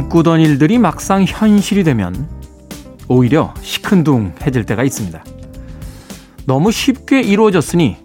꿈꾸던 0.00 0.40
일들이 0.40 0.78
막상 0.78 1.24
현실이 1.24 1.84
되면 1.84 2.28
오히려 3.08 3.52
시큰둥해질 3.60 4.64
때가 4.64 4.82
있습니다. 4.84 5.22
너무 6.46 6.72
쉽게 6.72 7.20
이루어졌으니 7.20 7.98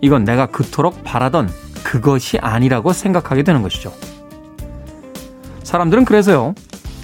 이건 0.00 0.24
내가 0.24 0.46
그토록 0.46 1.04
바라던 1.04 1.50
그것이 1.84 2.38
아니라고 2.38 2.92
생각하게 2.92 3.44
되는 3.44 3.62
것이죠. 3.62 3.92
사람들은 5.62 6.04
그래서요, 6.04 6.54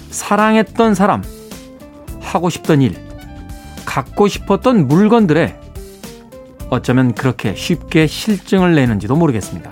사랑했던 0.09 0.93
사람, 0.93 1.23
하고 2.19 2.49
싶던 2.49 2.81
일, 2.81 2.95
갖고 3.85 4.27
싶었던 4.27 4.87
물건들에 4.87 5.57
어쩌면 6.69 7.13
그렇게 7.13 7.55
쉽게 7.55 8.07
실증을 8.07 8.75
내는지도 8.75 9.15
모르겠습니다. 9.15 9.71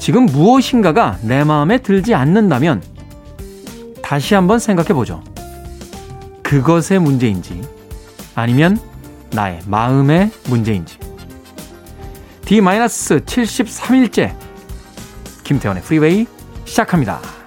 지금 0.00 0.24
무엇인가가 0.26 1.18
내 1.22 1.44
마음에 1.44 1.78
들지 1.78 2.14
않는다면 2.14 2.82
다시 4.02 4.34
한번 4.34 4.58
생각해 4.58 4.88
보죠. 4.94 5.22
그것의 6.42 6.98
문제인지 6.98 7.62
아니면 8.34 8.80
나의 9.30 9.60
마음의 9.66 10.30
문제인지. 10.48 10.98
D-73일째 12.46 14.34
김태훈의 15.44 15.82
프리웨이 15.84 16.26
시작합니다. 16.64 17.39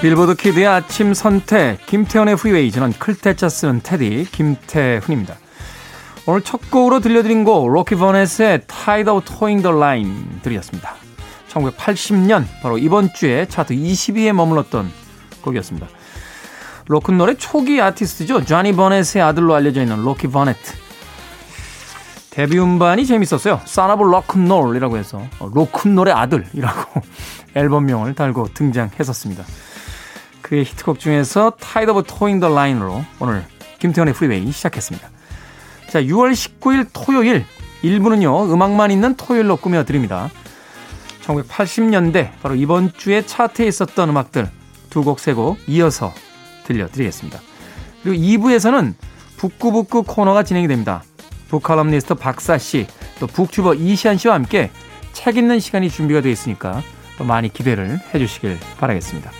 빌보드 0.00 0.34
키드의 0.34 0.66
아침 0.66 1.12
선택 1.12 1.84
김태훈의 1.84 2.36
프리웨이 2.36 2.70
저는 2.72 2.94
클 2.94 3.19
태 3.19 3.38
자 3.38 3.50
쓰는 3.50 3.80
태디 3.82 4.28
김태훈입니다. 4.32 5.34
오늘 6.24 6.40
첫 6.40 6.70
곡으로 6.70 7.00
들려드린 7.00 7.44
곡 7.44 7.68
로키 7.68 7.96
버넷의 7.96 8.62
Tired 8.66 9.12
of 9.12 9.26
Toein' 9.26 9.62
the 9.62 9.76
Line 9.76 10.40
들으셨습니다. 10.42 10.94
1980년 11.50 12.46
바로 12.62 12.78
이번 12.78 13.12
주에 13.12 13.44
차트 13.44 13.74
20위에 13.74 14.32
머물렀던 14.32 14.90
곡이었습니다. 15.42 15.86
로큰롤의 16.88 17.36
초기 17.36 17.82
아티스트죠. 17.82 18.46
쟈니 18.46 18.72
버넷의 18.72 19.20
아들로 19.20 19.54
알려져 19.54 19.82
있는 19.82 20.02
로키 20.02 20.28
버넷. 20.28 20.56
데뷔 22.30 22.58
음반이 22.58 23.04
재밌었어요. 23.04 23.60
사나브 23.66 24.02
로큰롤이라고 24.02 24.96
해서 24.96 25.22
로큰롤의 25.40 26.14
아들이라고 26.14 27.02
앨범명을 27.54 28.14
달고 28.14 28.54
등장했었습니다. 28.54 29.44
그의 30.50 30.64
히트곡 30.64 30.98
중에서 30.98 31.50
Tired 31.60 31.92
of 31.92 32.02
Toein' 32.08 32.40
the 32.40 32.48
Line으로 32.48 33.04
오늘 33.20 33.44
김태훈의 33.78 34.14
프리웨이 34.14 34.50
시작했습니다. 34.50 35.08
자, 35.88 36.02
6월 36.02 36.32
19일 36.32 36.88
토요일 36.92 37.46
1부는요. 37.84 38.52
음악만 38.52 38.90
있는 38.90 39.14
토요일로 39.14 39.56
꾸며 39.56 39.84
드립니다. 39.84 40.28
1980년대 41.24 42.32
바로 42.42 42.56
이번 42.56 42.92
주에 42.92 43.24
차트에 43.24 43.68
있었던 43.68 44.08
음악들 44.08 44.50
두 44.90 45.04
곡, 45.04 45.20
세 45.20 45.34
곡 45.34 45.56
이어서 45.68 46.12
들려드리겠습니다. 46.64 47.38
그리고 48.02 48.20
2부에서는 48.20 48.94
북구북구 49.36 50.02
코너가 50.02 50.42
진행이 50.42 50.66
됩니다. 50.66 51.04
북칼럼니스트 51.48 52.14
박사 52.14 52.58
씨, 52.58 52.88
또 53.20 53.28
북튜버 53.28 53.74
이시한 53.74 54.18
씨와 54.18 54.34
함께 54.34 54.72
책 55.12 55.36
읽는 55.36 55.60
시간이 55.60 55.90
준비가 55.90 56.20
되어 56.20 56.32
있으니까 56.32 56.82
또 57.18 57.24
많이 57.24 57.52
기대를 57.52 58.00
해주시길 58.12 58.58
바라겠습니다. 58.78 59.39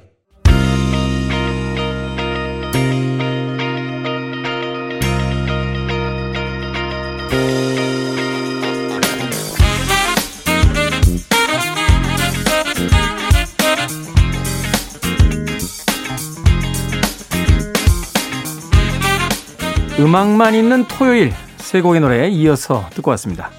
음악만 20.01 20.55
있는 20.55 20.85
토요일 20.85 21.31
세 21.57 21.79
곡의 21.79 22.01
노래 22.01 22.27
이어서 22.27 22.89
듣고 22.95 23.11
왔습니다. 23.11 23.51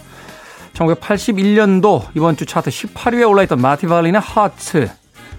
1981년도 0.73 2.09
이번 2.17 2.37
주 2.37 2.47
차트 2.47 2.69
18위에 2.69 3.31
올라있던 3.31 3.61
마티발린의 3.61 4.21
하트 4.21 4.91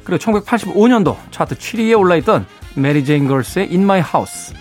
그리고 0.05 0.23
1985년도 0.23 1.17
차트 1.29 1.55
7위에 1.55 1.99
올라있던 1.99 2.45
메리 2.75 3.03
제인 3.03 3.27
걸스의 3.27 3.67
In 3.67 3.81
My 3.83 3.99
House 3.99 4.55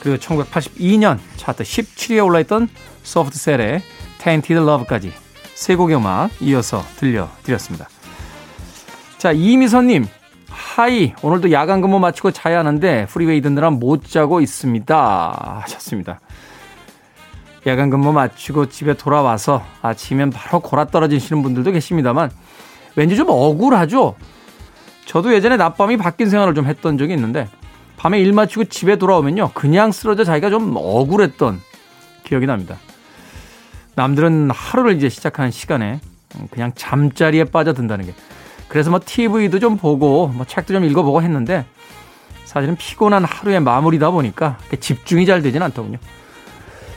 그리고 0.00 0.16
1982년 0.18 1.18
차트 1.36 1.64
17위에 1.64 2.24
올라있던 2.24 2.68
소프트셀의 3.02 3.82
Tainted 4.18 4.62
Love까지 4.62 5.12
세 5.56 5.74
곡의 5.74 5.96
음악 5.96 6.30
이어서 6.40 6.84
들려드렸습니다. 6.98 7.88
자 9.18 9.32
이미선님 9.32 10.06
Hi, 10.58 11.14
오늘도 11.22 11.52
야간 11.52 11.80
근무 11.80 12.00
마치고 12.00 12.32
자야 12.32 12.58
하는데 12.58 13.06
프리웨이 13.06 13.40
듣느라 13.40 13.70
못 13.70 14.04
자고 14.04 14.40
있습니다. 14.40 15.60
하셨습니다. 15.62 16.20
야간 17.66 17.90
근무 17.90 18.12
마치고 18.12 18.68
집에 18.68 18.94
돌아와서 18.94 19.64
아침엔 19.82 20.30
바로 20.30 20.58
골아 20.58 20.86
떨어지시는 20.86 21.42
분들도 21.42 21.70
계십니다만 21.70 22.30
왠지 22.96 23.14
좀 23.16 23.28
억울하죠? 23.30 24.16
저도 25.06 25.32
예전에 25.32 25.56
낮밤이 25.56 25.96
바뀐 25.96 26.28
생활을 26.28 26.54
좀 26.54 26.66
했던 26.66 26.98
적이 26.98 27.14
있는데 27.14 27.48
밤에 27.96 28.18
일 28.18 28.32
마치고 28.32 28.64
집에 28.64 28.96
돌아오면요. 28.96 29.52
그냥 29.54 29.92
쓰러져 29.92 30.24
자기가 30.24 30.50
좀 30.50 30.74
억울했던 30.76 31.60
기억이 32.24 32.46
납니다. 32.46 32.76
남들은 33.94 34.50
하루를 34.50 34.96
이제 34.96 35.08
시작하는 35.08 35.50
시간에 35.50 36.00
그냥 36.50 36.72
잠자리에 36.74 37.44
빠져든다는 37.44 38.06
게 38.06 38.14
그래서 38.68 38.90
뭐 38.90 39.00
TV도 39.04 39.58
좀 39.58 39.76
보고 39.76 40.28
뭐 40.28 40.46
책도 40.46 40.72
좀 40.74 40.84
읽어보고 40.84 41.22
했는데 41.22 41.64
사실은 42.44 42.76
피곤한 42.76 43.24
하루의 43.24 43.58
마무리다 43.60 44.10
보니까 44.10 44.58
집중이 44.78 45.26
잘 45.26 45.42
되진 45.42 45.62
않더군요. 45.62 45.98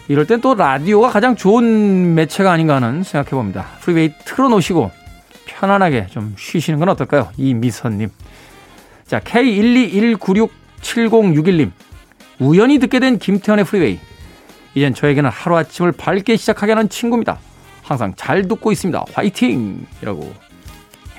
이럴 0.08 0.28
땐 0.28 0.42
또 0.42 0.56
라디오가 0.56 1.10
가장 1.10 1.36
좋은 1.36 2.16
매체가 2.16 2.52
아닌가 2.52 2.76
하는 2.76 3.04
생각해 3.04 3.30
봅니다. 3.32 3.68
프리웨이 3.80 4.14
틀어놓으시고 4.26 4.92
편안하게 5.46 6.08
좀 6.08 6.36
쉬시는 6.38 6.80
건 6.80 6.90
어떨까요? 6.90 7.30
이미선님. 7.38 8.10
자, 9.06 9.20
K121967061님. 9.20 11.72
우연히 12.40 12.80
듣게 12.80 13.00
된 13.00 13.20
김태훈의 13.20 13.66
프리웨이. 13.66 14.00
이젠 14.74 14.94
저에게는 14.94 15.30
하루아침을 15.30 15.92
밝게 15.92 16.38
시작하게 16.38 16.72
하는 16.74 16.88
친구입니다. 16.90 17.40
항상 17.84 18.14
잘 18.16 18.48
듣고 18.48 18.72
있습니다. 18.72 19.04
화이팅! 19.14 19.86
이라고 20.02 20.34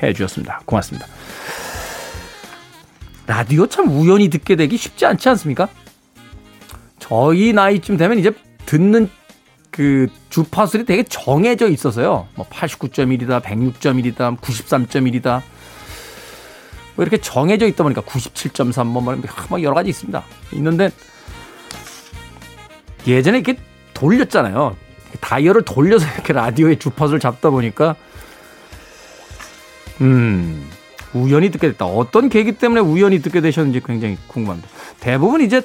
해 0.03 0.13
주셨습니다. 0.13 0.61
고맙습니다. 0.65 1.07
라디오 3.27 3.67
참 3.67 3.89
우연히 3.89 4.29
듣게 4.29 4.57
되기 4.57 4.77
쉽지 4.77 5.07
않지 5.07 5.29
않습니까? 5.31 5.69
저희 6.99 7.53
나이쯤 7.53 7.97
되면 7.97 8.19
이제 8.19 8.33
듣는 8.67 9.09
그 9.71 10.09
주파수들이 10.29 10.85
되게 10.85 11.03
정해져 11.03 11.69
있어서요. 11.69 12.29
뭐 12.35 12.47
89.1이다, 12.49 13.43
106.1이다, 13.43 14.39
93.1이다. 14.39 15.43
뭐 16.95 17.03
이렇게 17.03 17.17
정해져 17.17 17.67
있다 17.67 17.83
보니까 17.83 18.03
97.3, 18.03 18.85
뭐, 18.85 19.03
뭐 19.49 19.63
여러 19.63 19.75
가지 19.75 19.91
있습니다. 19.91 20.23
있는데 20.53 20.91
예전에 23.07 23.39
이렇게 23.39 23.59
돌렸잖아요. 23.95 24.77
다이얼을 25.21 25.63
돌려서 25.63 26.07
이렇게 26.15 26.33
라디오의 26.33 26.79
주파수를 26.79 27.19
잡다 27.19 27.51
보니까 27.51 27.97
음, 30.01 30.69
우연히 31.15 31.51
듣게 31.51 31.69
됐다. 31.69 31.85
어떤 31.87 32.29
계기 32.29 32.53
때문에 32.53 32.81
우연히 32.81 33.21
듣게 33.21 33.41
되셨는지 33.41 33.81
굉장히 33.85 34.17
궁금합니다. 34.27 34.69
대부분 35.01 35.41
이제 35.43 35.63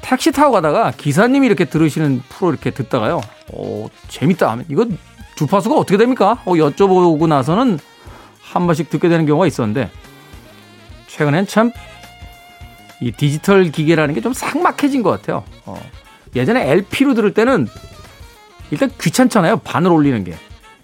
택시 0.00 0.32
타고 0.32 0.52
가다가 0.52 0.92
기사님이 0.92 1.46
이렇게 1.46 1.64
들으시는 1.64 2.22
프로 2.28 2.50
이렇게 2.50 2.70
듣다가요. 2.70 3.20
어, 3.52 3.86
재밌다 4.08 4.50
하면 4.52 4.64
이거 4.68 4.86
주파수가 5.36 5.74
어떻게 5.76 5.96
됩니까? 5.98 6.40
어, 6.44 6.52
여쭤보고 6.52 7.26
나서는 7.28 7.78
한 8.40 8.66
번씩 8.66 8.88
듣게 8.90 9.08
되는 9.08 9.26
경우가 9.26 9.46
있었는데 9.46 9.90
최근엔 11.08 11.46
참 11.46 11.72
이 13.02 13.12
디지털 13.12 13.70
기계라는 13.70 14.14
게 14.14 14.22
좀 14.22 14.32
삭막해진 14.32 15.02
것 15.02 15.10
같아요. 15.10 15.44
어. 15.66 15.78
예전에 16.34 16.70
LP로 16.70 17.12
들을 17.12 17.34
때는 17.34 17.68
일단 18.70 18.90
귀찮잖아요. 18.98 19.58
반을 19.58 19.92
올리는 19.92 20.24
게. 20.24 20.34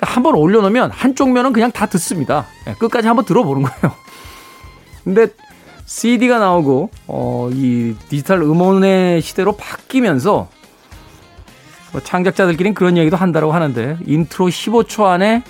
한번 0.03 0.35
올려놓으면 0.35 0.91
한쪽 0.91 1.31
면은 1.31 1.53
그냥 1.53 1.71
다 1.71 1.87
듣습니다. 1.87 2.47
네, 2.67 2.75
끝까지 2.75 3.07
한번 3.07 3.25
들어보는 3.25 3.63
거예요. 3.63 3.97
근데 5.05 5.29
CD가 5.87 6.39
나오고 6.39 6.91
어, 7.07 7.49
이 7.53 7.95
디지털 8.09 8.43
음원의 8.43 9.21
시대로 9.23 9.53
바뀌면서 9.57 10.49
뭐 11.93 12.01
창작자들끼리는 12.01 12.75
그런 12.75 12.97
얘기도 12.97 13.17
한다고 13.17 13.53
하는데 13.53 13.99
인트로 14.07 14.47
15초 14.47 15.05
안에 15.05 15.43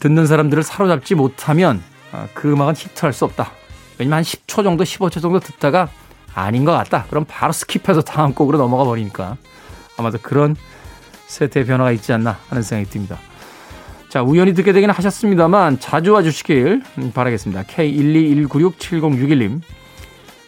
듣는 0.00 0.26
사람들을 0.26 0.62
사로잡지 0.62 1.14
못하면 1.14 1.82
아, 2.12 2.26
그 2.34 2.52
음악은 2.52 2.74
히트할 2.76 3.12
수 3.12 3.24
없다. 3.24 3.52
왜냐면 3.98 4.18
한 4.18 4.22
10초 4.22 4.62
정도, 4.62 4.84
15초 4.84 5.20
정도 5.20 5.40
듣다가 5.40 5.88
아닌 6.34 6.64
것 6.64 6.72
같다. 6.72 7.04
그럼 7.08 7.24
바로 7.26 7.52
skip해서 7.52 8.04
다음 8.04 8.32
곡으로 8.32 8.58
넘어가 8.58 8.84
버리니까 8.84 9.36
아마도 9.96 10.18
그런 10.22 10.56
세태의 11.28 11.66
변화가 11.66 11.92
있지 11.92 12.12
않나 12.12 12.38
하는 12.48 12.62
생각이 12.62 12.90
듭니다. 12.90 13.18
자, 14.08 14.22
우연히 14.22 14.54
듣게 14.54 14.72
되긴 14.72 14.90
하셨습니다만 14.90 15.78
자주 15.80 16.12
와주시길 16.12 16.82
바라겠습니다. 17.14 17.62
K121967061님. 17.64 19.60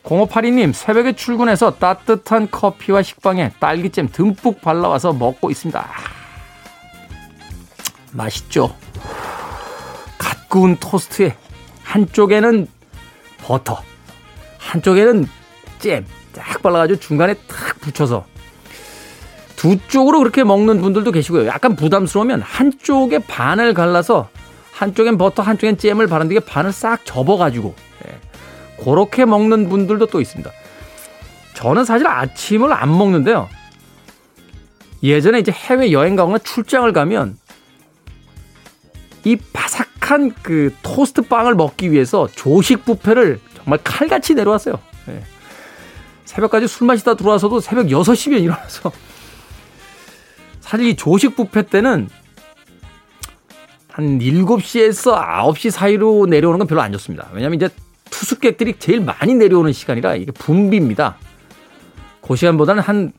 0582님, 0.03 0.73
새벽에 0.73 1.13
출근해서 1.13 1.77
따뜻한 1.77 2.51
커피와 2.51 3.03
식빵에 3.03 3.53
딸기잼 3.61 4.09
듬뿍 4.11 4.63
발라와서 4.63 5.13
먹고 5.13 5.51
있습니다. 5.51 5.87
맛있죠? 8.13 8.75
갓 10.17 10.49
구운 10.49 10.77
토스트에 10.77 11.37
한쪽에는 11.85 12.67
버터, 13.43 13.83
한쪽에는 14.59 15.29
잼 15.79 16.07
딱 16.33 16.63
발라가지고 16.63 17.01
중간에 17.01 17.35
탁 17.35 17.81
붙여서 17.81 18.25
두 19.61 19.77
쪽으로 19.89 20.21
그렇게 20.21 20.43
먹는 20.43 20.81
분들도 20.81 21.13
계시고요. 21.13 21.47
약간 21.47 21.77
부담스러우면 21.77 22.41
한쪽에 22.41 23.19
반을 23.19 23.75
갈라서 23.75 24.31
한쪽엔 24.73 25.19
버터, 25.19 25.43
한쪽엔 25.43 25.77
잼을 25.77 26.07
바른 26.07 26.29
뒤에 26.31 26.41
반을 26.41 26.73
싹 26.73 27.05
접어가지고 27.05 27.75
예, 28.07 28.83
그렇게 28.83 29.27
먹는 29.27 29.69
분들도 29.69 30.07
또 30.07 30.23
있습니다. 30.23 30.51
저는 31.53 31.85
사실 31.85 32.07
아침을 32.07 32.73
안 32.73 32.97
먹는데요. 32.97 33.51
예전에 35.03 35.41
이제 35.41 35.53
해외 35.53 35.93
여행 35.93 36.17
가거나 36.17 36.39
출장을 36.39 36.91
가면 36.95 37.37
이 39.25 39.37
바삭한 39.37 40.37
그 40.43 40.75
토스트 40.83 41.21
빵을 41.29 41.55
먹기 41.55 41.93
위해서 41.93 42.29
조식 42.35 42.87
뷔페를 42.87 43.39
정말 43.57 43.79
칼같이 43.85 44.33
내려왔어요. 44.33 44.79
네. 45.05 45.23
새벽까지 46.25 46.67
술 46.67 46.87
마시다 46.87 47.13
들어와서도 47.13 47.61
새벽 47.61 47.89
6시면 47.89 48.41
일어나서 48.41 48.91
사실 50.71 50.87
이 50.87 50.95
조식 50.95 51.35
뷔페 51.35 51.63
때는 51.63 52.09
한 53.89 54.19
7시에서 54.21 55.21
9시 55.21 55.73
사이로 55.73 56.27
내려오는 56.27 56.61
건 56.61 56.69
별로 56.69 56.81
안 56.81 56.93
좋습니다. 56.93 57.29
왜냐하면 57.33 57.57
이제 57.57 57.69
투숙객들이 58.05 58.79
제일 58.79 59.01
많이 59.01 59.35
내려오는 59.35 59.73
시간이라 59.73 60.15
이게 60.15 60.31
분비입니다. 60.31 61.17
그 62.23 62.37
시간보다는 62.37 62.85
한 62.85 63.11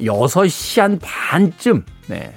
6시 0.00 0.80
한 0.80 0.98
반쯤, 0.98 1.84
네. 2.08 2.34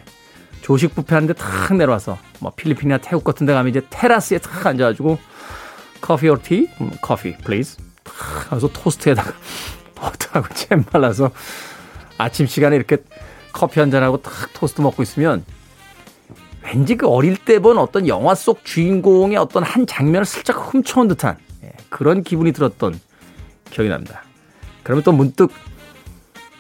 조식 0.61 0.93
뷔페 0.93 1.15
하는데 1.15 1.33
탁 1.33 1.75
내려와서 1.75 2.19
뭐 2.37 2.53
필리핀이나 2.55 2.99
태국 2.99 3.23
같은 3.23 3.47
데 3.47 3.53
가면 3.53 3.71
이제 3.71 3.81
테라스에 3.89 4.37
탁 4.37 4.67
앉아가지고 4.67 5.17
커피 5.99 6.29
or 6.29 6.39
tea? 6.39 6.69
음, 6.79 6.91
커피, 7.01 7.35
please. 7.37 7.83
탁 8.03 8.51
하면서 8.51 8.67
토스트에다가 8.67 9.33
버터하고 9.95 10.53
잼 10.53 10.83
발라서 10.83 11.31
아침 12.19 12.45
시간에 12.45 12.75
이렇게 12.75 12.97
커피 13.53 13.79
한 13.79 13.91
잔하고 13.91 14.21
탁 14.21 14.31
토스트 14.53 14.81
먹고 14.81 15.03
있으면 15.03 15.43
왠지 16.63 16.95
그 16.95 17.07
어릴 17.07 17.37
때 17.37 17.59
본 17.59 17.77
어떤 17.77 18.07
영화 18.07 18.35
속 18.35 18.63
주인공의 18.63 19.37
어떤 19.37 19.63
한 19.63 19.87
장면을 19.87 20.25
슬쩍 20.25 20.73
훔쳐온 20.73 21.07
듯한 21.07 21.37
예, 21.63 21.71
그런 21.89 22.23
기분이 22.23 22.51
들었던 22.51 22.99
기억이 23.71 23.89
납니다. 23.89 24.23
그러면 24.83 25.03
또 25.03 25.11
문득 25.11 25.51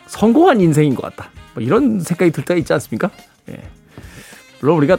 성공한 0.07 0.61
인생인 0.61 0.95
것 0.95 1.03
같다. 1.03 1.29
뭐 1.53 1.63
이런 1.63 1.99
생각이 1.99 2.31
들 2.31 2.43
때가 2.43 2.57
있지 2.57 2.73
않습니까? 2.73 3.11
예. 3.49 3.61
물론 4.59 4.77
우리가 4.77 4.97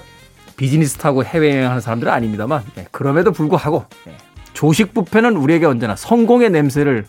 비즈니스 0.57 0.97
타고 0.99 1.25
해외여행하는 1.25 1.81
사람들은 1.81 2.13
아닙니다만 2.13 2.63
예, 2.79 2.87
그럼에도 2.91 3.33
불구하고 3.33 3.87
예, 4.07 4.17
조식 4.53 4.95
뷔페는 4.95 5.37
우리에게 5.37 5.67
언제나 5.67 5.97
성공의 5.97 6.51
냄새를 6.51 7.07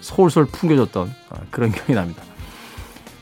솔솔 0.00 0.46
풍겨줬던 0.46 1.14
어, 1.30 1.36
그런 1.50 1.72
기억이 1.72 1.94
납니다. 1.94 2.22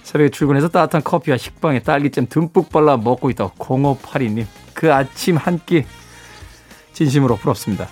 새벽에 0.08 0.30
출근해서 0.30 0.68
따뜻한 0.68 1.04
커피와 1.04 1.36
식빵에 1.36 1.80
딸기잼 1.80 2.28
듬뿍 2.30 2.70
발라 2.70 2.96
먹고 2.96 3.28
있다고 3.28 3.52
0582님 3.58 4.46
그 4.72 4.92
아침 4.92 5.36
한 5.36 5.60
끼 5.66 5.84
진심으로 6.94 7.36
부럽습니다. 7.36 7.88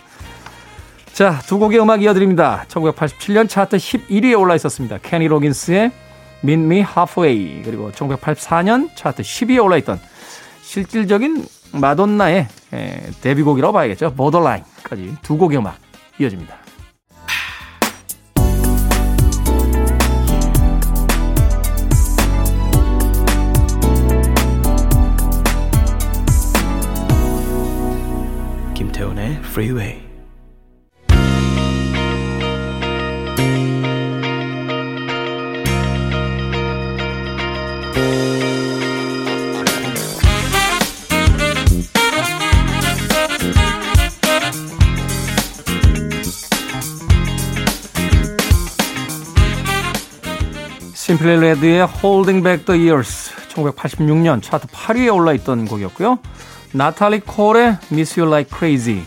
자, 1.12 1.38
두 1.46 1.58
곡의 1.58 1.78
음악 1.78 2.02
이어드립니다. 2.02 2.64
1987년 2.68 3.48
차트 3.50 3.76
11위에 3.76 4.38
올라 4.40 4.54
있었습니다. 4.54 4.98
케니 5.02 5.28
로긴스의 5.28 5.92
Meet 6.42 6.62
Me 6.62 6.78
Halfway 6.78 7.62
그리고 7.64 7.92
1984년 7.92 8.96
차트 8.96 9.22
10위에 9.22 9.62
올라 9.62 9.76
있던 9.76 10.00
실질적인 10.62 11.44
마돈나의 11.72 12.48
데뷔곡이라고 13.20 13.74
봐야겠죠. 13.74 14.14
보더라인까지 14.14 15.16
두 15.20 15.36
곡의 15.36 15.58
음악 15.58 15.76
이어집니다. 16.18 16.65
김태훈의 28.96 29.32
Freeway. 29.42 30.02
심플리 50.94 51.40
레드의 51.40 51.86
Holding 51.86 52.42
Back 52.42 52.64
the 52.64 52.88
Years 52.88 53.30
1986년 53.50 54.42
차트 54.42 54.68
8위에 54.68 55.14
올라있던 55.14 55.66
곡이었고요. 55.66 56.18
나탈리 56.76 57.20
콜의 57.20 57.78
Miss 57.90 58.20
You 58.20 58.30
Like 58.30 58.54
Crazy 58.54 59.02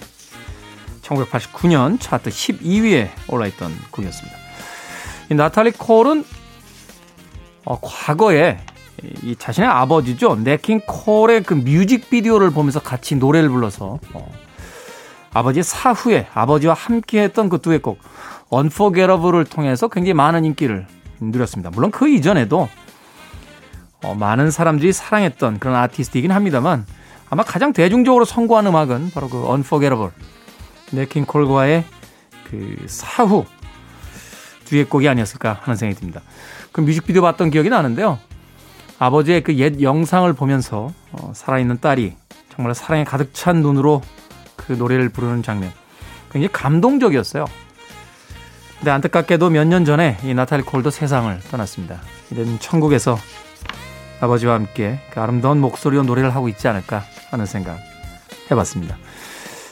1989년 1.04 2.00
차트 2.00 2.32
12위에 2.32 3.10
올라있던 3.28 3.72
곡이었습니다. 3.92 4.38
이 5.30 5.36
나탈리 5.36 5.74
콜은 5.74 6.26
어, 7.66 7.80
과거에 7.80 8.58
이 9.22 9.36
자신의 9.36 9.70
아버지죠. 9.70 10.38
네킹 10.38 10.82
콜의 10.88 11.44
그 11.44 11.54
뮤직비디오를 11.54 12.50
보면서 12.50 12.80
같이 12.80 13.16
노래를 13.16 13.50
불러서 13.50 14.00
어, 14.14 14.32
아버지의 15.34 15.64
사후에 15.64 16.28
아버지와 16.34 16.74
함께 16.74 17.22
했던 17.22 17.50
그 17.50 17.62
두엣곡 17.62 18.00
Unforgettable을 18.52 19.46
통해서 19.46 19.90
굉장히 19.90 20.16
많은 20.16 20.44
인기를 20.44 20.88
누렸습니다. 21.20 21.70
물론 21.70 21.92
그 21.92 22.10
이전에도 22.10 22.68
어, 24.02 24.16
많은 24.16 24.50
사람들이 24.50 24.92
사랑했던 24.92 25.60
그런 25.60 25.76
아티스트이긴 25.76 26.32
합니다만 26.32 26.88
아마 27.30 27.44
가장 27.44 27.74
대중적으로 27.74 28.26
선고한 28.26 28.66
음악은 28.68 29.12
바로 29.14 29.30
그 29.30 29.38
Unforgettable 29.50 30.12
네킹 30.92 31.26
콜과의 31.26 31.84
그 32.50 32.78
사후 32.88 33.46
듀엣곡이 34.66 35.08
아니었을까 35.08 35.60
하는 35.62 35.76
생각이 35.78 36.00
듭니다. 36.00 36.22
그 36.72 36.82
뮤직비디오 36.82 37.22
봤던 37.22 37.50
기억이 37.52 37.70
나는데요. 37.70 38.20
아버지의 39.00 39.42
그 39.44 39.54
옛 39.54 39.82
영상을 39.82 40.32
보면서 40.34 40.92
어, 41.12 41.32
살아있는 41.34 41.80
딸이 41.80 42.16
정말 42.54 42.76
사랑에 42.76 43.04
가득 43.04 43.34
찬 43.34 43.62
눈으로 43.62 44.02
그 44.56 44.74
노래를 44.74 45.10
부르는 45.10 45.42
장면 45.44 45.72
굉장히 46.32 46.52
감동적이었어요. 46.52 47.46
근데 48.80 48.92
안타깝게도 48.92 49.50
몇 49.50 49.66
년 49.68 49.86
전에 49.86 50.18
이 50.24 50.34
나탈리 50.34 50.64
콜도 50.64 50.90
세상을 50.90 51.40
떠났습니다. 51.52 52.02
이제는 52.32 52.60
천국에서 52.60 53.18
아버지와 54.22 54.56
함께 54.56 55.00
그 55.12 55.20
아름다운 55.22 55.60
목소리로 55.62 56.04
노래를 56.04 56.36
하고 56.36 56.50
있지 56.50 56.68
않을까 56.68 57.04
하는 57.32 57.46
생각 57.46 57.80
해봤습니다. 58.52 58.98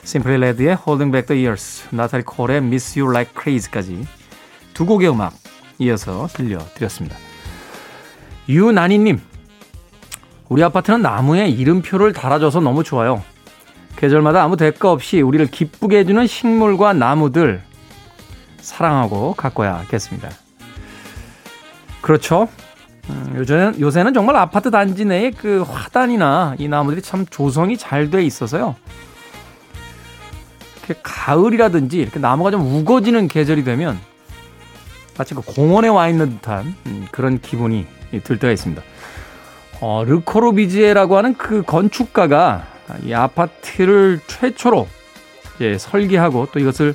심플리 0.03 0.37
레드의 0.37 0.77
Holding 0.87 1.11
Back 1.11 1.27
the 1.27 1.45
Years, 1.45 1.83
나탈리 1.91 2.23
콜의 2.23 2.57
Miss 2.57 2.97
You 2.97 3.11
Like 3.11 3.33
Crazy까지 3.41 4.07
두 4.73 4.85
곡의 4.85 5.09
음악 5.09 5.33
이어서 5.79 6.27
들려드렸습니다. 6.27 7.17
유나니님, 8.47 9.19
우리 10.47 10.63
아파트는 10.63 11.01
나무에 11.01 11.49
이름표를 11.49 12.13
달아줘서 12.13 12.61
너무 12.61 12.83
좋아요. 12.83 13.21
계절마다 13.97 14.43
아무 14.43 14.55
대가 14.55 14.91
없이 14.91 15.21
우리를 15.21 15.45
기쁘게 15.47 15.99
해주는 15.99 16.25
식물과 16.25 16.93
나무들 16.93 17.61
사랑하고 18.61 19.33
가꿔야겠습니다. 19.33 20.29
그렇죠. 22.01 22.47
음, 23.09 23.33
요새는, 23.37 23.79
요새는 23.79 24.13
정말 24.13 24.35
아파트 24.35 24.69
단지 24.71 25.05
내에 25.05 25.31
그 25.31 25.61
화단이나 25.61 26.55
이 26.59 26.67
나무들이 26.67 27.01
참 27.01 27.25
조성이 27.29 27.77
잘 27.77 28.09
돼 28.09 28.23
있어서요. 28.23 28.75
이렇게 30.85 30.99
가을이라든지 31.03 31.97
이렇게 31.97 32.19
나무가 32.19 32.51
좀 32.51 32.61
우거지는 32.61 33.27
계절이 33.27 33.63
되면 33.63 33.99
마치 35.17 35.33
그 35.33 35.41
공원에 35.41 35.87
와 35.87 36.07
있는 36.07 36.31
듯한 36.31 36.75
음, 36.85 37.07
그런 37.11 37.39
기분이 37.41 37.85
들 38.23 38.39
때가 38.39 38.51
있습니다. 38.53 38.81
어, 39.81 40.03
르코르비지에라고 40.05 41.17
하는 41.17 41.35
그 41.35 41.61
건축가가 41.63 42.65
이 43.03 43.13
아파트를 43.13 44.19
최초로 44.27 44.87
예, 45.61 45.77
설계하고 45.77 46.47
또 46.51 46.59
이것을 46.59 46.93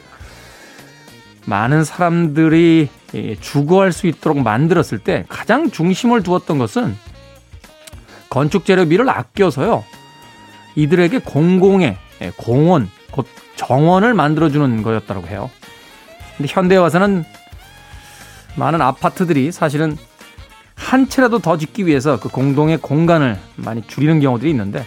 많은 1.45 1.85
사람들이 1.85 2.89
예, 2.89 3.02
주거할 3.41 3.93
수 3.93 4.07
있도록 4.07 4.39
만들었을 4.41 4.99
때 4.99 5.25
가장 5.29 5.71
중심을 5.71 6.23
두었던 6.23 6.59
것은 6.59 6.97
건축 8.31 8.65
재료비를 8.65 9.09
아껴서요. 9.11 9.85
이들에게 10.75 11.19
공공의 11.19 11.97
예, 12.23 12.33
공원, 12.37 12.89
곧 13.11 13.27
정원을 13.57 14.15
만들어주는 14.15 14.83
거였다고 14.83 15.27
해요. 15.27 15.51
근데 16.37 16.51
현대에 16.51 16.79
와서는 16.79 17.25
많은 18.57 18.81
아파트들이 18.81 19.53
사실은 19.53 19.97
한 20.75 21.09
채라도 21.09 21.39
더 21.39 21.59
짓기 21.59 21.87
위해서 21.87 22.19
그 22.19 22.29
공동의 22.29 22.79
공간을 22.79 23.39
많이 23.57 23.83
줄이는 23.87 24.21
경우들이 24.21 24.51
있는데 24.51 24.85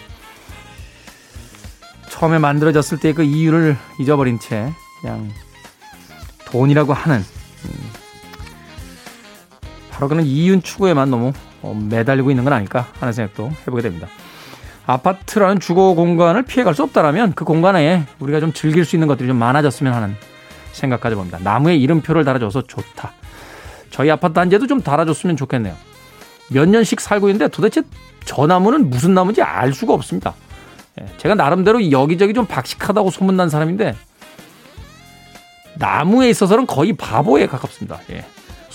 처음에 2.08 2.38
만들어졌을 2.38 2.98
때 2.98 3.12
그 3.12 3.22
이유를 3.22 3.76
잊어버린 4.00 4.38
채 4.40 4.72
그냥 5.00 5.30
돈이라고 6.46 6.92
하는 6.94 7.18
음, 7.18 7.90
바로 9.96 10.08
그런 10.08 10.26
이윤 10.26 10.62
추구에만 10.62 11.10
너무 11.10 11.32
어, 11.62 11.74
매달리고 11.88 12.30
있는 12.30 12.44
건 12.44 12.52
아닐까 12.52 12.86
하는 13.00 13.14
생각도 13.14 13.50
해보게 13.62 13.80
됩니다. 13.80 14.08
아파트라는 14.86 15.58
주거 15.58 15.94
공간을 15.94 16.42
피해갈 16.42 16.74
수 16.74 16.82
없다라면 16.82 17.32
그 17.32 17.46
공간에 17.46 18.04
우리가 18.18 18.38
좀 18.40 18.52
즐길 18.52 18.84
수 18.84 18.94
있는 18.94 19.08
것들이 19.08 19.26
좀 19.26 19.38
많아졌으면 19.38 19.94
하는 19.94 20.14
생각 20.72 21.00
가져봅니다. 21.00 21.38
나무에 21.42 21.76
이름표를 21.76 22.26
달아줘서 22.26 22.64
좋다. 22.66 23.12
저희 23.88 24.10
아파트 24.10 24.34
단지에도 24.34 24.66
좀 24.66 24.82
달아줬으면 24.82 25.34
좋겠네요. 25.38 25.74
몇 26.52 26.68
년씩 26.68 27.00
살고 27.00 27.30
있는데 27.30 27.48
도대체 27.48 27.82
저 28.26 28.46
나무는 28.46 28.90
무슨 28.90 29.14
나무인지 29.14 29.40
알 29.40 29.72
수가 29.72 29.94
없습니다. 29.94 30.34
예, 31.00 31.06
제가 31.16 31.34
나름대로 31.34 31.90
여기저기 31.90 32.34
좀 32.34 32.44
박식하다고 32.44 33.10
소문난 33.10 33.48
사람인데 33.48 33.96
나무에 35.76 36.28
있어서는 36.28 36.66
거의 36.66 36.92
바보에 36.92 37.46
가깝습니다. 37.46 37.98
예. 38.10 38.26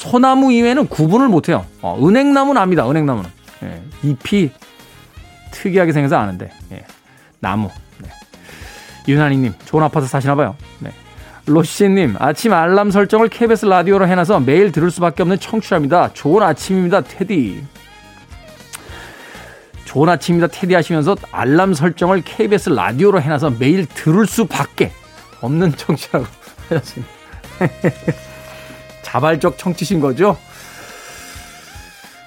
소나무 0.01 0.51
이외에는 0.51 0.87
구분을 0.87 1.27
못해요. 1.27 1.63
어, 1.81 1.95
은행나무는 2.01 2.59
압니다. 2.59 2.89
은행나무는 2.89 3.29
예. 3.63 3.83
잎이 4.01 4.49
특이하게 5.51 5.91
생겨서 5.91 6.17
아는데 6.17 6.49
예. 6.71 6.83
나무. 7.39 7.69
네. 7.99 8.09
유난히님 9.07 9.53
좋은 9.65 9.83
아파트 9.83 10.07
사시나 10.07 10.33
봐요. 10.33 10.55
네. 10.79 10.91
로시님 11.45 12.15
아침 12.17 12.51
알람 12.51 12.89
설정을 12.89 13.29
KBS 13.29 13.67
라디오로 13.67 14.07
해놔서 14.07 14.39
매일 14.39 14.71
들을 14.71 14.89
수밖에 14.89 15.21
없는 15.21 15.39
청취자입니다. 15.39 16.13
좋은 16.13 16.41
아침입니다, 16.41 17.01
테디. 17.01 17.63
좋은 19.85 20.09
아침입니다, 20.09 20.47
테디 20.47 20.73
하시면서 20.73 21.15
알람 21.31 21.75
설정을 21.75 22.23
KBS 22.25 22.71
라디오로 22.71 23.21
해놔서 23.21 23.51
매일 23.59 23.85
들을 23.85 24.25
수밖에 24.25 24.91
없는 25.41 25.75
청취자라고 25.75 26.25
하셨습니다. 26.69 27.11
자발적 29.01 29.57
청취신 29.57 29.99
거죠? 29.99 30.37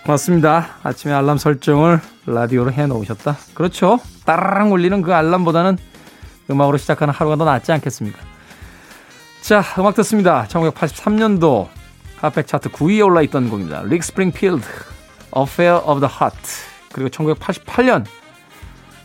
고맙습니다. 0.04 0.76
아침에 0.82 1.14
알람 1.14 1.38
설정을 1.38 2.00
라디오로 2.26 2.72
해 2.72 2.86
놓으셨다. 2.86 3.38
그렇죠. 3.54 3.98
따라랑 4.26 4.72
울리는 4.72 5.00
그 5.02 5.14
알람보다는 5.14 5.78
음악으로 6.50 6.76
시작하는 6.76 7.14
하루가 7.14 7.36
더 7.36 7.44
낫지 7.44 7.72
않겠습니까? 7.72 8.18
자, 9.40 9.62
음악 9.78 9.94
듣습니다. 9.96 10.46
1983년도 10.48 11.68
핫백 12.16 12.46
차트 12.46 12.70
9위에 12.70 13.04
올라있던 13.04 13.48
곡입니다. 13.50 13.82
릭 13.82 14.02
스프링필드, 14.04 14.66
Affair 15.36 15.82
of 15.84 16.00
the 16.00 16.12
Heart. 16.12 16.38
그리고 16.92 17.08
1988년 17.10 18.04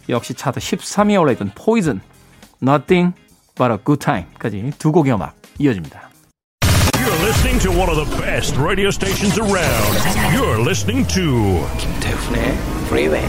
역시 0.10 0.34
차트 0.34 0.60
13위에 0.60 1.20
올라있던 1.20 1.52
Poison, 1.56 2.02
Nothing 2.62 3.16
But 3.56 3.72
a 3.72 3.78
Good 3.86 4.00
Time까지 4.00 4.74
두 4.78 4.92
곡의 4.92 5.14
음악 5.14 5.36
이어집니다. 5.60 6.09
Listening 7.60 7.76
to 7.76 7.82
one 7.82 7.90
of 7.90 8.10
the 8.10 8.18
best 8.22 8.56
radio 8.56 8.90
stations 8.90 9.38
around. 9.38 9.94
You're 10.32 10.64
listening 10.64 11.06
to 11.10 11.68
김태훈의 11.78 12.56
Freeway. 12.86 13.28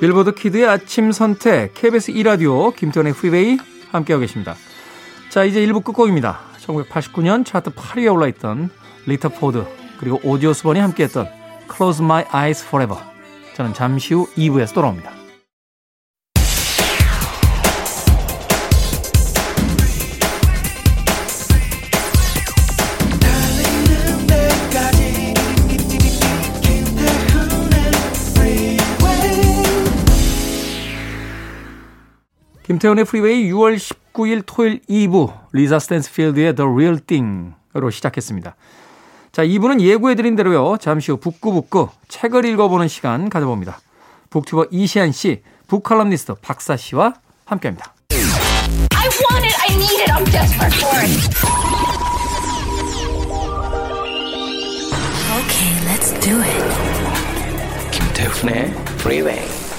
빌보드 0.00 0.32
키드의 0.32 0.66
아침 0.66 1.12
선택 1.12 1.74
KBS 1.74 2.10
2라디오 2.14 2.74
김태훈의 2.74 3.12
프리웨이 3.12 3.58
함께하고 3.92 4.20
계십니다. 4.22 4.54
자 5.28 5.44
이제 5.44 5.60
1부 5.66 5.84
끝곡입니다. 5.84 6.40
1989년 6.62 7.44
차트 7.44 7.72
8위에 7.72 8.10
올라있던 8.14 8.70
리타 9.04 9.28
포드 9.28 9.66
그리고 9.98 10.18
오지 10.24 10.39
오스본이 10.39 10.80
함께했던 10.80 11.28
Close 11.70 12.02
My 12.02 12.24
Eyes 12.32 12.64
Forever 12.64 12.98
저는 13.56 13.74
잠시 13.74 14.14
후 14.14 14.26
2부에서 14.38 14.72
돌아옵니다. 14.72 15.19
김태훈의 32.70 33.04
프리웨이 33.04 33.50
6월 33.50 33.76
19일 33.76 34.44
토요일 34.46 34.80
2부 34.88 35.32
리사 35.52 35.80
스탠스필드의 35.80 36.54
The 36.54 36.70
Real 36.70 37.00
Thing으로 37.00 37.90
시작했습니다. 37.90 38.54
자, 39.32 39.44
2부는 39.44 39.80
예고해드린 39.80 40.36
대로요. 40.36 40.76
잠시 40.76 41.10
후 41.10 41.16
북구북구 41.16 41.88
책을 42.06 42.44
읽어보는 42.44 42.86
시간 42.86 43.28
가져봅니다. 43.28 43.80
북튜버 44.30 44.66
이시한 44.70 45.10
씨, 45.10 45.42
북칼럼니스트 45.66 46.34
박사 46.40 46.76
씨와 46.76 47.14
함께합니다. 47.44 47.92
I 48.12 49.08
want 49.18 49.44
it. 49.44 49.56
I 49.68 49.74
need 49.74 50.02
it. 50.02 50.12
I'm 50.12 50.24
desperate 50.30 50.72
for 50.78 50.94
it. 51.02 51.10
Okay, 55.42 55.74
let's 55.90 56.12
do 56.20 56.40
it. 56.40 56.62
김태훈의 57.90 58.70
Freeway. 59.00 59.70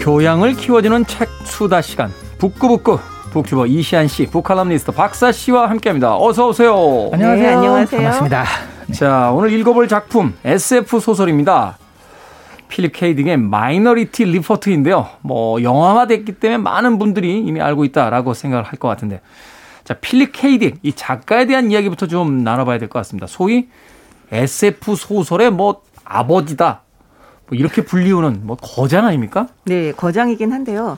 교양을 0.00 0.54
키워주는 0.54 1.04
책 1.06 1.28
수다 1.44 1.82
시간 1.82 2.10
북구북구 2.38 2.98
북튜버 3.32 3.66
이시안 3.66 4.08
씨, 4.08 4.26
북칼럼니스트 4.26 4.90
박사 4.90 5.30
씨와 5.30 5.70
함께합니다. 5.70 6.16
어서 6.16 6.48
오세요. 6.48 7.10
안녕하세요. 7.12 7.48
네, 7.48 7.54
안녕하세요. 7.54 8.00
반갑습니다. 8.00 8.44
자, 8.92 9.30
오늘 9.30 9.52
읽어볼 9.52 9.86
작품 9.86 10.34
SF 10.44 10.98
소설입니다. 10.98 11.78
필립 12.66 12.92
K. 12.92 13.05
딕의 13.05 13.36
마이너리티 13.36 14.24
리포트인데요. 14.24 15.06
뭐 15.20 15.62
영화화 15.62 16.08
됐기 16.08 16.32
때문에 16.40 16.58
많은 16.58 16.98
분들이 16.98 17.38
이미 17.40 17.60
알고 17.60 17.84
있다라고 17.84 18.34
생각을 18.34 18.64
할 18.64 18.80
것 18.80 18.88
같은데. 18.88 19.20
자, 19.84 19.94
필립 19.94 20.32
K. 20.32 20.50
딕 20.50 20.78
이 20.82 20.92
작가에 20.92 21.46
대한 21.46 21.70
이야기부터 21.70 22.08
좀 22.08 22.42
나눠봐야 22.42 22.78
될 22.78 22.88
것 22.88 22.98
같습니다. 23.00 23.28
소위 23.28 23.68
SF 24.32 24.96
소설의 24.96 25.52
뭐 25.52 25.82
아버지다. 26.04 26.82
뭐 27.50 27.58
이렇게 27.58 27.82
불리우는 27.82 28.42
뭐 28.44 28.56
거장 28.56 29.06
아닙니까? 29.06 29.48
네, 29.64 29.92
거장이긴 29.92 30.52
한데요. 30.52 30.96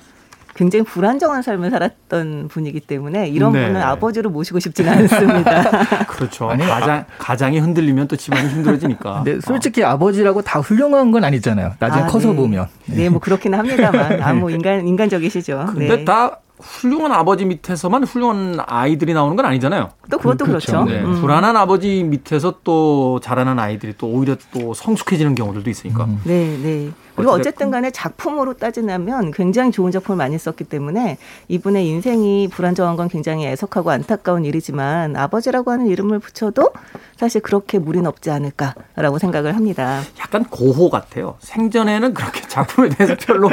굉장히 0.54 0.84
불안정한 0.84 1.40
삶을 1.40 1.70
살았던 1.70 2.48
분이기 2.48 2.80
때문에 2.80 3.26
이런 3.28 3.52
네. 3.52 3.66
분은 3.66 3.80
아버지로 3.80 4.28
모시고 4.28 4.60
싶지는 4.60 4.92
않습니다. 4.92 5.86
그렇죠. 6.04 6.48
가장 6.48 7.06
가장이 7.18 7.58
흔들리면 7.58 8.06
또 8.06 8.16
집안이 8.16 8.50
힘들어지니까. 8.50 9.22
근데 9.24 9.40
솔직히 9.40 9.82
아버지라고 9.82 10.42
다 10.42 10.60
훌륭한 10.60 11.10
건 11.10 11.24
아니잖아요. 11.24 11.72
나중에 11.78 12.02
아, 12.02 12.06
커서 12.06 12.30
네. 12.30 12.36
보면. 12.36 12.66
네, 12.84 13.08
뭐 13.08 13.18
그렇긴 13.18 13.54
합니다만, 13.54 14.20
아, 14.22 14.34
뭐 14.34 14.50
인간 14.50 14.86
인간적이시죠. 14.86 15.70
근데 15.72 15.96
네. 15.96 16.04
다 16.04 16.38
훌륭한 16.62 17.12
아버지 17.12 17.44
밑에서만 17.44 18.04
훌륭한 18.04 18.58
아이들이 18.66 19.14
나오는 19.14 19.36
건 19.36 19.44
아니잖아요. 19.44 19.90
또 20.10 20.18
그것도 20.18 20.44
그렇죠. 20.46 20.72
그렇죠. 20.72 20.90
네. 20.90 21.00
음. 21.02 21.20
불안한 21.20 21.56
아버지 21.56 22.02
밑에서 22.02 22.60
또 22.64 23.20
자라난 23.22 23.58
아이들이 23.58 23.94
또 23.98 24.06
오히려 24.08 24.36
또 24.52 24.72
성숙해지는 24.74 25.34
경우들도 25.34 25.68
있으니까. 25.68 26.06
네, 26.24 26.56
네. 26.62 26.90
그리고 27.16 27.32
어쨌든 27.32 27.70
간에 27.70 27.90
작품으로 27.90 28.54
따지자면 28.54 29.32
굉장히 29.32 29.70
좋은 29.70 29.90
작품을 29.90 30.16
많이 30.16 30.38
썼기 30.38 30.64
때문에 30.64 31.18
이분의 31.48 31.86
인생이 31.86 32.48
불안정한 32.48 32.96
건 32.96 33.08
굉장히 33.08 33.46
애석하고 33.46 33.90
안타까운 33.90 34.44
일이지만 34.44 35.16
아버지라고 35.16 35.70
하는 35.70 35.86
이름을 35.86 36.18
붙여도 36.18 36.70
사실 37.16 37.40
그렇게 37.40 37.78
무리는 37.78 38.06
없지 38.06 38.30
않을까라고 38.30 39.18
생각을 39.18 39.54
합니다. 39.54 40.00
약간 40.18 40.44
고호 40.44 40.90
같아요. 40.90 41.36
생전에는 41.40 42.14
그렇게 42.14 42.40
작품에 42.48 42.88
대해서 42.88 43.14
별로 43.26 43.50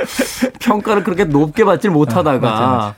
평가를 0.60 1.04
그렇게 1.04 1.25
높게 1.25 1.63
받질 1.66 1.92
못하다가 1.92 2.39
맞아. 2.39 2.96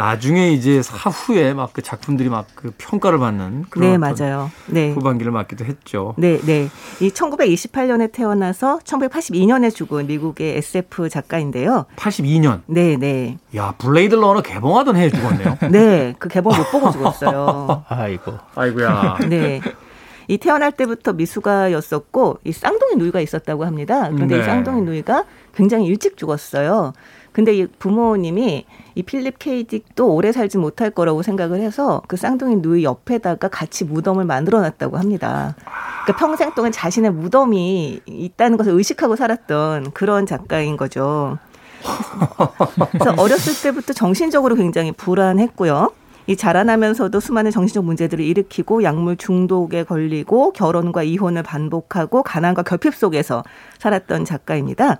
나중에 0.00 0.50
이제 0.52 0.80
사후에 0.82 1.52
막 1.54 1.70
그 1.72 1.82
작품들이 1.82 2.28
막 2.30 2.46
그 2.54 2.72
평가를 2.78 3.18
받는 3.18 3.66
그런 3.70 3.90
네, 3.92 3.98
맞아요. 3.98 4.50
네. 4.66 4.90
후반기를 4.92 5.30
맞기도 5.30 5.64
했죠. 5.64 6.14
네, 6.16 6.38
네. 6.40 6.68
이 7.00 7.10
1928년에 7.10 8.10
태어나서 8.12 8.78
1982년에 8.84 9.74
죽은 9.74 10.06
미국의 10.06 10.56
SF 10.58 11.08
작가인데요. 11.10 11.84
82년. 11.96 12.62
네, 12.66 12.96
네. 12.96 13.38
야, 13.56 13.74
블레이드 13.78 14.14
러너 14.14 14.40
개봉하던 14.42 14.96
해에 14.96 15.10
죽었네요. 15.10 15.58
네, 15.70 16.14
그 16.18 16.28
개봉 16.28 16.56
못 16.56 16.70
보고 16.70 16.90
죽었어요. 16.90 17.84
아이고. 17.88 18.38
아이고야. 18.54 19.18
네. 19.28 19.60
이 20.30 20.38
태어날 20.38 20.70
때부터 20.70 21.12
미숙아였었고 21.12 22.38
이 22.44 22.52
쌍둥이 22.52 22.94
누이가 22.94 23.20
있었다고 23.20 23.64
합니다. 23.64 24.08
그런데 24.10 24.36
네. 24.36 24.40
이 24.40 24.44
쌍둥이 24.44 24.82
누이가 24.82 25.24
굉장히 25.56 25.86
일찍 25.86 26.16
죽었어요. 26.16 26.92
근데 27.32 27.52
이 27.52 27.66
부모님이 27.66 28.64
이 28.94 29.02
필립 29.02 29.40
K. 29.40 29.59
딕도 29.59 30.08
오래 30.08 30.30
살지 30.30 30.58
못할 30.58 30.90
거라고 30.90 31.22
생각을 31.22 31.60
해서 31.60 32.02
그 32.06 32.16
쌍둥이 32.16 32.58
누이 32.58 32.84
옆에다가 32.84 33.48
같이 33.48 33.84
무덤을 33.84 34.24
만들어 34.24 34.60
놨다고 34.60 34.98
합니다. 34.98 35.56
그러니까 36.04 36.24
평생 36.24 36.54
동안 36.54 36.70
자신의 36.70 37.10
무덤이 37.10 38.00
있다는 38.06 38.56
것을 38.56 38.72
의식하고 38.74 39.16
살았던 39.16 39.90
그런 39.94 40.26
작가인 40.26 40.76
거죠. 40.76 41.38
그래서 42.92 43.14
어렸을 43.20 43.60
때부터 43.64 43.94
정신적으로 43.94 44.54
굉장히 44.54 44.92
불안했고요. 44.92 45.90
이 46.30 46.36
자라나면서도 46.36 47.18
수많은 47.18 47.50
정신적 47.50 47.84
문제들을 47.84 48.24
일으키고 48.24 48.84
약물 48.84 49.16
중독에 49.16 49.82
걸리고 49.82 50.52
결혼과 50.52 51.02
이혼을 51.02 51.42
반복하고 51.42 52.22
가난과 52.22 52.62
결핍 52.62 52.94
속에서 52.94 53.42
살았던 53.80 54.24
작가입니다. 54.24 54.98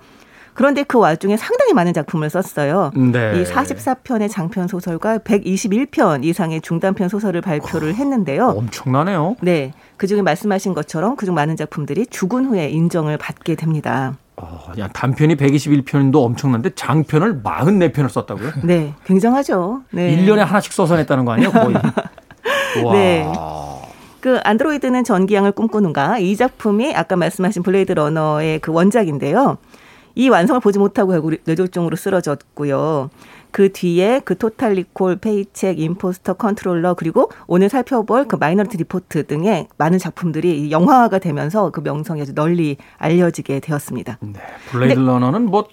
그런데 0.53 0.83
그 0.83 0.97
와중에 0.97 1.37
상당히 1.37 1.71
많은 1.71 1.93
작품을 1.93 2.29
썼어요. 2.29 2.91
네. 3.13 3.39
이 3.39 3.45
44편의 3.45 4.29
장편 4.29 4.67
소설과 4.67 5.19
121편 5.19 6.25
이상의 6.25 6.59
중단편 6.59 7.07
소설을 7.07 7.39
발표를 7.39 7.95
했는데요. 7.95 8.47
엄청나네요. 8.47 9.37
네. 9.39 9.71
그중에 9.95 10.21
말씀하신 10.23 10.73
것처럼 10.73 11.15
그중 11.15 11.33
많은 11.33 11.55
작품들이 11.55 12.07
죽은 12.07 12.43
후에 12.43 12.67
인정을 12.71 13.17
받게 13.17 13.55
됩니다. 13.55 14.17
어, 14.41 14.71
야, 14.79 14.87
단편이 14.87 15.35
121편도 15.35 16.23
엄청난데 16.23 16.71
장편을 16.75 17.43
44편을 17.43 18.09
썼다고요? 18.09 18.51
네. 18.65 18.93
굉장하죠. 19.05 19.83
네. 19.91 20.15
1년에 20.17 20.37
하나씩 20.37 20.73
써서 20.73 20.95
냈다는 20.95 21.25
거 21.25 21.33
아니에요? 21.33 21.51
거의. 21.51 21.75
와. 22.83 22.93
네. 22.93 23.31
그 24.19 24.39
안드로이드는 24.43 25.03
전기양을 25.03 25.51
꿈꾸는가 25.51 26.19
이 26.19 26.35
작품이 26.35 26.95
아까 26.95 27.15
말씀하신 27.15 27.63
블레이드 27.63 27.91
러너의 27.93 28.59
그 28.59 28.71
원작인데요. 28.71 29.57
이 30.15 30.29
완성을 30.29 30.59
보지 30.59 30.79
못하고 30.79 31.11
결국 31.11 31.35
뇌졸중으로 31.45 31.95
쓰러졌고요. 31.95 33.09
그 33.51 33.71
뒤에 33.71 34.21
그 34.23 34.37
토탈 34.37 34.73
리콜, 34.73 35.17
페이첵, 35.17 35.79
임포스터, 35.79 36.33
컨트롤러 36.33 36.93
그리고 36.93 37.29
오늘 37.47 37.69
살펴볼 37.69 38.27
그 38.27 38.35
마이너리티 38.37 38.77
리포트 38.77 39.27
등의 39.27 39.67
많은 39.77 39.99
작품들이 39.99 40.71
영화화가 40.71 41.19
되면서 41.19 41.69
그 41.69 41.81
명성이 41.81 42.21
아주 42.21 42.33
널리 42.33 42.77
알려지게 42.97 43.59
되었습니다. 43.59 44.17
네. 44.21 44.39
블레이드 44.69 44.99
러너는 44.99 45.45
뭐 45.45 45.67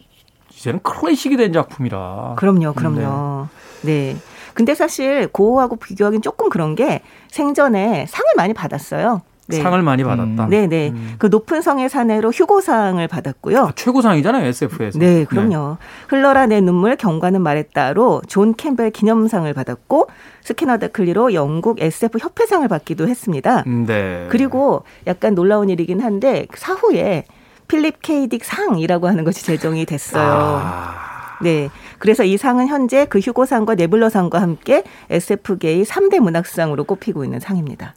이제는 0.50 0.80
클래식이 0.82 1.36
된 1.36 1.52
작품이라. 1.52 2.34
그럼요, 2.36 2.72
그럼요. 2.74 3.46
네. 3.82 4.16
근데 4.54 4.74
사실 4.74 5.28
고흐하고 5.28 5.76
비교하기는 5.76 6.20
조금 6.22 6.48
그런 6.48 6.74
게 6.74 7.02
생전에 7.28 8.06
상을 8.08 8.28
많이 8.36 8.52
받았어요. 8.54 9.22
네. 9.48 9.62
상을 9.62 9.80
많이 9.82 10.04
받았다. 10.04 10.46
네, 10.48 10.66
네. 10.66 10.92
그 11.18 11.26
높은 11.26 11.62
성의 11.62 11.88
사내로 11.88 12.30
휴고상을 12.30 13.06
받았고요. 13.08 13.58
아, 13.58 13.72
최고상이잖아요, 13.74 14.46
SF에서. 14.46 14.98
네, 14.98 15.24
그럼요. 15.24 15.78
흘러라 16.08 16.46
내 16.46 16.60
눈물 16.60 16.96
경관은 16.96 17.40
말했다로 17.40 18.22
존 18.28 18.54
캠벨 18.54 18.90
기념상을 18.90 19.52
받았고 19.54 20.08
스캐너 20.42 20.76
다클리로 20.78 21.32
영국 21.32 21.80
SF 21.80 22.18
협회상을 22.18 22.66
받기도 22.68 23.08
했습니다. 23.08 23.64
네. 23.64 24.26
그리고 24.30 24.84
약간 25.06 25.34
놀라운 25.34 25.70
일이긴 25.70 26.00
한데 26.00 26.46
사후에 26.54 27.24
필립 27.68 28.02
케이딕 28.02 28.42
상이라고 28.42 29.08
하는 29.08 29.24
것이 29.24 29.44
제정이 29.44 29.86
됐어요. 29.86 30.60
아, 30.62 31.38
네. 31.42 31.70
그래서 31.98 32.24
이 32.24 32.36
상은 32.36 32.66
현재 32.68 33.06
그 33.06 33.18
휴고상과 33.18 33.76
네블러상과 33.76 34.40
함께 34.40 34.84
SF계의 35.10 35.84
3대 35.84 36.20
문학상으로 36.20 36.84
꼽히고 36.84 37.24
있는 37.24 37.40
상입니다. 37.40 37.94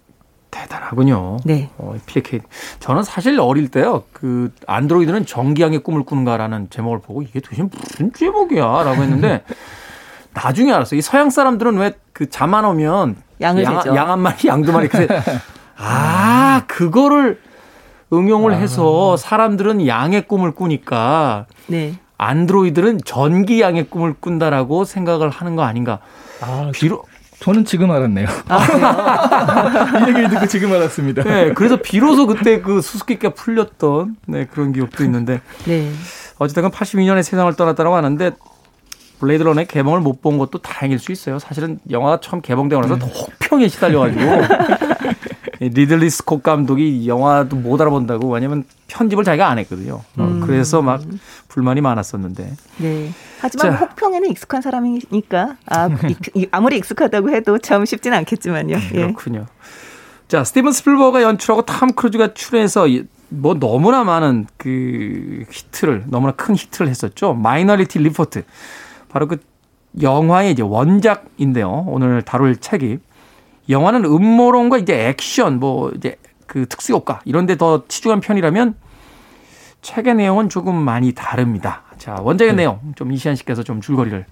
대단하군요. 0.52 1.38
네. 1.46 1.70
어, 1.78 1.96
필리케이트. 2.06 2.46
저는 2.80 3.04
사실 3.04 3.40
어릴 3.40 3.70
때요, 3.70 4.04
그, 4.14 4.52
안드로이드는 4.68 5.26
전기양의 5.26 5.80
꿈을 5.80 6.04
꾸는가라는 6.04 6.70
제목을 6.70 7.00
보고 7.00 7.22
이게 7.22 7.40
도대체 7.40 7.64
무슨 7.64 8.12
제목이야? 8.14 8.64
라고 8.84 9.02
했는데, 9.02 9.44
나중에 10.34 10.72
알았어요. 10.72 10.98
이 10.98 11.02
서양 11.02 11.30
사람들은 11.30 11.78
왜 11.78 11.94
그 12.14 12.30
잠안 12.30 12.66
오면 12.66 13.16
양을 13.42 13.64
양, 13.64 13.80
재죠. 13.82 13.96
양한 13.96 14.20
마리, 14.20 14.48
양두 14.48 14.72
마리. 14.72 14.88
그래서 14.90 15.12
아, 15.78 16.62
그거를 16.68 17.40
응용을 18.14 18.54
해서 18.54 19.18
사람들은 19.18 19.88
양의 19.88 20.28
꿈을 20.28 20.52
꾸니까 20.52 21.48
네. 21.66 21.96
안드로이드는 22.18 23.00
전기 23.06 23.60
양의 23.62 23.86
꿈을 23.86 24.14
꾼다라고 24.20 24.84
생각을 24.86 25.30
하는 25.32 25.56
거 25.56 25.64
아닌가. 25.64 25.98
아, 26.42 26.70
비록 26.74 27.08
저는 27.42 27.66
지금 27.66 27.90
알았네요. 27.92 28.28
이 30.06 30.10
얘기를 30.10 30.30
듣고 30.30 30.46
지금 30.46 30.72
알았습니다. 30.74 31.24
네, 31.24 31.54
그래서 31.54 31.78
비로소 31.78 32.28
그때 32.28 32.62
그 32.62 32.82
수수께끼가 32.82 33.34
풀렸던 33.34 34.16
네, 34.28 34.46
그런 34.46 34.72
기억도 34.74 35.04
있는데 35.04 35.42
네. 35.66 35.92
어쨌든 36.38 36.70
82년에 36.70 37.24
세상을 37.24 37.52
떠났다고 37.56 37.96
하는데 37.96 38.32
블레이드 39.20 39.44
러너 39.44 39.66
개봉을 39.68 40.00
못 40.02 40.22
본 40.22 40.38
것도 40.38 40.60
다행일 40.60 41.00
수 41.00 41.12
있어요. 41.12 41.40
사실은 41.40 41.80
영화가 41.90 42.20
처음 42.22 42.42
개봉되고 42.42 42.82
나서 42.82 42.96
혹평에 42.96 43.68
시달려가지고 43.68 44.22
이 44.24 44.26
리들리 45.69 46.10
스콧 46.10 46.41
감독이 46.41 47.08
영화도 47.08 47.56
못 47.56 47.80
알아본다고 47.80 48.30
왜냐면 48.32 48.63
편집을 48.88 49.24
자기가 49.24 49.47
안 49.47 49.60
했거든요. 49.60 50.02
어, 50.17 50.39
그래서 50.43 50.82
막 50.82 51.02
불만이 51.50 51.82
많았었는데 51.82 52.54
네. 52.78 53.12
하지만 53.39 53.71
자. 53.71 53.78
혹평에는 53.86 54.30
익숙한 54.32 54.62
사람이니까 54.63 55.58
아, 55.67 55.89
익- 56.34 56.50
아무리 56.52 56.78
익숙하다고 56.78 57.30
해도 57.30 57.58
참 57.60 57.86
쉽지는 57.86 58.17
않겠지만요. 58.19 58.76
예. 58.76 59.02
그렇군요. 59.02 59.45
자, 60.28 60.43
스티븐 60.43 60.71
스필버그가 60.72 61.22
연출하고 61.21 61.63
탐 61.65 61.91
크루즈가 61.93 62.34
출연해서 62.34 62.88
이- 62.88 63.04
뭐 63.30 63.54
너무나 63.54 64.04
많은 64.04 64.47
그 64.58 65.43
히트를 65.52 66.06
너무나 66.08 66.34
큰 66.34 66.56
히트를 66.56 66.89
했었죠. 66.89 67.34
마이너리티 67.34 68.00
리포트. 68.00 68.43
바로 69.10 69.28
그 69.28 69.38
영화의 70.02 70.54
이제 70.54 70.63
원작인데요. 70.63 71.86
오늘 71.88 72.21
다룰 72.24 72.56
책이 72.58 72.97
영화는 73.69 74.06
음모론과 74.06 74.78
이제 74.80 75.08
액션 75.08 75.60
뭐 75.60 75.91
이제 75.95 76.17
그 76.47 76.65
특수 76.67 76.93
효과 76.93 77.19
이런 77.26 77.45
데 77.45 77.56
더 77.56 77.84
치중한 77.88 78.19
편이라면 78.21 78.76
책의 79.82 80.15
내용은 80.15 80.50
조금 80.50 80.76
많이 80.76 81.13
다릅니다. 81.13 81.84
자, 81.97 82.15
원작의 82.21 82.56
내용 82.56 82.80
좀 82.95 83.12
이시안 83.12 83.36
씨께서 83.36 83.63
좀 83.63 83.82
줄거리를 83.82 84.26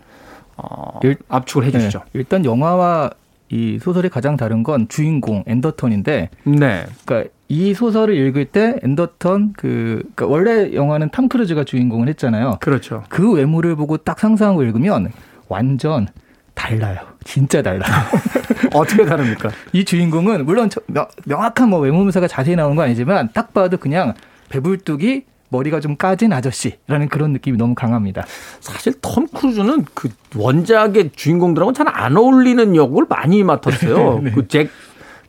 어, 0.57 0.99
일- 1.03 1.17
압축을 1.29 1.63
해 1.65 1.71
주시죠. 1.71 1.99
네, 1.99 2.05
일단 2.13 2.43
영화와 2.45 3.09
이 3.49 3.79
소설이 3.81 4.09
가장 4.09 4.37
다른 4.37 4.61
건 4.61 4.87
주인공 4.89 5.43
앤더턴인데, 5.47 6.29
네. 6.43 6.85
그러니까 7.05 7.31
이 7.47 7.73
소설을 7.73 8.15
읽을 8.15 8.45
때 8.45 8.75
앤더턴 8.83 9.53
그 9.57 10.03
그러니까 10.15 10.27
원래 10.27 10.73
영화는 10.75 11.09
탐 11.09 11.27
크루즈가 11.29 11.63
주인공을 11.63 12.09
했잖아요. 12.09 12.57
그렇죠. 12.59 13.03
그 13.09 13.31
외모를 13.31 13.75
보고 13.75 13.97
딱 13.97 14.19
상상하고 14.19 14.61
읽으면 14.63 15.11
완전 15.47 16.07
달라요. 16.53 16.99
진짜 17.23 17.61
달라요. 17.61 17.91
어떻게 18.73 19.05
다릅니까? 19.05 19.49
이 19.73 19.83
주인공은 19.85 20.45
물론 20.45 20.69
저- 20.69 20.81
명, 20.87 21.05
명확한 21.25 21.69
뭐 21.69 21.79
외모 21.79 22.03
묘사가 22.03 22.27
자세히 22.27 22.55
나오는 22.55 22.75
건 22.75 22.85
아니지만 22.85 23.29
딱 23.33 23.53
봐도 23.53 23.77
그냥 23.77 24.13
배불뚝이 24.49 25.23
머리가 25.49 25.79
좀 25.79 25.95
까진 25.97 26.31
아저씨라는 26.31 27.09
그런 27.09 27.31
느낌이 27.33 27.57
너무 27.57 27.73
강합니다. 27.75 28.25
사실 28.59 28.93
톰 29.01 29.27
크루즈는 29.27 29.85
그 29.93 30.09
원작의 30.35 31.11
주인공들하고는 31.15 31.73
잘 31.73 31.87
안 31.89 32.15
어울리는 32.17 32.75
역을 32.75 33.05
많이 33.09 33.43
맡았어요. 33.43 34.19
네. 34.23 34.31
그 34.31 34.47
잭, 34.47 34.69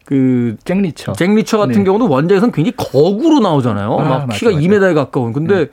그, 0.05 0.57
잭 0.64 0.79
리처. 0.79 1.12
잭 1.12 1.31
리처 1.35 1.57
같은 1.59 1.74
네. 1.79 1.85
경우도 1.85 2.09
원작에서는 2.09 2.53
굉장히 2.53 2.74
거구로 2.76 3.40
나오잖아요. 3.40 3.92
아, 3.98 4.05
막 4.05 4.26
맞아, 4.26 4.38
키가 4.38 4.50
맞아. 4.53 4.62
2m에 4.62 4.94
가까운. 4.94 5.33
근데 5.33 5.68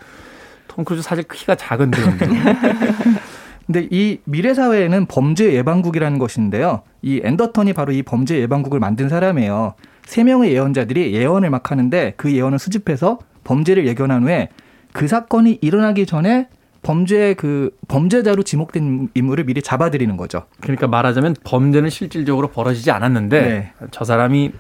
톰 0.70 0.86
크루즈 0.86 1.02
사실 1.04 1.26
키가 1.28 1.56
작은 1.56 1.92
배우인데. 1.92 2.28
근데 3.68 3.88
이 3.92 4.20
미래 4.24 4.54
사회에는 4.54 5.06
범죄 5.08 5.54
예방국이라는 5.54 6.18
것인데요. 6.20 6.82
이 7.02 7.22
앤더턴이 7.24 7.74
바로 7.74 7.92
이 7.92 8.02
범죄 8.02 8.40
예방국을 8.40 8.80
만든 8.80 9.10
사람이에요. 9.10 9.76
세 10.06 10.24
명의 10.24 10.54
예언자들이 10.54 11.14
예언을 11.14 11.50
막 11.50 11.70
하는데 11.70 12.14
그 12.16 12.32
예언을 12.32 12.60
수집해서 12.60 13.20
범죄를 13.44 13.86
예견한 13.86 14.24
후에 14.24 14.50
그 14.94 15.08
사건이 15.08 15.60
일어나기 15.62 16.06
전에 16.06 16.48
범죄 16.82 17.34
그 17.34 17.76
범죄자로 17.90 18.44
지목된 18.44 19.10
인물을 19.14 19.44
미리 19.44 19.62
잡아들이는 19.62 20.16
거죠. 20.16 20.44
그러니까 20.62 20.88
말하자면 20.88 21.36
범죄는 21.44 21.90
실질적으로 21.90 22.48
벌어지지 22.50 22.92
않았는데 22.92 23.42
네. 23.42 23.72
저 23.92 24.06
사람이 24.06 24.54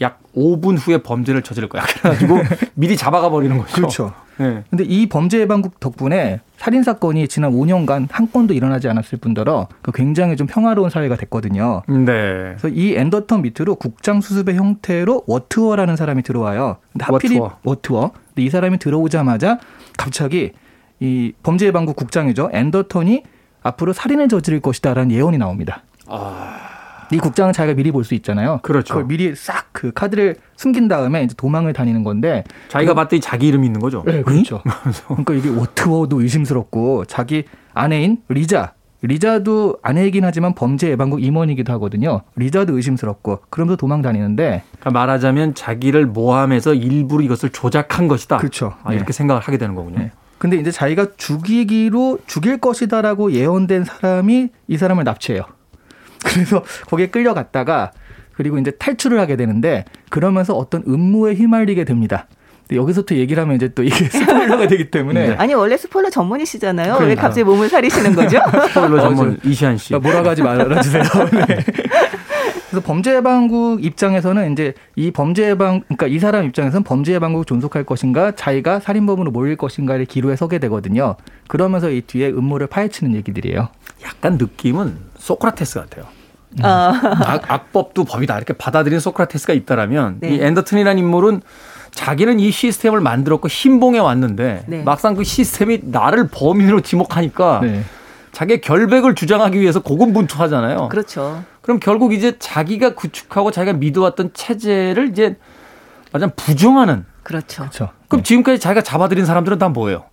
약 0.00 0.20
5분 0.34 0.78
후에 0.78 1.02
범죄를 1.02 1.42
저지를 1.42 1.68
거야. 1.68 1.82
그래가지고 1.82 2.38
미리 2.74 2.96
잡아가 2.96 3.28
버리는 3.28 3.58
거죠. 3.58 3.74
그렇죠. 3.74 4.14
네. 4.38 4.64
근데 4.70 4.84
이 4.84 5.08
범죄 5.08 5.40
예방국 5.40 5.78
덕분에 5.80 6.40
살인 6.58 6.82
사건이 6.82 7.28
지난 7.28 7.52
5년간 7.52 8.08
한 8.10 8.30
건도 8.30 8.52
일어나지 8.52 8.88
않았을 8.88 9.18
뿐더러 9.18 9.68
그 9.80 9.92
굉장히 9.92 10.36
좀 10.36 10.48
평화로운 10.48 10.90
사회가 10.90 11.16
됐거든요. 11.16 11.82
네. 11.86 12.56
그래서 12.58 12.68
이 12.68 12.96
앤더턴 12.96 13.42
밑으로 13.42 13.76
국장 13.76 14.20
수습의 14.20 14.56
형태로 14.56 15.22
위트워라는 15.28 15.94
사람이 15.94 16.22
들어와요. 16.22 16.78
근데 16.92 17.04
하필이 17.04 17.38
위트워. 17.38 17.58
위트워. 17.62 18.10
근데 18.34 18.42
이 18.42 18.50
사람이 18.50 18.78
들어오자마자 18.78 19.60
갑자기 19.96 20.50
이 20.98 21.32
범죄 21.44 21.66
예방국 21.66 21.94
국장이죠. 21.94 22.50
앤더턴이 22.52 23.22
앞으로 23.62 23.92
살인을 23.92 24.28
저지를 24.28 24.60
것이다라는 24.60 25.12
예언이 25.12 25.38
나옵니다. 25.38 25.84
이 27.12 27.18
국장은 27.18 27.52
자기가 27.52 27.74
미리 27.76 27.90
볼 27.92 28.04
수 28.04 28.14
있잖아요. 28.14 28.52
아. 28.54 28.60
그렇죠. 28.60 28.94
그걸 28.94 29.06
미리 29.08 29.34
싹 29.34 29.68
그 29.78 29.92
카드를 29.92 30.34
숨긴 30.56 30.88
다음에 30.88 31.22
이제 31.22 31.34
도망을 31.36 31.72
다니는 31.72 32.02
건데 32.02 32.42
자기가 32.66 32.94
봤더니 32.94 33.20
자기 33.20 33.46
이름이 33.46 33.64
있는 33.66 33.80
거죠. 33.80 34.02
네, 34.04 34.22
그렇죠. 34.22 34.60
그러니까 35.06 35.34
이게 35.34 35.48
워트워도 35.50 36.20
의심스럽고 36.20 37.04
자기 37.04 37.44
아내인 37.74 38.18
리자 38.28 38.72
리자도 39.02 39.76
아내이긴 39.82 40.24
하지만 40.24 40.56
범죄 40.56 40.88
예방국 40.90 41.22
임원이기도 41.22 41.72
하거든요. 41.74 42.22
리자도 42.34 42.74
의심스럽고 42.76 43.42
그러면서 43.50 43.76
도망 43.76 44.02
다니는데 44.02 44.64
그러니까 44.80 44.90
말하자면 44.90 45.54
자기를 45.54 46.06
모함해서 46.06 46.74
일부러 46.74 47.22
이것을 47.22 47.50
조작한 47.50 48.08
것이다. 48.08 48.38
그렇죠. 48.38 48.74
아, 48.82 48.92
이렇게 48.92 49.12
생각을 49.12 49.40
하게 49.40 49.58
되는 49.58 49.76
거군요. 49.76 49.98
네. 50.00 50.10
근데 50.38 50.56
이제 50.56 50.72
자기가 50.72 51.08
죽이기로 51.16 52.18
죽일 52.26 52.58
것이다라고 52.58 53.30
예언된 53.32 53.84
사람이 53.84 54.48
이 54.66 54.76
사람을 54.76 55.04
납치해요. 55.04 55.42
그래서 56.24 56.64
거기에 56.88 57.08
끌려갔다가 57.08 57.92
그리고 58.34 58.58
이제 58.58 58.70
탈출을 58.70 59.18
하게 59.18 59.36
되는데 59.36 59.84
그러면서 60.10 60.54
어떤 60.54 60.82
음모에 60.86 61.34
휘말리게 61.34 61.84
됩니다. 61.84 62.26
근데 62.68 62.80
여기서부터 62.80 63.16
얘기를 63.16 63.42
하면 63.42 63.56
이제 63.56 63.68
또 63.74 63.82
이게 63.82 63.94
스포일러가 64.08 64.68
되기 64.68 64.90
때문에 64.90 65.28
네. 65.28 65.34
아니 65.34 65.54
원래 65.54 65.76
스포일러 65.76 66.10
전문이시잖아요. 66.10 66.92
왜 66.92 66.98
그러니까. 66.98 67.22
갑자기 67.22 67.44
몸을 67.44 67.68
사리시는 67.68 68.14
거죠? 68.14 68.38
스포일러 68.68 69.00
전문 69.00 69.32
어, 69.32 69.36
이시안 69.42 69.78
씨. 69.78 69.88
그러니까 69.88 70.08
뭐라고 70.08 70.28
하지 70.28 70.42
말아주세요. 70.42 71.02
네. 71.48 71.64
그래서 72.70 72.84
범죄 72.84 73.16
예방국 73.16 73.82
입장에서는 73.82 74.52
이제 74.52 74.74
이 74.94 75.10
범죄 75.10 75.48
예방 75.48 75.80
그러니까 75.80 76.06
이 76.06 76.18
사람 76.18 76.44
입장에서는 76.44 76.84
범죄 76.84 77.14
예방국 77.14 77.46
존속할 77.46 77.84
것인가 77.84 78.32
자기가 78.32 78.80
살인범으로 78.80 79.30
몰릴 79.30 79.56
것인가를 79.56 80.04
기로에 80.04 80.36
서게 80.36 80.58
되거든요. 80.58 81.16
그러면서 81.48 81.90
이 81.90 82.02
뒤에 82.02 82.28
음모를 82.28 82.66
파헤치는 82.66 83.14
얘기들이에요. 83.14 83.68
약간 84.04 84.36
느낌은 84.36 85.07
소크라테스 85.28 85.80
같아요. 85.80 86.06
아, 86.62 86.98
악, 87.26 87.50
악법도 87.50 88.04
법이다 88.04 88.36
이렇게 88.36 88.54
받아들인 88.54 89.00
소크라테스가 89.00 89.52
있다라면 89.52 90.20
네. 90.20 90.30
이 90.30 90.40
앤더튼이라는 90.40 90.98
인물은 90.98 91.42
자기는 91.90 92.40
이 92.40 92.50
시스템을 92.50 93.00
만들었고 93.00 93.48
신봉해 93.48 93.98
왔는데 93.98 94.64
네. 94.66 94.82
막상 94.82 95.14
그 95.14 95.24
시스템이 95.24 95.80
나를 95.84 96.28
범인으로 96.28 96.80
지목하니까 96.80 97.60
네. 97.62 97.82
자기의 98.32 98.60
결백을 98.62 99.14
주장하기 99.14 99.60
위해서 99.60 99.80
고군분투하잖아요. 99.80 100.88
그렇죠. 100.88 101.42
그럼 101.60 101.80
결국 101.80 102.14
이제 102.14 102.36
자기가 102.38 102.94
구축하고 102.94 103.50
자기가 103.50 103.76
믿어왔던 103.76 104.30
체제를 104.32 105.10
이제 105.10 105.36
맞아 106.12 106.28
부정하는. 106.28 107.04
그렇죠. 107.22 107.62
그렇죠. 107.64 107.90
그럼 108.08 108.22
지금까지 108.22 108.58
자기가 108.58 108.82
잡아들인 108.82 109.26
사람들은 109.26 109.58
다 109.58 109.68
뭐예요? 109.68 110.04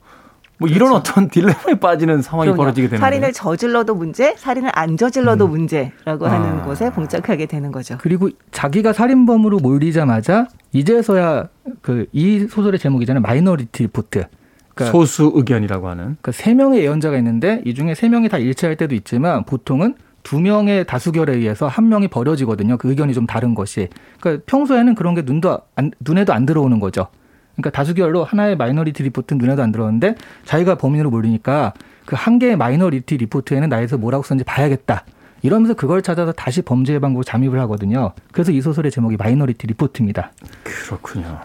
뭐 0.57 0.69
이런 0.69 0.93
어떤 0.93 1.27
딜레마에 1.29 1.79
빠지는 1.81 2.21
상황이 2.21 2.47
그럼요. 2.47 2.57
벌어지게 2.57 2.87
되는 2.87 2.99
살인을 3.01 3.21
거예요. 3.21 3.31
저질러도 3.33 3.95
문제, 3.95 4.35
살인을 4.37 4.71
안 4.73 4.95
저질러도 4.97 5.47
문제라고 5.47 6.27
하는 6.27 6.59
아. 6.59 6.63
곳에 6.63 6.89
봉착하게 6.91 7.45
되는 7.45 7.71
거죠. 7.71 7.97
그리고 7.99 8.29
자기가 8.51 8.93
살인범으로 8.93 9.59
몰리자마자 9.59 10.47
이제서야 10.71 11.49
그 11.81 12.05
이 12.13 12.47
소설의 12.49 12.79
제목이잖아요. 12.79 13.21
마이너리티 13.21 13.83
리포트. 13.83 14.25
그러니까 14.73 14.91
소수 14.91 15.31
의견이라고 15.35 15.87
하는. 15.89 16.03
그러니까 16.03 16.31
세 16.31 16.53
명의 16.53 16.81
예언자가 16.81 17.17
있는데 17.17 17.61
이 17.65 17.73
중에 17.73 17.95
세 17.95 18.09
명이 18.09 18.29
다 18.29 18.37
일치할 18.37 18.75
때도 18.75 18.95
있지만 18.95 19.43
보통은 19.45 19.95
두 20.23 20.39
명의 20.39 20.85
다수결에 20.85 21.35
의해서 21.35 21.67
한 21.67 21.87
명이 21.89 22.07
버려지거든요. 22.07 22.77
그 22.77 22.89
의견이 22.89 23.13
좀 23.13 23.25
다른 23.27 23.55
것이. 23.55 23.89
그러니까 24.19 24.43
평소에는 24.47 24.95
그런 24.95 25.13
게 25.15 25.21
눈도 25.21 25.59
안, 25.75 25.91
눈에도 25.99 26.33
안 26.33 26.45
들어오는 26.45 26.79
거죠. 26.79 27.07
그러니까 27.55 27.71
다수결로 27.71 28.23
하나의 28.23 28.55
마이너리티 28.57 29.03
리포트는 29.03 29.39
눈에도 29.39 29.63
안 29.63 29.71
들어오는데 29.71 30.15
자기가 30.45 30.75
범인으로 30.75 31.09
몰리니까 31.09 31.73
그 32.05 32.15
한 32.15 32.37
개의 32.37 32.55
마이너리티 32.55 33.17
리포트에는 33.17 33.67
나에서 33.69 33.97
뭐라고 33.97 34.23
썼는지 34.23 34.43
봐야겠다. 34.45 35.05
이러면서 35.41 35.73
그걸 35.73 36.01
찾아서 36.01 36.31
다시 36.31 36.61
범죄 36.61 36.93
예방국으로 36.93 37.23
잠입을 37.23 37.59
하거든요. 37.61 38.13
그래서 38.31 38.51
이 38.51 38.61
소설의 38.61 38.91
제목이 38.91 39.17
마이너리티 39.17 39.67
리포트입니다. 39.67 40.31
그렇군요. 40.63 41.39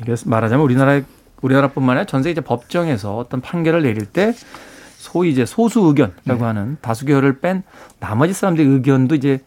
이게 0.00 0.14
말하자면 0.26 0.64
우리나라 0.64 1.00
우리나라뿐만 1.42 1.96
아니라 1.96 2.06
전 2.06 2.22
세계 2.22 2.32
이제 2.32 2.40
법정에서 2.40 3.16
어떤 3.16 3.40
판결을 3.40 3.82
내릴 3.82 4.06
때 4.06 4.32
소위 4.96 5.30
이제 5.30 5.44
소수 5.44 5.80
의견이라고 5.80 6.44
하는 6.44 6.76
다수결을 6.80 7.40
뺀 7.40 7.62
나머지 7.98 8.32
사람들의 8.32 8.70
의견도 8.70 9.14
이제 9.16 9.40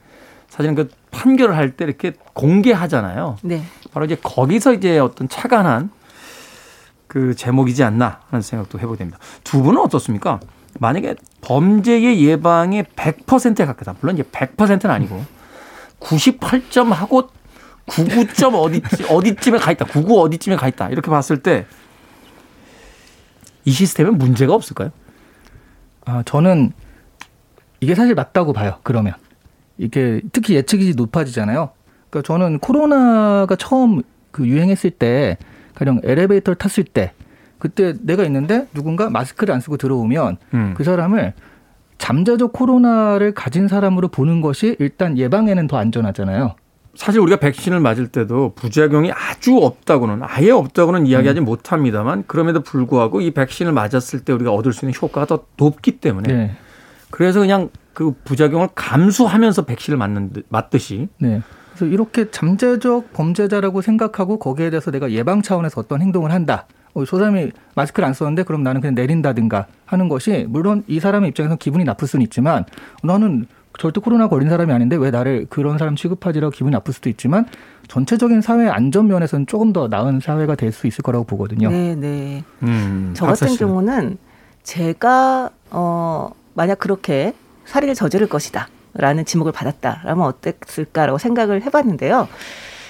사실은 0.50 0.76
그 0.76 0.90
판결을 1.12 1.56
할 1.56 1.72
때 1.76 1.86
이렇게 1.86 2.14
공개하잖아요. 2.34 3.38
네. 3.44 3.64
바로 3.94 4.06
이제 4.06 4.18
거기서 4.22 4.74
이제 4.74 5.00
어떤 5.00 5.30
차관한 5.30 5.90
그 7.16 7.34
제목이지 7.34 7.82
않나 7.82 8.20
하는 8.30 8.42
생각도 8.42 8.78
해보게 8.78 8.98
됩니다. 8.98 9.18
두 9.46 9.64
분은 9.64 9.80
어떻습니까? 9.80 10.42
만약에 10.82 11.16
범죄의 11.40 12.22
예방에 12.22 12.84
100%에 12.84 13.66
가깝다. 13.66 13.96
물론 14.02 14.18
이제 14.18 14.24
100%는 14.24 14.94
아니고 14.94 15.24
98점 16.02 16.90
하고 16.90 17.30
99점 17.88 18.56
어디쯤 18.56 19.06
어디쯤에 19.10 19.60
가 19.60 19.72
있다. 19.72 19.86
99 19.86 20.20
어디쯤에 20.20 20.58
가 20.58 20.68
있다. 20.68 20.90
이렇게 20.90 21.10
봤을 21.10 21.42
때 21.42 21.66
이 23.66 23.72
시스템에 23.72 24.12
문제가 24.12 24.54
없을까요? 24.54 24.92
아, 26.06 26.22
저는 26.24 26.72
이게 27.80 27.96
사실 27.96 28.14
맞다고 28.14 28.54
봐요. 28.54 28.78
그러면 28.84 29.14
이게 29.78 30.22
특히 30.32 30.56
예측이 30.56 30.94
높아지잖아요. 30.96 31.72
그러니까 32.10 32.28
저는 32.28 32.60
코로나가 32.60 33.56
처음 33.56 34.04
그 34.32 34.48
유행했을 34.48 34.92
때 34.92 35.38
가령 35.76 36.02
엘리베이터를 36.04 36.56
탔을 36.58 36.84
때 36.84 37.14
그때 37.60 37.94
내가 38.02 38.24
있는데 38.26 38.68
누군가 38.74 39.10
마스크를 39.10 39.54
안 39.54 39.62
쓰고 39.62 39.78
들어오면 39.78 40.38
음. 40.54 40.74
그 40.76 40.84
사람을 40.84 41.34
잠재적 41.98 42.52
코로나를 42.54 43.34
가진 43.34 43.68
사람으로 43.68 44.10
보는 44.10 44.42
것이 44.42 44.76
일단 44.80 45.18
예방에는 45.18 45.68
더 45.68 45.78
안전하잖아요. 45.78 46.56
사실 46.96 47.20
우리가 47.20 47.38
백신을 47.40 47.80
맞을 47.82 48.08
때도 48.08 48.54
부작용이 48.56 49.12
아주 49.12 49.58
없다고는 49.58 50.20
아예 50.24 50.52
없다고는 50.52 51.08
이야기하지 51.08 51.42
음. 51.42 51.46
못합니다만 51.46 52.24
그럼에도 52.28 52.62
불구하고 52.62 53.20
이 53.22 53.32
백신을 53.32 53.72
맞았을 53.74 54.22
때 54.22 54.32
우리가 54.34 54.52
얻을 54.54 54.72
수 54.74 54.86
있는 54.86 54.98
효과가 55.02 55.26
더 55.26 55.46
높기 55.58 56.00
때문에 56.00 56.34
네. 56.34 56.52
그래서 57.10 57.40
그냥 57.42 57.70
그 57.94 58.14
부작용을 58.24 58.70
감수하면서 58.76 59.64
백신을 59.66 59.98
맞는 59.98 60.34
듯- 60.34 60.46
맞듯이 60.50 61.08
네. 61.18 61.42
그래서 61.76 61.86
이렇게 61.94 62.32
잠재적 62.32 63.12
범죄자라고 63.14 63.82
생각하고 63.82 64.40
거기에 64.40 64.70
대해서 64.70 64.92
내가 64.92 65.12
예방 65.12 65.42
차원에서 65.42 65.82
어떤 65.82 66.02
행동을 66.02 66.32
한다. 66.32 66.66
어, 66.94 67.04
저 67.04 67.18
사람이 67.18 67.52
마스크를 67.76 68.08
안 68.08 68.14
썼는데 68.14 68.44
그럼 68.44 68.64
나는 68.64 68.80
그냥 68.80 68.96
내린다든가 68.96 69.68
하는 69.86 70.08
것이 70.08 70.46
물론 70.48 70.84
이 70.88 71.00
사람의 71.02 71.30
입장에서 71.30 71.58
기분이 71.58 71.84
나쁠 71.84 72.08
수는 72.08 72.24
있지만 72.24 72.64
나는 73.04 73.46
절대 73.78 74.00
코로나 74.00 74.30
걸린 74.30 74.48
사람이 74.50 74.72
아닌데 74.72 74.96
왜 74.96 75.12
나를 75.12 75.48
그런 75.50 75.78
사람 75.78 75.98
취급하지라고 75.98 76.52
기분이 76.52 76.72
나쁠 76.72 76.94
수도 76.94 77.10
있지만 77.10 77.46
전체적인 77.90 78.40
사회 78.40 78.70
안전 78.70 79.08
면에서는 79.08 79.48
조금 79.48 79.74
더 79.74 79.90
나은 79.90 80.22
사회가 80.22 80.56
될 80.56 80.72
수 80.72 80.88
있을 80.88 81.02
거라고 81.04 81.26
보거든요. 81.26 81.70
네, 81.70 81.96
네. 81.96 82.44
음, 82.64 83.12
저 83.14 83.26
같은. 83.26 83.54
경우는 83.58 84.18
제가 84.64 85.50
어 85.72 86.30
만약 86.54 86.80
그렇게 86.80 87.34
살인을 87.66 87.96
저지를 87.96 88.28
것이다 88.30 88.70
라는 88.96 89.26
지목을 89.26 89.52
받았다라면 89.52 90.26
어땠을까라고 90.26 91.18
생각을 91.18 91.64
해봤는데요. 91.64 92.28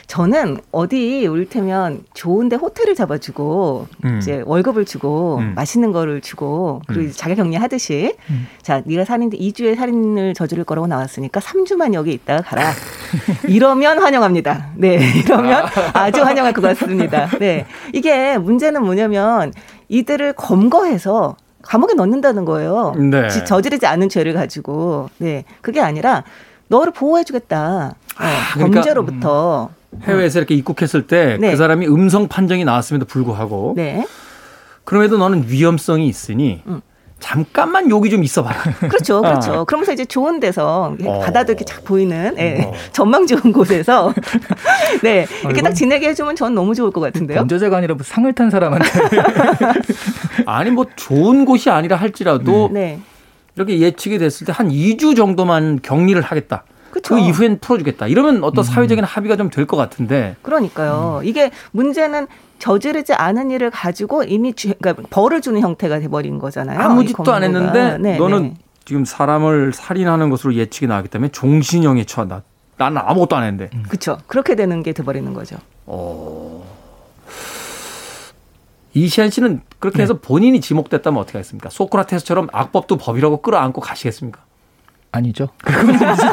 저는 0.07 0.57
어디 0.71 1.25
올테면 1.25 2.03
좋은데 2.13 2.55
호텔을 2.57 2.95
잡아주고 2.95 3.87
음. 4.05 4.17
이제 4.19 4.43
월급을 4.45 4.85
주고 4.85 5.37
음. 5.37 5.53
맛있는 5.55 5.91
거를 5.91 6.21
주고 6.21 6.81
그리고 6.87 7.05
음. 7.05 7.11
자가 7.11 7.35
격리 7.35 7.55
하듯이 7.55 8.15
음. 8.29 8.47
자 8.61 8.83
네가 8.85 9.05
살인데 9.05 9.37
2주에 9.37 9.75
살인을 9.75 10.33
저지를 10.35 10.63
거라고 10.63 10.87
나왔으니까 10.87 11.39
3주만 11.39 11.93
여기 11.93 12.13
있다가 12.13 12.43
가라. 12.43 12.71
이러면 13.47 13.99
환영합니다. 13.99 14.71
네, 14.75 14.99
이러면 15.25 15.65
아주 15.93 16.21
환영할 16.21 16.53
것 16.53 16.61
같습니다. 16.61 17.27
네, 17.39 17.65
이게 17.93 18.37
문제는 18.37 18.83
뭐냐면 18.83 19.53
이들을 19.89 20.33
검거해서 20.33 21.35
감옥에 21.67 21.93
넣는다는 21.93 22.45
거예요. 22.45 22.93
네. 22.97 23.27
지- 23.29 23.43
저지르지 23.45 23.85
않은 23.87 24.09
죄를 24.09 24.33
가지고. 24.33 25.09
네. 25.17 25.43
그게 25.61 25.81
아니라 25.81 26.23
너를 26.67 26.91
보호해주겠다. 26.93 27.95
어, 27.95 28.23
그러니까 28.53 28.81
범죄로부터. 28.81 29.69
해외에서 30.03 30.39
이렇게 30.39 30.55
입국했을 30.55 31.07
때그 31.07 31.41
네. 31.41 31.55
사람이 31.55 31.87
음성 31.87 32.27
판정이 32.27 32.65
나왔음에도 32.65 33.05
불구하고 33.05 33.73
네. 33.77 34.05
그럼에도 34.83 35.17
너는 35.17 35.45
위험성이 35.47 36.07
있으니 36.07 36.61
음. 36.67 36.81
잠깐만 37.19 37.89
여기 37.89 38.09
좀 38.09 38.23
있어봐라. 38.23 38.61
그렇죠, 38.87 39.21
그렇죠. 39.21 39.53
어. 39.53 39.63
그러면서 39.63 39.93
이제 39.93 40.05
좋은 40.05 40.39
데서 40.39 40.95
어. 41.05 41.19
바다도 41.21 41.53
이렇게 41.53 41.65
쫙 41.65 41.83
보이는 41.83 42.35
예, 42.37 42.61
어. 42.63 42.73
전망 42.93 43.25
좋은 43.25 43.51
곳에서 43.51 44.13
네 45.01 45.25
이렇게 45.43 45.61
딱 45.61 45.71
지내게 45.73 46.09
해주면 46.09 46.35
전 46.35 46.53
너무 46.53 46.75
좋을 46.75 46.91
것 46.91 47.01
같은데요. 47.01 47.39
범죄자가 47.39 47.77
아니라 47.77 47.95
뭐 47.95 48.03
상을 48.03 48.31
탄 48.33 48.49
사람한테 48.49 48.89
아니 50.45 50.69
뭐 50.71 50.85
좋은 50.95 51.45
곳이 51.45 51.69
아니라 51.69 51.95
할지라도 51.95 52.69
네, 52.71 52.99
이렇게 53.55 53.79
예측이 53.79 54.17
됐을 54.17 54.45
때 54.45 54.51
한 54.55 54.69
2주 54.69 55.15
정도만 55.15 55.79
격리를 55.81 56.21
하겠다. 56.21 56.63
그렇죠. 56.91 57.15
그 57.15 57.19
이후엔 57.19 57.59
풀어주겠다. 57.59 58.07
이러면 58.07 58.43
어떤 58.43 58.63
사회적인 58.63 59.03
합의가 59.03 59.35
좀 59.35 59.49
될 59.49 59.65
것 59.65 59.75
같은데. 59.77 60.35
그러니까요. 60.43 61.21
이게 61.25 61.51
문제는 61.71 62.27
저지르지 62.59 63.13
않은 63.13 63.51
일을 63.51 63.69
가지고 63.69 64.23
이미 64.23 64.53
주, 64.53 64.73
그러니까 64.79 65.03
벌을 65.09 65.41
주는 65.41 65.59
형태가 65.61 65.99
돼버린 65.99 66.39
거잖아요. 66.39 66.79
아무 66.79 67.03
이 67.03 67.07
짓도 67.07 67.33
안. 67.33 67.43
했는데 67.43 67.97
네, 67.97 68.17
너는 68.17 68.43
네. 68.43 68.53
지금 68.85 69.03
사람을 69.05 69.73
살인하는 69.73 70.29
것으로 70.29 70.53
예측이 70.53 70.87
나기 70.87 71.07
때문에 71.07 71.31
종신형에 71.31 72.05
처한다. 72.05 72.43
나는 72.77 73.01
아무것도 73.03 73.35
안 73.35 73.43
했는데. 73.43 73.69
그렇죠. 73.87 74.17
그렇게 74.27 74.55
되는 74.55 74.83
게 74.83 74.93
돼버리는 74.93 75.33
거죠. 75.33 75.57
이시안 78.93 79.29
씨는 79.29 79.61
그렇게 79.79 79.97
네. 79.97 80.03
해서 80.03 80.19
본인이 80.19 80.61
지목됐다면 80.61 81.19
어떻게 81.19 81.37
하겠습니까? 81.37 81.69
소크라테스처럼 81.69 82.47
악법도 82.51 82.97
법이라고 82.97 83.41
끌어안고 83.41 83.81
가시겠습니까? 83.81 84.44
아니죠. 85.15 85.49
그건 85.63 85.95
아니죠. 86.01 86.23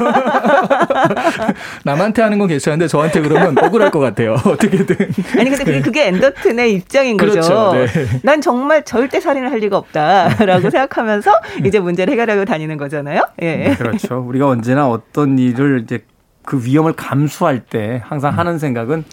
남한테 1.85 2.23
하는 2.23 2.38
건 2.38 2.49
괜찮은데 2.49 2.88
저한테 2.88 3.21
그러면 3.21 3.57
억울할 3.59 3.90
것 3.90 3.99
같아요. 4.01 4.35
어떻게든. 4.45 4.97
아니 5.38 5.51
근데 5.51 5.64
그게, 5.64 5.81
그게 5.81 6.07
앤더튼의 6.09 6.73
입장인 6.75 7.16
거죠. 7.16 7.33
그렇죠. 7.33 7.73
네. 7.75 7.87
난 8.23 8.40
정말 8.40 8.85
절대 8.85 9.21
살인을 9.21 9.51
할 9.51 9.59
리가 9.59 9.77
없다라고 9.77 10.71
생각하면서 10.71 11.33
이제 11.64 11.79
문제를 11.81 12.12
해결하고 12.12 12.45
다니는 12.45 12.77
거잖아요. 12.77 13.23
예. 13.42 13.75
그렇죠. 13.79 14.25
우리가 14.27 14.49
언제나 14.49 14.88
어떤 14.88 15.38
일을 15.38 15.83
이제 15.85 16.05
그 16.45 16.64
위험을 16.64 16.95
감수할 16.95 17.61
때 17.61 18.03
항상 18.05 18.37
하는 18.37 18.59
생각은 18.59 19.05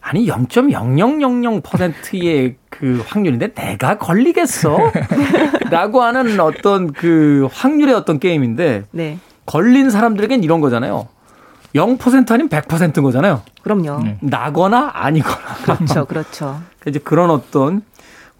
아니 0.00 0.26
0.0000%의 0.26 2.56
그 2.82 3.00
확률인데 3.06 3.54
내가 3.54 3.96
걸리겠어? 3.96 4.76
라고 5.70 6.02
하는 6.02 6.40
어떤 6.40 6.92
그 6.92 7.46
확률의 7.52 7.94
어떤 7.94 8.18
게임인데 8.18 8.86
네. 8.90 9.18
걸린 9.46 9.88
사람들에겐 9.88 10.42
이런 10.42 10.60
거잖아요. 10.60 11.06
0% 11.76 12.32
아니면 12.32 12.48
100%인 12.48 13.04
거잖아요. 13.04 13.42
그럼요. 13.62 14.02
네. 14.02 14.18
나거나 14.20 14.90
아니거나. 14.94 15.54
그렇죠. 15.62 16.04
그렇죠. 16.06 16.60
이제 16.88 16.98
그런 16.98 17.30
어떤 17.30 17.82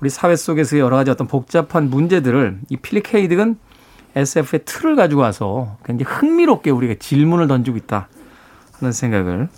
우리 0.01 0.11
사회 0.11 0.35
속에서 0.35 0.77
여러 0.77 0.97
가지 0.97 1.13
어떤 1.13 1.29
복잡한 1.29 1.89
문제들을 1.89 2.63
이 2.69 2.77
필립 2.79 3.05
K. 3.05 3.17
딕은 3.17 3.55
SF의 4.17 4.63
틀을 4.65 4.97
가지고 4.97 5.21
와서 5.21 5.77
굉장히 5.85 6.13
흥미롭게 6.13 6.71
우리가 6.71 6.95
질문을 6.99 7.47
던지고 7.47 7.77
있다 7.77 8.09
하는 8.81 8.91
생각을 8.91 9.49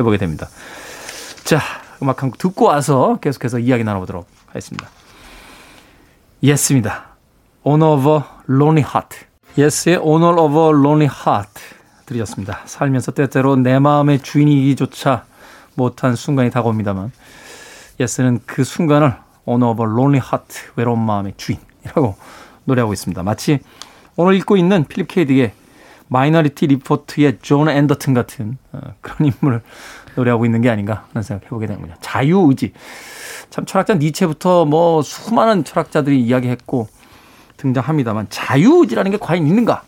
해보게 0.00 0.16
됩니다. 0.16 0.48
자, 1.44 1.60
음악 2.02 2.22
한 2.22 2.30
곡 2.30 2.38
듣고 2.38 2.66
와서 2.66 3.18
계속해서 3.20 3.58
이야기 3.58 3.84
나눠보도록 3.84 4.26
하겠습니다. 4.48 4.88
예스입니다. 6.42 7.06
Of 7.62 8.08
a 8.08 8.20
Lonely 8.48 8.82
Heart. 8.82 9.16
예스의 9.56 9.96
of 9.96 10.58
a 10.58 10.68
Lonely 10.68 11.08
Heart 11.08 11.60
들으셨습니다. 12.06 12.60
살면서 12.66 13.12
때때로 13.12 13.56
내 13.56 13.78
마음의 13.78 14.20
주인이기조차 14.22 15.24
못한 15.74 16.14
순간이 16.14 16.50
다가옵니다만 16.50 17.10
예스는 17.98 18.40
그 18.46 18.64
순간을 18.64 19.14
of 19.46 19.82
a 19.82 19.88
Lonely 19.88 20.20
Heart 20.24 20.58
외로운 20.76 21.00
마음의 21.00 21.34
주인이라고 21.36 22.16
노래하고 22.64 22.92
있습니다. 22.92 23.22
마치 23.22 23.60
오늘 24.16 24.34
읽고 24.34 24.56
있는 24.56 24.84
필립 24.84 25.08
K. 25.08 25.21
딕의 25.21 25.52
마이너리티 26.08 26.66
리포트의 26.66 27.38
존 27.40 27.68
앤더튼 27.68 28.14
같은 28.14 28.58
어, 28.72 28.80
그런 29.00 29.32
인물을 29.32 29.62
노래하고 30.16 30.44
있는 30.44 30.60
게 30.60 30.70
아닌가 30.70 31.06
하는 31.12 31.22
생각 31.22 31.44
해보게 31.46 31.66
되는군요. 31.66 31.94
자유의지. 32.00 32.72
참 33.50 33.64
철학자 33.66 33.94
니체부터 33.94 34.64
뭐 34.64 35.02
수많은 35.02 35.64
철학자들이 35.64 36.20
이야기했고 36.20 36.88
등장합니다만 37.56 38.26
자유의지라는 38.30 39.10
게 39.12 39.16
과연 39.18 39.46
있는가 39.46 39.82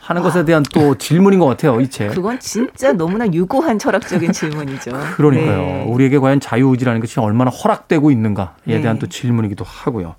하는 0.00 0.22
것에 0.22 0.44
대한 0.44 0.62
또 0.72 0.96
질문인 0.96 1.40
것 1.40 1.46
같아요. 1.46 1.80
이 1.80 1.88
책. 1.90 2.14
그건 2.14 2.38
진짜 2.38 2.92
너무나 2.92 3.26
유구한 3.26 3.78
철학적인 3.78 4.32
질문이죠. 4.32 4.92
그러니까요. 5.16 5.56
네. 5.58 5.84
우리에게 5.88 6.18
과연 6.18 6.38
자유의지라는 6.40 7.00
것이 7.00 7.18
얼마나 7.18 7.50
허락되고 7.50 8.10
있는가에 8.12 8.46
네. 8.66 8.80
대한 8.80 8.98
또 9.00 9.08
질문이기도 9.08 9.64
하고요. 9.64 10.14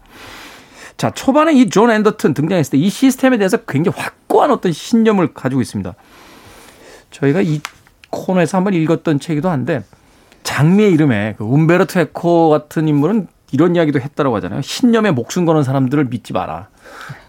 자, 0.97 1.11
초반에 1.11 1.53
이 1.53 1.69
존 1.69 1.91
앤더튼 1.91 2.33
등장했을 2.33 2.71
때 2.71 2.77
이 2.79 2.89
시스템에 2.89 3.37
대해서 3.37 3.57
굉장히 3.57 3.97
확고한 4.01 4.51
어떤 4.51 4.71
신념을 4.73 5.33
가지고 5.33 5.61
있습니다. 5.61 5.93
저희가 7.11 7.41
이 7.41 7.61
코너에서 8.09 8.57
한번 8.57 8.73
읽었던 8.73 9.19
책이기도 9.19 9.49
한데 9.49 9.83
장미의 10.43 10.91
이름에 10.93 11.35
그 11.37 11.43
움베르토 11.43 11.99
에코 11.99 12.49
같은 12.49 12.87
인물은 12.87 13.27
이런 13.51 13.75
이야기도 13.75 13.99
했다라고 13.99 14.35
하잖아요. 14.37 14.61
신념에 14.61 15.11
목숨 15.11 15.45
거는 15.45 15.63
사람들을 15.63 16.05
믿지 16.05 16.33
마라. 16.33 16.67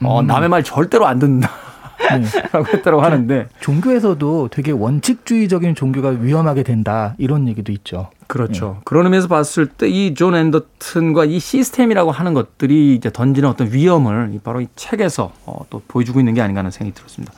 어, 0.05 0.23
남의 0.23 0.49
말 0.49 0.63
절대로 0.65 1.07
안 1.07 1.19
듣는다. 1.19 1.51
라고 2.53 2.67
했다고 2.67 3.01
하는데 3.01 3.49
종교에서도 3.61 4.49
되게 4.53 4.71
원칙주의적인 4.71 5.75
종교가 5.75 6.11
위험하게 6.11 6.63
된다 6.63 7.15
이런 7.19 7.49
얘기도 7.49 7.73
있죠. 7.73 8.11
그렇죠. 8.29 8.81
그런 8.85 9.05
의미에서 9.07 9.27
봤을 9.27 9.67
때 9.67 9.89
이 9.89 10.15
존 10.15 10.35
앤더튼과 10.37 11.25
이 11.25 11.41
시스템이라고 11.41 12.13
하는 12.13 12.35
것들이 12.35 12.95
이제 12.95 13.11
던지는 13.13 13.49
어떤 13.49 13.73
위험을 13.73 14.31
이 14.33 14.39
바로 14.39 14.61
이 14.61 14.69
책에서 14.77 15.33
어, 15.45 15.65
또 15.71 15.83
보여주고 15.89 16.21
있는 16.21 16.35
게 16.35 16.41
아닌가 16.41 16.61
하는 16.61 16.71
생각이 16.71 16.95
들었습니다. 16.95 17.33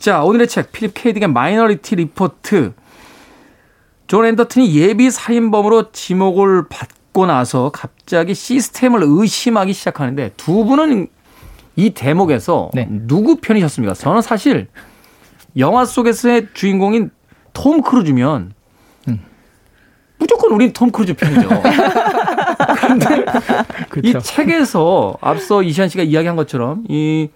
자, 0.00 0.22
오늘의 0.22 0.48
책 0.48 0.72
필립 0.72 0.94
케이딕의 0.94 1.30
마이너리티 1.30 1.96
리포트. 1.96 2.72
존 4.06 4.24
앤더튼이 4.24 4.74
예비 4.74 5.10
살인범으로 5.10 5.92
지목을 5.92 6.68
받고 6.68 7.26
나서 7.26 7.70
갑자기 7.70 8.34
시스템을 8.34 9.02
의심하기 9.04 9.74
시작하는데 9.74 10.32
두 10.38 10.64
분은 10.64 11.06
이 11.76 11.90
대목에서 11.90 12.70
네. 12.72 12.88
누구 12.90 13.36
편이셨습니까? 13.36 13.92
저는 13.92 14.22
사실 14.22 14.68
영화 15.58 15.84
속에서의 15.84 16.48
주인공인 16.54 17.10
톰 17.52 17.82
크루즈면 17.82 18.54
무조건 20.18 20.52
우린 20.52 20.72
톰 20.72 20.90
크루즈 20.90 21.14
편이죠. 21.14 21.48
그런데 22.76 23.16
이 23.16 24.12
그렇죠. 24.12 24.20
책에서 24.20 25.14
앞서 25.20 25.62
이시안 25.62 25.88
씨가 25.88 26.04
이야기한 26.04 26.36
것처럼 26.36 26.84
이 26.88 27.28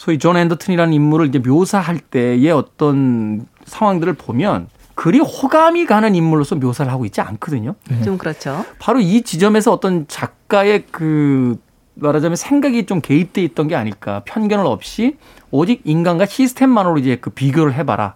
소위 0.00 0.18
존 0.18 0.38
앤더튼이라는 0.38 0.94
인물을 0.94 1.26
이제 1.26 1.38
묘사할 1.38 1.98
때의 1.98 2.50
어떤 2.52 3.44
상황들을 3.66 4.14
보면 4.14 4.68
그리 4.94 5.18
호감이 5.18 5.84
가는 5.84 6.14
인물로서 6.14 6.54
묘사를 6.54 6.90
하고 6.90 7.04
있지 7.04 7.20
않거든요. 7.20 7.74
좀 8.02 8.16
그렇죠. 8.16 8.64
바로 8.78 8.98
이 8.98 9.20
지점에서 9.20 9.70
어떤 9.70 10.08
작가의 10.08 10.84
그 10.90 11.58
말하자면 11.96 12.36
생각이 12.36 12.86
좀 12.86 13.02
개입돼 13.02 13.42
있던 13.42 13.68
게 13.68 13.76
아닐까. 13.76 14.22
편견을 14.24 14.64
없이 14.64 15.18
오직 15.50 15.82
인간과 15.84 16.24
시스템만으로 16.24 16.96
이제 16.96 17.16
그 17.16 17.28
비교를 17.28 17.74
해봐라. 17.74 18.14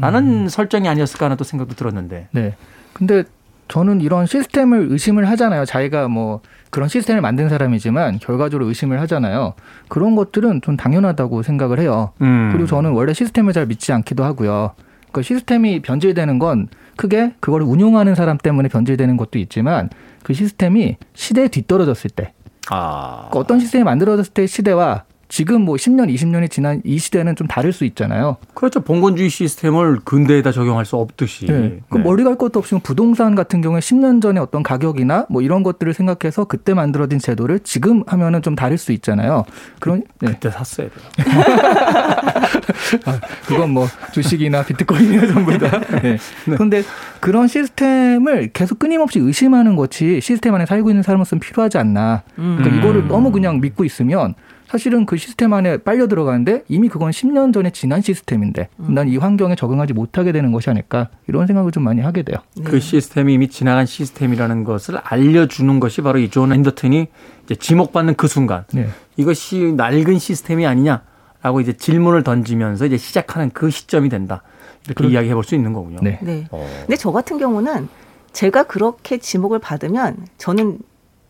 라는 0.00 0.48
설정이 0.48 0.88
아니었을까 0.88 1.26
하는 1.26 1.36
또 1.36 1.42
생각도 1.42 1.74
들었는데. 1.74 2.28
네. 2.30 2.54
근데 2.92 3.24
저는 3.66 4.02
이런 4.02 4.26
시스템을 4.26 4.86
의심을 4.90 5.28
하잖아요. 5.30 5.64
자기가 5.64 6.06
뭐 6.06 6.42
그런 6.74 6.88
시스템을 6.88 7.20
만든 7.20 7.48
사람이지만 7.48 8.18
결과적으로 8.18 8.66
의심을 8.66 9.00
하잖아요. 9.02 9.54
그런 9.86 10.16
것들은 10.16 10.60
좀 10.60 10.76
당연하다고 10.76 11.44
생각을 11.44 11.78
해요. 11.78 12.10
음. 12.20 12.50
그리고 12.50 12.66
저는 12.66 12.90
원래 12.90 13.14
시스템을 13.14 13.52
잘 13.52 13.66
믿지 13.66 13.92
않기도 13.92 14.24
하고요. 14.24 14.72
그 15.12 15.22
시스템이 15.22 15.82
변질되는 15.82 16.40
건 16.40 16.66
크게 16.96 17.34
그걸 17.38 17.62
운용하는 17.62 18.16
사람 18.16 18.38
때문에 18.38 18.68
변질되는 18.68 19.16
것도 19.16 19.38
있지만 19.38 19.88
그 20.24 20.34
시스템이 20.34 20.96
시대에 21.14 21.46
뒤떨어졌을 21.46 22.10
때 22.10 22.32
아. 22.70 23.28
그러니까 23.28 23.38
어떤 23.38 23.60
시스템이 23.60 23.84
만들어졌을 23.84 24.32
때 24.32 24.44
시대와 24.44 25.04
지금 25.34 25.62
뭐 25.62 25.74
10년, 25.74 26.14
20년이 26.14 26.48
지난 26.48 26.80
이 26.84 26.96
시대는 26.96 27.34
좀 27.34 27.48
다를 27.48 27.72
수 27.72 27.84
있잖아요. 27.86 28.36
그렇죠. 28.54 28.82
봉건주의 28.82 29.28
시스템을 29.28 29.98
근대에다 30.04 30.52
적용할 30.52 30.84
수 30.84 30.94
없듯이. 30.94 31.46
네. 31.46 31.80
그 31.88 31.98
네. 31.98 32.04
머리 32.04 32.22
갈 32.22 32.38
것도 32.38 32.60
없이 32.60 32.78
부동산 32.80 33.34
같은 33.34 33.60
경우에 33.60 33.80
10년 33.80 34.22
전에 34.22 34.38
어떤 34.38 34.62
가격이나 34.62 35.26
뭐 35.28 35.42
이런 35.42 35.64
것들을 35.64 35.92
생각해서 35.92 36.44
그때 36.44 36.72
만들어진 36.72 37.18
제도를 37.18 37.58
지금 37.64 38.04
하면은 38.06 38.42
좀 38.42 38.54
다를 38.54 38.78
수 38.78 38.92
있잖아요. 38.92 39.44
그런 39.80 40.04
네. 40.20 40.28
그때 40.28 40.52
샀어야 40.52 40.88
돼요. 40.88 41.04
그건 43.48 43.70
뭐 43.70 43.88
주식이나 44.12 44.62
비트코인이나 44.62 45.26
전부 45.34 45.58
다. 45.58 45.80
네. 46.00 46.16
그런데 46.44 46.84
그런 47.18 47.48
시스템을 47.48 48.52
계속 48.52 48.78
끊임없이 48.78 49.18
의심하는 49.18 49.74
것이 49.74 50.20
시스템 50.20 50.54
안에 50.54 50.64
살고 50.64 50.90
있는 50.90 51.02
사람으로서는 51.02 51.40
필요하지 51.40 51.78
않나. 51.78 52.22
그러니까 52.36 52.70
음. 52.70 52.78
이거를 52.78 53.08
너무 53.08 53.32
그냥 53.32 53.60
믿고 53.60 53.84
있으면 53.84 54.36
사실은 54.74 55.06
그 55.06 55.16
시스템 55.16 55.52
안에 55.52 55.76
빨려 55.78 56.08
들어가는데 56.08 56.64
이미 56.66 56.88
그건 56.88 57.12
10년 57.12 57.54
전에 57.54 57.70
지난 57.70 58.00
시스템인데 58.02 58.70
난 58.76 59.06
이 59.06 59.16
환경에 59.18 59.54
적응하지 59.54 59.92
못하게 59.92 60.32
되는 60.32 60.50
것이 60.50 60.68
아닐까 60.68 61.10
이런 61.28 61.46
생각을 61.46 61.70
좀 61.70 61.84
많이 61.84 62.00
하게 62.00 62.24
돼요. 62.24 62.38
그 62.64 62.80
시스템이 62.80 63.34
이미 63.34 63.46
지나간 63.46 63.86
시스템이라는 63.86 64.64
것을 64.64 64.96
알려주는 65.00 65.78
것이 65.78 66.02
바로 66.02 66.18
이 66.18 66.28
존 66.28 66.52
앤더튼이 66.52 67.06
이제 67.44 67.54
지목받는 67.54 68.14
그 68.16 68.26
순간 68.26 68.64
네. 68.72 68.88
이것이 69.16 69.74
낡은 69.76 70.18
시스템이 70.18 70.66
아니냐라고 70.66 71.60
이제 71.60 71.72
질문을 71.74 72.24
던지면서 72.24 72.86
이제 72.86 72.96
시작하는 72.96 73.50
그 73.54 73.70
시점이 73.70 74.08
된다. 74.08 74.42
이렇게 74.86 74.94
그렇- 74.94 75.10
이야기해 75.10 75.34
볼 75.34 75.44
수 75.44 75.54
있는 75.54 75.72
거군요. 75.72 75.98
네. 76.02 76.18
네. 76.20 76.48
어. 76.50 76.66
근데 76.80 76.96
저 76.96 77.12
같은 77.12 77.38
경우는 77.38 77.88
제가 78.32 78.64
그렇게 78.64 79.18
지목을 79.18 79.60
받으면 79.60 80.16
저는 80.36 80.80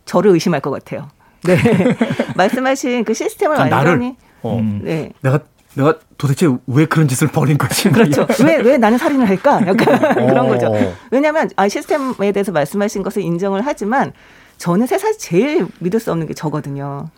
저를 0.07 0.31
의심할 0.31 0.61
것 0.61 0.71
같아요. 0.71 1.09
네. 1.45 1.57
말씀하신 2.37 3.05
그 3.05 3.15
시스템을 3.15 3.57
아? 3.57 3.61
완전히 3.61 4.17
어. 4.43 4.59
음. 4.59 4.81
네. 4.83 5.11
내가 5.23 5.41
내가 5.75 5.95
도대체 6.19 6.49
왜 6.67 6.87
그런 6.87 7.09
짓을 7.09 7.29
벌인 7.29 7.59
거지? 7.59 7.89
그렇죠. 7.91 8.27
왜, 8.45 8.57
왜 8.57 8.79
나는 8.79 8.97
살인을 8.99 9.29
할까? 9.29 9.61
약간 9.67 9.77
그런 10.29 10.47
어. 10.47 10.49
거죠. 10.49 10.73
왜냐하면 11.11 11.51
아, 11.57 11.69
시스템에 11.69 12.33
대해서 12.33 12.53
말씀하신 12.53 13.03
것을 13.03 13.23
인정을 13.23 13.63
하지만 13.65 14.13
저는 14.59 14.87
세상에서 14.87 15.19
제일 15.19 15.67
믿을 15.81 15.99
수 16.01 16.13
없는 16.13 16.27
게 16.29 16.35
저거든요. 16.35 17.09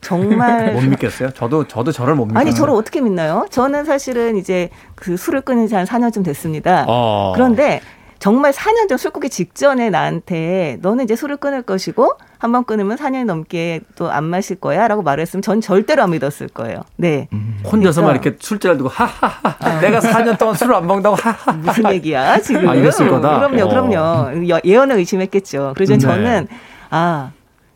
정말 0.00 0.74
못 0.74 0.82
믿겠어요. 0.82 1.30
저도 1.30 1.66
저도 1.66 1.90
저를 1.90 2.14
못 2.14 2.26
믿어요. 2.26 2.38
아니 2.38 2.54
저를 2.54 2.74
어떻게 2.74 3.00
믿나요? 3.00 3.46
저는 3.50 3.84
사실은 3.84 4.36
이제 4.36 4.68
그 4.94 5.16
술을 5.16 5.40
끊은 5.40 5.66
지 5.66 5.74
한 5.74 5.86
4년쯤 5.86 6.22
됐습니다. 6.24 6.84
어. 6.86 7.32
그런데 7.34 7.80
정말 8.24 8.52
4년 8.52 8.88
전술 8.88 9.10
끊기 9.10 9.28
직전에 9.28 9.90
나한테 9.90 10.78
너는 10.80 11.04
이제 11.04 11.14
술을 11.14 11.36
끊을 11.36 11.60
것이고 11.60 12.16
한 12.38 12.52
번 12.52 12.64
끊으면 12.64 12.96
4년 12.96 13.24
넘게 13.26 13.80
또 13.96 14.10
안 14.10 14.24
마실 14.24 14.56
거야라고 14.56 15.02
말했으면 15.02 15.42
전 15.42 15.60
절대로 15.60 16.02
안 16.04 16.10
믿었을 16.10 16.48
거예요. 16.48 16.80
네. 16.96 17.28
혼자서만 17.70 18.08
그러니까. 18.12 18.28
이렇게 18.30 18.38
술자를 18.40 18.78
두고 18.78 18.88
하하하 18.88 19.78
내가 19.80 20.00
4년 20.00 20.38
동안 20.38 20.54
술을 20.54 20.74
안 20.74 20.86
먹는다고 20.86 21.16
하하 21.16 21.52
무슨 21.52 21.92
얘기야 21.92 22.38
지금? 22.40 22.66
아, 22.66 22.74
이랬을 22.74 23.10
거다. 23.10 23.40
그럼요, 23.40 23.62
어. 23.64 23.68
그럼요. 23.68 24.48
여- 24.48 24.60
예언을 24.64 24.96
의심했겠죠. 24.96 25.72
그래서 25.74 25.92
네. 25.92 25.98
저는 25.98 26.48
아 26.88 27.30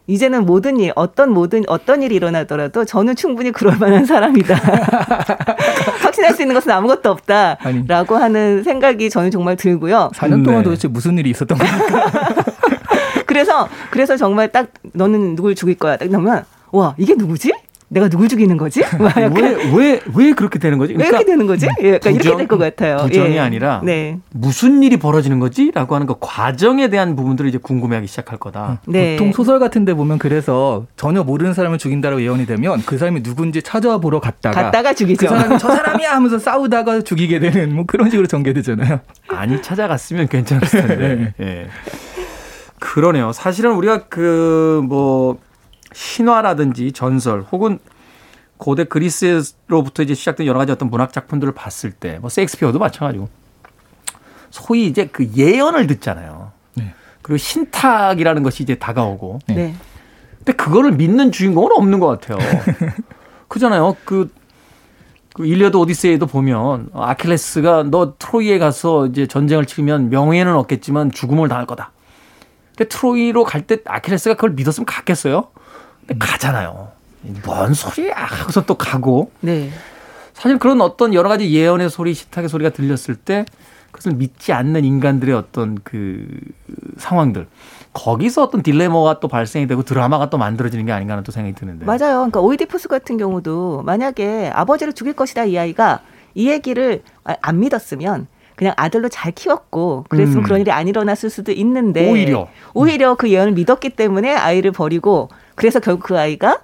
이제는 0.09 0.47
모든 0.47 0.81
일, 0.81 0.90
어떤 0.97 1.31
모든 1.31 1.64
어떤 1.68 2.03
일이 2.03 2.14
일어나더라도 2.16 2.87
저는 2.87 3.14
충분히 3.14 3.53
그럴 3.53 3.77
만한 3.77 4.07
사람이다. 4.07 4.55
확신할 6.01 6.33
수 6.35 6.40
있는 6.40 6.55
것은 6.55 6.73
아무것도 6.73 7.11
없다라고 7.11 8.16
하는 8.16 8.62
생각이 8.64 9.11
저는 9.11 9.31
정말 9.31 9.57
들고요. 9.57 10.11
4년 10.14 10.44
동안 10.44 10.61
네. 10.61 10.64
도대체 10.64 10.88
무슨 10.88 11.18
일이 11.18 11.29
있었던 11.31 11.59
겁니까? 11.59 12.11
그래서 13.27 13.68
그래서 13.90 14.16
정말 14.16 14.51
딱 14.51 14.68
너는 14.94 15.37
누굴 15.37 15.55
죽일 15.55 15.75
거야. 15.75 15.99
딱 15.99 16.09
나면 16.09 16.44
와 16.73 16.94
이게 16.97 17.14
누구지? 17.14 17.53
내가 17.90 18.09
누굴 18.11 18.29
죽이는 18.29 18.57
거지? 18.59 18.83
막 18.98 19.16
약간 19.16 19.35
왜왜 19.72 20.01
왜 20.14 20.33
그렇게 20.33 20.59
되는 20.59 20.77
거지? 20.77 20.94
왜 20.94 21.07
이렇게 21.09 21.24
되는 21.24 21.46
거지? 21.46 21.66
예, 21.83 21.94
약간 21.94 22.12
이렇게 22.12 22.29
부정- 22.31 22.37
될것 22.37 22.59
같아요. 22.59 22.98
부정이 23.07 23.35
예. 23.37 23.38
아니라 23.38 23.81
네. 23.83 24.18
무슨 24.31 24.83
일이 24.83 24.98
벌어지는 24.98 25.38
거지?라고 25.38 25.94
하는 25.94 26.07
그 26.07 26.14
과정에 26.20 26.88
대한 26.90 27.16
부분들을 27.16 27.48
이제 27.48 27.57
궁금해하기 27.59 28.07
시작할 28.07 28.38
거다. 28.38 28.81
네. 28.87 29.16
보통 29.16 29.33
소설 29.33 29.59
같은 29.59 29.85
데 29.87 29.94
보면 29.94 30.18
그래서 30.18 30.85
전혀 30.96 31.22
모르는 31.24 31.55
사람을 31.55 31.79
죽인다고 31.79 32.20
예언이 32.22 32.44
되면 32.46 32.83
그 32.85 32.98
사람이 32.98 33.22
누군지 33.22 33.62
찾아와 33.62 33.98
보러 33.98 34.20
갔다가 34.20 34.64
갔다가 34.64 34.92
죽이죠. 34.92 35.27
그 35.27 35.35
사람이 35.35 35.59
저 35.59 35.68
사람이야 35.68 36.11
하면서 36.14 36.38
싸우다가 36.38 37.01
죽이게 37.03 37.38
되는 37.40 37.74
뭐 37.74 37.85
그런 37.87 38.11
식으로 38.11 38.27
전개되잖아요. 38.27 39.01
많이 39.31 39.62
찾아갔으면 39.62 40.29
괜찮을 40.29 40.68
텐데. 40.68 41.33
네. 41.38 41.44
예. 41.46 41.66
그러네요. 42.81 43.33
사실은 43.33 43.72
우리가 43.72 44.05
그 44.09 44.83
뭐 44.88 45.38
신화라든지 45.98 46.92
전설 46.92 47.40
혹은 47.50 47.80
고대 48.56 48.84
그리스로부터 48.84 50.04
이제 50.04 50.14
시작된 50.14 50.46
여러 50.46 50.58
가지 50.58 50.70
어떤 50.70 50.90
문학 50.90 51.12
작품들을 51.12 51.54
봤을 51.54 51.90
때, 51.90 52.18
뭐 52.20 52.30
셰익스피어도 52.30 52.78
마찬가지고, 52.78 53.28
소위 54.50 54.87
이제 54.87 55.06
그 55.06 55.28
예언을 55.37 55.87
듣잖아요. 55.88 56.52
네. 56.74 56.94
그리고 57.22 57.37
신탁이라는 57.38 58.42
것이 58.44 58.62
이제 58.62 58.76
다가오고, 58.76 59.40
네. 59.48 59.74
근데 60.38 60.52
그거를 60.52 60.92
믿는 60.92 61.32
주인공은 61.32 61.72
없는 61.76 61.98
것 62.00 62.06
같아요. 62.06 62.38
그잖아요. 63.48 63.96
그, 64.04 64.32
그 65.34 65.46
일리어드 65.46 65.76
오디세이도 65.76 66.26
보면 66.26 66.90
아킬레스가 66.94 67.84
너 67.90 68.14
트로이에 68.18 68.58
가서 68.58 69.06
이제 69.06 69.26
전쟁을 69.26 69.66
치르면 69.66 70.11
명예는 70.11 70.54
얻겠지만 70.54 71.11
죽음을 71.11 71.48
당할 71.48 71.66
거다. 71.66 71.92
근데 72.76 72.88
트로이로 72.88 73.44
갈 73.44 73.66
때 73.66 73.78
아킬레스가 73.84 74.34
그걸 74.34 74.50
믿었으면 74.50 74.87
갔겠어요? 74.87 75.48
가잖아요. 76.18 76.88
뭔 77.44 77.75
소리야? 77.75 78.14
하고서 78.14 78.64
또 78.64 78.75
가고. 78.75 79.31
네. 79.40 79.71
사실 80.33 80.59
그런 80.59 80.81
어떤 80.81 81.14
여러 81.14 81.29
가지 81.29 81.53
예언의 81.53 81.90
소리, 81.90 82.14
신탁의 82.14 82.48
소리가 82.49 82.71
들렸을 82.71 83.16
때 83.16 83.44
그것을 83.90 84.12
믿지 84.16 84.53
않는 84.53 84.85
인간들의 84.85 85.35
어떤 85.35 85.79
그 85.83 86.27
상황들. 86.99 87.47
거기서 87.92 88.44
어떤 88.44 88.62
딜레마가 88.62 89.18
또 89.18 89.27
발생이 89.27 89.66
되고 89.66 89.83
드라마가 89.83 90.31
또 90.31 90.38
만들어지는 90.38 90.87
게 90.87 90.92
아닌가 90.92 91.14
하는 91.14 91.25
또 91.25 91.33
생각이 91.33 91.55
드는데. 91.57 91.85
맞아요. 91.85 92.16
그러니까 92.18 92.40
오이디푸스 92.40 92.87
같은 92.88 93.16
경우도 93.16 93.83
만약에 93.85 94.51
아버지를 94.55 94.92
죽일 94.92 95.14
것이다 95.14 95.44
이 95.47 95.59
아이가 95.59 96.01
이 96.35 96.49
얘기를 96.49 97.03
아- 97.25 97.35
안 97.40 97.59
믿었으면 97.59 98.29
그냥 98.59 98.75
아들로 98.77 99.09
잘 99.09 99.31
키웠고 99.31 100.05
그랬으면 100.09 100.38
음. 100.38 100.42
그런 100.42 100.61
일이 100.61 100.73
안 100.73 100.88
일어났을 100.88 101.31
수도 101.31 101.53
있는데 101.53 102.11
오히려. 102.11 102.49
오히려 102.75 103.14
그 103.14 103.31
예언을 103.31 103.53
믿었기 103.53 103.90
때문에 103.90 104.35
아이를 104.35 104.73
버리고 104.73 105.29
그래서 105.55 105.79
결국 105.79 106.03
그 106.03 106.18
아이가 106.18 106.59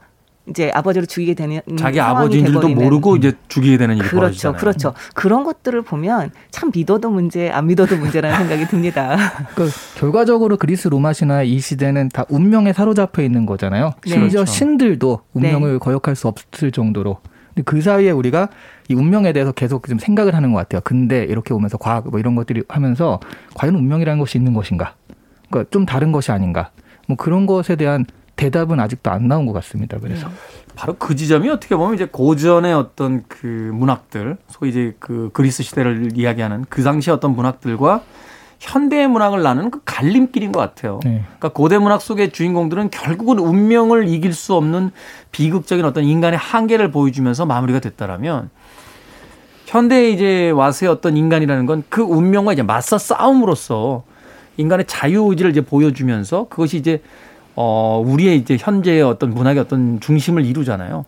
이제 0.48 0.72
아버지를 0.74 1.06
죽이게 1.06 1.34
되는 1.34 1.60
자기 1.78 1.98
상황이 1.98 2.18
아버지인 2.24 2.46
줄도 2.46 2.60
돼버리는. 2.62 2.82
모르고 2.82 3.16
이제 3.16 3.32
죽이게 3.46 3.78
되는 3.78 3.94
일이 3.94 4.08
그렇죠, 4.08 4.16
벌어지잖아요. 4.20 4.58
그렇죠. 4.58 4.94
그런 5.14 5.44
것들을 5.44 5.80
보면 5.82 6.32
참 6.50 6.72
믿어도 6.74 7.10
문제, 7.10 7.48
안 7.48 7.68
믿어도 7.68 7.96
문제라는 7.96 8.38
생각이 8.38 8.66
듭니다. 8.66 9.16
그러니까 9.54 9.76
결과적으로 9.94 10.56
그리스 10.56 10.88
로마 10.88 11.12
신화 11.12 11.44
이 11.44 11.60
시대는 11.60 12.08
다 12.08 12.24
운명에 12.28 12.72
사로잡혀 12.72 13.22
있는 13.22 13.46
거잖아요. 13.46 13.92
네. 14.04 14.10
심지어 14.10 14.40
그렇죠. 14.40 14.52
신들도 14.52 15.20
운명을 15.32 15.78
거역할 15.78 16.16
수 16.16 16.26
없을 16.26 16.72
정도로. 16.72 17.18
근데 17.54 17.62
그 17.64 17.80
사이에 17.80 18.10
우리가 18.10 18.48
이 18.88 18.94
운명에 18.94 19.32
대해서 19.32 19.52
계속 19.52 19.86
좀 19.86 19.98
생각을 19.98 20.34
하는 20.34 20.52
것 20.52 20.58
같아요. 20.58 20.80
근데 20.84 21.24
이렇게 21.24 21.54
오면서 21.54 21.78
과학 21.78 22.08
뭐 22.10 22.18
이런 22.18 22.34
것들이 22.34 22.62
하면서 22.68 23.20
과연 23.54 23.74
운명이라는 23.76 24.18
것이 24.18 24.38
있는 24.38 24.54
것인가? 24.54 24.94
그러니까 25.50 25.70
좀 25.70 25.86
다른 25.86 26.12
것이 26.12 26.32
아닌가? 26.32 26.70
뭐 27.06 27.16
그런 27.16 27.46
것에 27.46 27.76
대한 27.76 28.04
대답은 28.36 28.80
아직도 28.80 29.10
안 29.10 29.28
나온 29.28 29.46
것 29.46 29.52
같습니다. 29.52 29.98
그래서 29.98 30.28
바로 30.74 30.94
그 30.94 31.14
지점이 31.14 31.48
어떻게 31.48 31.76
보면 31.76 31.94
이제 31.94 32.06
고전의 32.06 32.74
어떤 32.74 33.22
그 33.28 33.46
문학들, 33.46 34.36
소위 34.48 34.70
이제 34.70 34.96
그 34.98 35.30
그리스 35.32 35.62
시대를 35.62 36.10
이야기하는 36.16 36.64
그 36.68 36.82
당시 36.82 37.12
어떤 37.12 37.36
문학들과 37.36 38.02
현대의 38.64 39.08
문학을 39.08 39.42
나누는 39.42 39.70
그 39.70 39.80
갈림길인 39.84 40.50
것 40.50 40.58
같아요. 40.60 41.00
네. 41.04 41.22
그러니까 41.38 41.48
고대 41.50 41.76
문학 41.78 42.00
속의 42.00 42.30
주인공들은 42.32 42.90
결국은 42.90 43.38
운명을 43.38 44.08
이길 44.08 44.32
수 44.32 44.54
없는 44.54 44.90
비극적인 45.32 45.84
어떤 45.84 46.04
인간의 46.04 46.38
한계를 46.38 46.90
보여주면서 46.90 47.44
마무리가 47.44 47.80
됐다라면 47.80 48.48
현대에 49.66 50.10
이제 50.10 50.50
와서의 50.50 50.90
어떤 50.90 51.16
인간이라는 51.16 51.66
건 51.66 51.82
그 51.88 52.02
운명과 52.02 52.54
이제 52.54 52.62
맞서 52.62 52.96
싸움으로써 52.98 54.04
인간의 54.56 54.86
자유 54.86 55.26
의지를 55.28 55.50
이제 55.50 55.60
보여주면서 55.60 56.46
그것이 56.48 56.78
이제 56.78 57.02
어 57.56 58.02
우리의 58.04 58.38
이제 58.38 58.56
현재의 58.58 59.02
어떤 59.02 59.30
문학의 59.30 59.60
어떤 59.60 60.00
중심을 60.00 60.44
이루잖아요. 60.44 61.04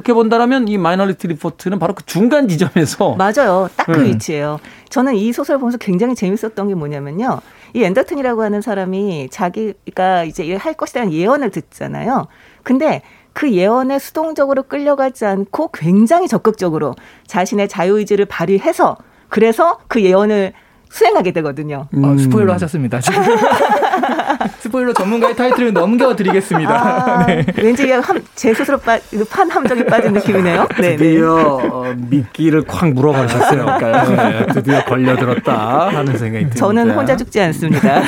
그렇게 0.00 0.14
본다라면 0.14 0.68
이 0.68 0.78
마이너리티 0.78 1.28
리포트는 1.28 1.78
바로 1.78 1.94
그 1.94 2.04
중간 2.06 2.48
지점에서 2.48 3.16
맞아요. 3.20 3.68
딱 3.76 3.85
그 3.85 3.92
네. 3.92 4.08
위치예요. 4.08 4.58
저는 4.88 5.14
이 5.14 5.32
소설 5.32 5.58
보면서 5.58 5.76
굉장히 5.76 6.14
재밌었던 6.14 6.68
게 6.68 6.74
뭐냐면요. 6.74 7.40
이 7.74 7.84
앤더튼이라고 7.84 8.42
하는 8.42 8.62
사람이 8.62 9.28
자기가 9.30 10.24
이제 10.24 10.44
이할 10.44 10.74
것이라는 10.74 11.12
예언을 11.12 11.50
듣잖아요. 11.50 12.28
근데 12.62 13.02
그 13.34 13.52
예언에 13.52 13.98
수동적으로 13.98 14.62
끌려가지 14.62 15.26
않고 15.26 15.70
굉장히 15.72 16.28
적극적으로 16.28 16.94
자신의 17.26 17.68
자유의지를 17.68 18.24
발휘해서 18.24 18.96
그래서 19.28 19.78
그 19.86 20.02
예언을 20.02 20.54
수행하게 20.90 21.32
되거든요. 21.32 21.86
어, 21.94 22.16
스포일러 22.18 22.52
하셨습니다. 22.54 23.00
지금. 23.00 23.22
스포일러 24.58 24.92
전문가의 24.92 25.36
타이틀을 25.36 25.72
넘겨드리겠습니다. 25.72 26.72
아, 26.72 27.24
네. 27.26 27.46
왠지 27.56 27.90
한, 27.90 28.22
제 28.34 28.52
스스로 28.52 28.76
빠, 28.78 28.98
판 29.30 29.50
함정에 29.50 29.84
빠진 29.84 30.12
느낌이네요. 30.12 30.66
네, 30.80 30.90
네. 30.90 30.96
드디어 30.96 31.34
어, 31.36 31.94
미끼를 31.96 32.64
콱 32.64 32.92
물어버리셨어요. 32.92 33.78
네, 33.78 34.46
드디어 34.52 34.84
걸려들었다 34.84 35.88
하는 35.88 36.18
생각이 36.18 36.44
듭니다. 36.44 36.56
저는 36.56 36.90
혼자 36.90 37.16
죽지 37.16 37.40
않습니다. 37.40 38.02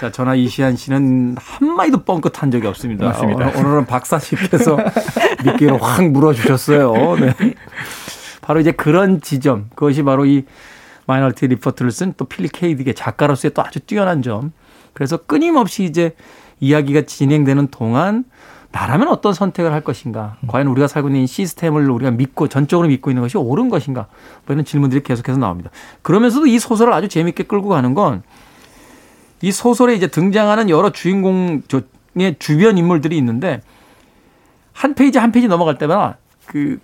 자, 0.00 0.10
저나 0.10 0.34
이시안 0.34 0.74
씨는 0.74 1.36
한마디도 1.38 2.04
뻥끗한 2.04 2.50
적이 2.50 2.66
없습니다. 2.68 3.06
맞습니다. 3.06 3.48
어, 3.48 3.52
오늘은 3.56 3.86
박사 3.86 4.18
씨께서 4.18 4.78
미끼를 5.44 5.80
확 5.80 6.08
물어주셨어요. 6.08 7.16
네. 7.20 7.54
바로 8.40 8.58
이제 8.58 8.72
그런 8.72 9.20
지점, 9.20 9.66
그것이 9.76 10.02
바로 10.02 10.24
이 10.26 10.44
마이너리티 11.12 11.46
리포트를 11.46 11.90
쓴 11.90 12.14
또 12.16 12.24
필립 12.24 12.48
케이딕의 12.48 12.96
작가로서의 12.96 13.54
또 13.54 13.62
아주 13.62 13.80
뛰어난 13.80 14.22
점. 14.22 14.52
그래서 14.92 15.16
끊임없이 15.16 15.84
이제 15.84 16.14
이야기가 16.60 17.02
진행되는 17.02 17.68
동안 17.68 18.24
나라면 18.70 19.08
어떤 19.08 19.34
선택을 19.34 19.72
할 19.72 19.82
것인가? 19.82 20.36
과연 20.46 20.66
우리가 20.66 20.86
살고 20.86 21.08
있는 21.08 21.22
이 21.22 21.26
시스템을 21.26 21.90
우리가 21.90 22.10
믿고 22.10 22.48
전적으로 22.48 22.88
믿고 22.88 23.10
있는 23.10 23.22
것이 23.22 23.36
옳은 23.36 23.68
것인가? 23.68 24.06
뭐 24.46 24.54
이런 24.54 24.64
질문들이 24.64 25.02
계속해서 25.02 25.38
나옵니다. 25.38 25.70
그러면서도 26.02 26.46
이 26.46 26.58
소설을 26.58 26.92
아주 26.92 27.08
재밌게 27.08 27.44
끌고 27.44 27.68
가는 27.68 27.94
건 27.94 28.22
이 29.42 29.50
소설에 29.50 29.94
이제 29.94 30.06
등장하는 30.06 30.70
여러 30.70 30.90
주인공의 30.90 31.62
주변 32.38 32.78
인물들이 32.78 33.18
있는데 33.18 33.60
한 34.72 34.94
페이지 34.94 35.18
한 35.18 35.32
페이지 35.32 35.48
넘어갈 35.48 35.76
때마다 35.76 36.16
그 36.46 36.78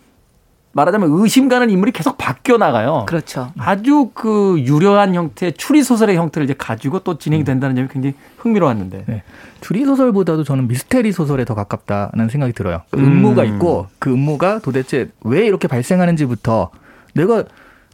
말하자면 0.72 1.08
의심 1.12 1.48
가는 1.48 1.70
인물이 1.70 1.92
계속 1.92 2.18
바뀌어 2.18 2.56
나가요. 2.56 3.04
그렇죠. 3.06 3.52
아주 3.58 4.10
그 4.14 4.56
유려한 4.60 5.14
형태, 5.14 5.50
추리 5.50 5.82
소설의 5.82 6.16
형태를 6.16 6.44
이제 6.44 6.54
가지고 6.56 7.00
또 7.00 7.18
진행이 7.18 7.44
된다는 7.44 7.74
점이 7.74 7.88
굉장히 7.88 8.14
흥미로웠는데. 8.38 9.04
네. 9.06 9.22
추리 9.60 9.84
소설보다도 9.84 10.44
저는 10.44 10.68
미스테리 10.68 11.12
소설에 11.12 11.44
더 11.44 11.54
가깝다는 11.54 12.28
생각이 12.28 12.52
들어요. 12.52 12.82
그 12.90 13.00
음모가 13.00 13.42
음. 13.42 13.54
있고 13.54 13.86
그 13.98 14.12
음모가 14.12 14.60
도대체 14.60 15.10
왜 15.24 15.46
이렇게 15.46 15.66
발생하는지부터 15.66 16.70
내가 17.14 17.44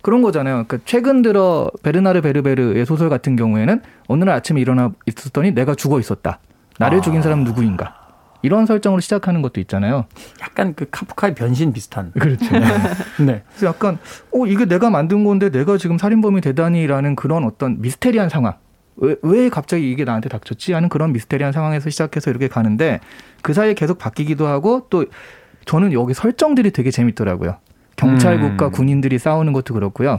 그런 0.03 0.20
거잖아요. 0.20 0.64
그러니까 0.66 0.79
최근 0.85 1.22
들어 1.22 1.70
베르나르 1.83 2.20
베르베르의 2.20 2.85
소설 2.85 3.09
같은 3.09 3.37
경우에는 3.37 3.81
어느 4.09 4.25
날 4.25 4.35
아침에 4.35 4.61
일어나 4.61 4.91
있었더니 5.07 5.53
내가 5.53 5.75
죽어 5.75 5.99
있었다. 5.99 6.41
나를 6.79 6.99
아. 6.99 7.01
죽인 7.01 7.22
사람 7.22 7.45
누구인가? 7.45 8.03
이런 8.45 8.66
설정으로 8.66 9.01
시작하는 9.01 9.40
것도 9.40 9.59
있잖아요. 9.62 10.05
약간 10.42 10.74
그 10.74 10.86
카프카의 10.90 11.34
변신 11.34 11.72
비슷한. 11.72 12.12
그렇죠. 12.12 12.45
네. 13.24 13.42
그래서 13.49 13.66
약간 13.66 13.99
어 14.32 14.47
이게 14.47 14.66
내가 14.66 14.90
만든 14.90 15.24
건데 15.24 15.51
내가 15.51 15.78
지금 15.78 15.97
살인범이 15.97 16.42
되다니라는 16.42 17.16
그런 17.16 17.45
어떤 17.45 17.80
미스테리한 17.80 18.28
상황. 18.28 18.55
왜, 18.97 19.16
왜 19.22 19.49
갑자기 19.49 19.90
이게 19.90 20.05
나한테 20.05 20.28
닥쳤지 20.28 20.74
하는 20.74 20.90
그런 20.90 21.12
미스테리한 21.12 21.53
상황에서 21.55 21.88
시작해서 21.88 22.30
이렇게 22.30 22.47
가는데 22.49 23.01
그 23.42 23.55
사이에 23.55 23.72
계속 23.72 23.99
바뀌기도 23.99 24.47
하고 24.47 24.86
또 24.90 25.07
저는 25.64 25.95
여기 25.95 26.12
설정들이 26.12 26.70
되게 26.70 26.90
재밌더라고요. 26.90 27.57
경찰국과 27.97 28.66
음. 28.66 28.72
군인들이 28.72 29.18
싸우는 29.18 29.55
것도 29.55 29.72
그렇고요. 29.72 30.18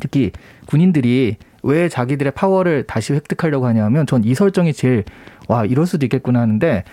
특히 0.00 0.30
군인들이 0.66 1.36
왜 1.62 1.88
자기들의 1.88 2.32
파워를 2.32 2.84
다시 2.86 3.14
획득하려고 3.14 3.66
하냐면 3.66 4.06
전 4.06 4.22
이 4.24 4.34
설정이 4.34 4.74
제일 4.74 5.04
와 5.48 5.64
이럴 5.64 5.86
수도 5.86 6.04
있겠구나 6.04 6.40
하는데 6.42 6.84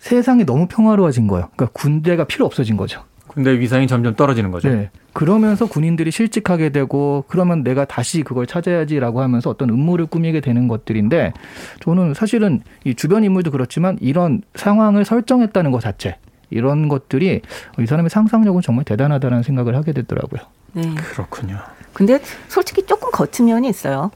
세상이 0.00 0.44
너무 0.44 0.66
평화로워진 0.68 1.26
거예요. 1.26 1.48
그러니까 1.56 1.78
군대가 1.78 2.24
필요 2.24 2.46
없어진 2.46 2.76
거죠. 2.76 3.02
근데 3.28 3.50
위상이 3.50 3.86
점점 3.86 4.14
떨어지는 4.14 4.50
거죠. 4.50 4.70
네. 4.70 4.90
그러면서 5.12 5.66
군인들이 5.66 6.10
실직하게 6.10 6.70
되고 6.70 7.24
그러면 7.28 7.62
내가 7.62 7.84
다시 7.84 8.22
그걸 8.22 8.46
찾아야지라고 8.46 9.20
하면서 9.20 9.50
어떤 9.50 9.68
음모를 9.68 10.06
꾸미게 10.06 10.40
되는 10.40 10.68
것들인데 10.68 11.34
저는 11.80 12.14
사실은 12.14 12.60
이 12.84 12.94
주변 12.94 13.24
인물도 13.24 13.50
그렇지만 13.50 13.98
이런 14.00 14.40
상황을 14.54 15.04
설정했다는 15.04 15.70
것 15.70 15.80
자체 15.80 16.16
이런 16.48 16.88
것들이 16.88 17.42
이 17.78 17.86
사람의 17.86 18.08
상상력은 18.08 18.62
정말 18.62 18.84
대단하다는 18.86 19.42
생각을 19.42 19.76
하게 19.76 19.92
되더라고요. 19.92 20.40
네. 20.72 20.94
그렇군요. 20.94 21.58
근데 21.92 22.20
솔직히 22.48 22.82
조금 22.86 23.10
거친 23.10 23.46
면이 23.46 23.68
있어요. 23.68 24.10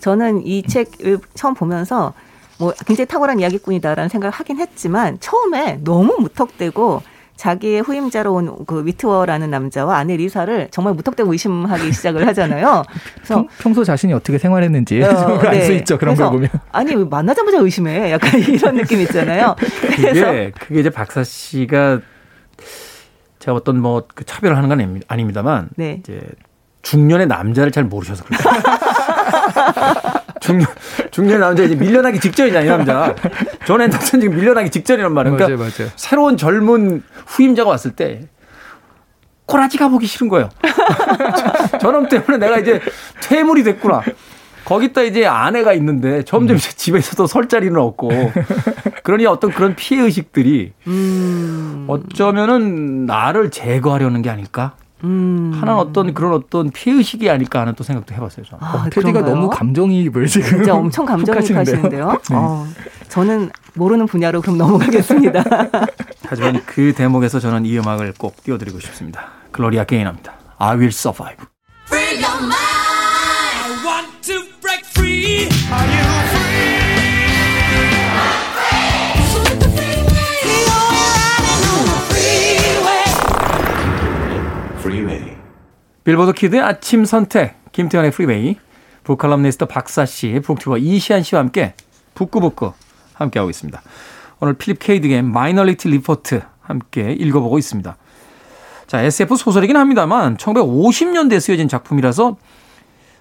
저는 0.00 0.46
이 0.46 0.62
책을 0.62 1.18
처음 1.34 1.54
보면서 1.54 2.12
뭐 2.58 2.72
굉장히 2.86 3.06
탁월한 3.06 3.40
이야기꾼이다라는 3.40 4.08
생각을 4.08 4.32
하긴 4.32 4.58
했지만 4.58 5.18
처음에 5.20 5.78
너무 5.84 6.16
무턱대고 6.18 7.02
자기의 7.36 7.82
후임자로 7.82 8.32
온 8.32 8.64
그 8.66 8.86
위트워라는 8.86 9.50
남자와 9.50 9.98
아내 9.98 10.16
리사를 10.16 10.68
정말 10.70 10.94
무턱대고 10.94 11.30
의심하기 11.32 11.92
시작을 11.92 12.26
하잖아요. 12.28 12.82
그래서 13.16 13.34
평, 13.34 13.48
평소 13.58 13.84
자신이 13.84 14.14
어떻게 14.14 14.38
생활했는지 14.38 15.02
어, 15.02 15.06
알수 15.40 15.70
네. 15.72 15.76
있죠. 15.76 15.98
그런 15.98 16.14
걸 16.14 16.30
보면. 16.30 16.48
아니 16.72 16.94
왜 16.94 17.04
만나자마자 17.04 17.58
의심해 17.58 18.10
약간 18.10 18.40
이런 18.40 18.76
느낌 18.76 19.00
있잖아요. 19.02 19.54
그래서 19.58 20.24
그게 20.26 20.52
그게 20.58 20.80
이제 20.80 20.88
박사 20.88 21.22
씨가 21.22 22.00
제가 23.38 23.54
어떤 23.54 23.80
뭐 23.82 24.06
그 24.14 24.24
차별을 24.24 24.56
하는 24.56 24.70
건 24.70 24.78
아닙니- 24.78 25.02
아닙니다만 25.06 25.68
네. 25.76 25.98
이제 26.00 26.22
중년의 26.82 27.26
남자를 27.26 27.70
잘 27.70 27.84
모르셔서 27.84 28.24
그래요. 28.24 28.40
중년 30.40 30.66
중년 31.10 31.40
남자 31.40 31.62
이제 31.62 31.74
밀려나기 31.74 32.20
직전이냐 32.20 32.60
이 32.62 32.66
남자. 32.66 33.14
존 33.64 33.80
앤더튼 33.80 34.20
지금 34.20 34.36
밀려나기 34.36 34.70
직전이란 34.70 35.12
말이에요. 35.12 35.36
그러니까 35.36 35.58
맞아요, 35.58 35.72
맞아요. 35.78 35.92
새로운 35.96 36.36
젊은 36.36 37.02
후임자가 37.26 37.70
왔을 37.70 37.92
때 37.92 38.28
꼬라지가 39.46 39.88
보기 39.88 40.06
싫은 40.06 40.28
거예요. 40.28 40.48
저놈 41.80 42.08
때문에 42.08 42.38
내가 42.38 42.58
이제 42.58 42.80
퇴물이 43.22 43.62
됐구나. 43.62 44.02
거기다 44.64 45.02
이제 45.02 45.24
아내가 45.24 45.72
있는데 45.74 46.24
점점 46.24 46.56
이제 46.56 46.70
집에서도 46.72 47.24
설 47.28 47.48
자리는 47.48 47.76
없고 47.78 48.10
그러니 49.04 49.24
어떤 49.26 49.52
그런 49.52 49.76
피해 49.76 50.02
의식들이 50.02 50.72
음, 50.88 51.84
어쩌면은 51.88 53.06
나를 53.06 53.52
제거하려는 53.52 54.22
게 54.22 54.30
아닐까 54.30 54.74
음. 55.06 55.52
하나는 55.54 55.80
어떤 55.80 56.12
그런 56.12 56.32
어떤 56.32 56.70
피해 56.70 56.96
의식이 56.96 57.30
아닐까 57.30 57.60
하는 57.60 57.74
또 57.74 57.84
생각도 57.84 58.14
해봤어요. 58.14 58.44
저는. 58.44 58.62
아, 58.64 58.84
테디가 58.84 59.12
그런가요? 59.12 59.34
너무 59.34 59.50
감정이입을 59.50 60.26
지금 60.26 60.48
진짜 60.48 60.74
엄청. 60.74 61.06
감정이입하시는데요. 61.06 62.18
어, 62.32 62.66
저는 63.08 63.50
모르는 63.74 64.06
분야로 64.06 64.40
그럼 64.40 64.58
넘어가겠습니다. 64.58 65.44
하지만 66.26 66.60
그 66.66 66.92
대목에서 66.92 67.38
저는 67.38 67.64
이 67.64 67.78
음악을 67.78 68.14
꼭 68.18 68.42
띄워드리고 68.42 68.80
싶습니다. 68.80 69.28
글로리아 69.52 69.84
게이너입니다. 69.84 70.32
I 70.58 70.76
will 70.76 70.88
survive. 70.88 71.36
빌보드 86.06 86.34
키드의 86.34 86.62
아침 86.62 87.04
선택, 87.04 87.56
김태현의 87.72 88.12
프리웨이, 88.12 88.56
북칼럼니스트 89.02 89.66
박사 89.66 90.06
씨, 90.06 90.38
북튜버 90.40 90.78
이시안 90.78 91.24
씨와 91.24 91.40
함께 91.40 91.74
북구북구 92.14 92.74
함께하고 93.14 93.50
있습니다. 93.50 93.82
오늘 94.38 94.54
필립 94.54 94.78
케이딕의 94.78 95.24
마이너리티 95.24 95.88
리포트 95.88 96.42
함께 96.60 97.10
읽어보고 97.10 97.58
있습니다. 97.58 97.96
자, 98.86 99.02
SF 99.02 99.34
소설이긴 99.34 99.76
합니다만 99.76 100.36
1950년대에 100.36 101.40
쓰여진 101.40 101.66
작품이라서 101.66 102.36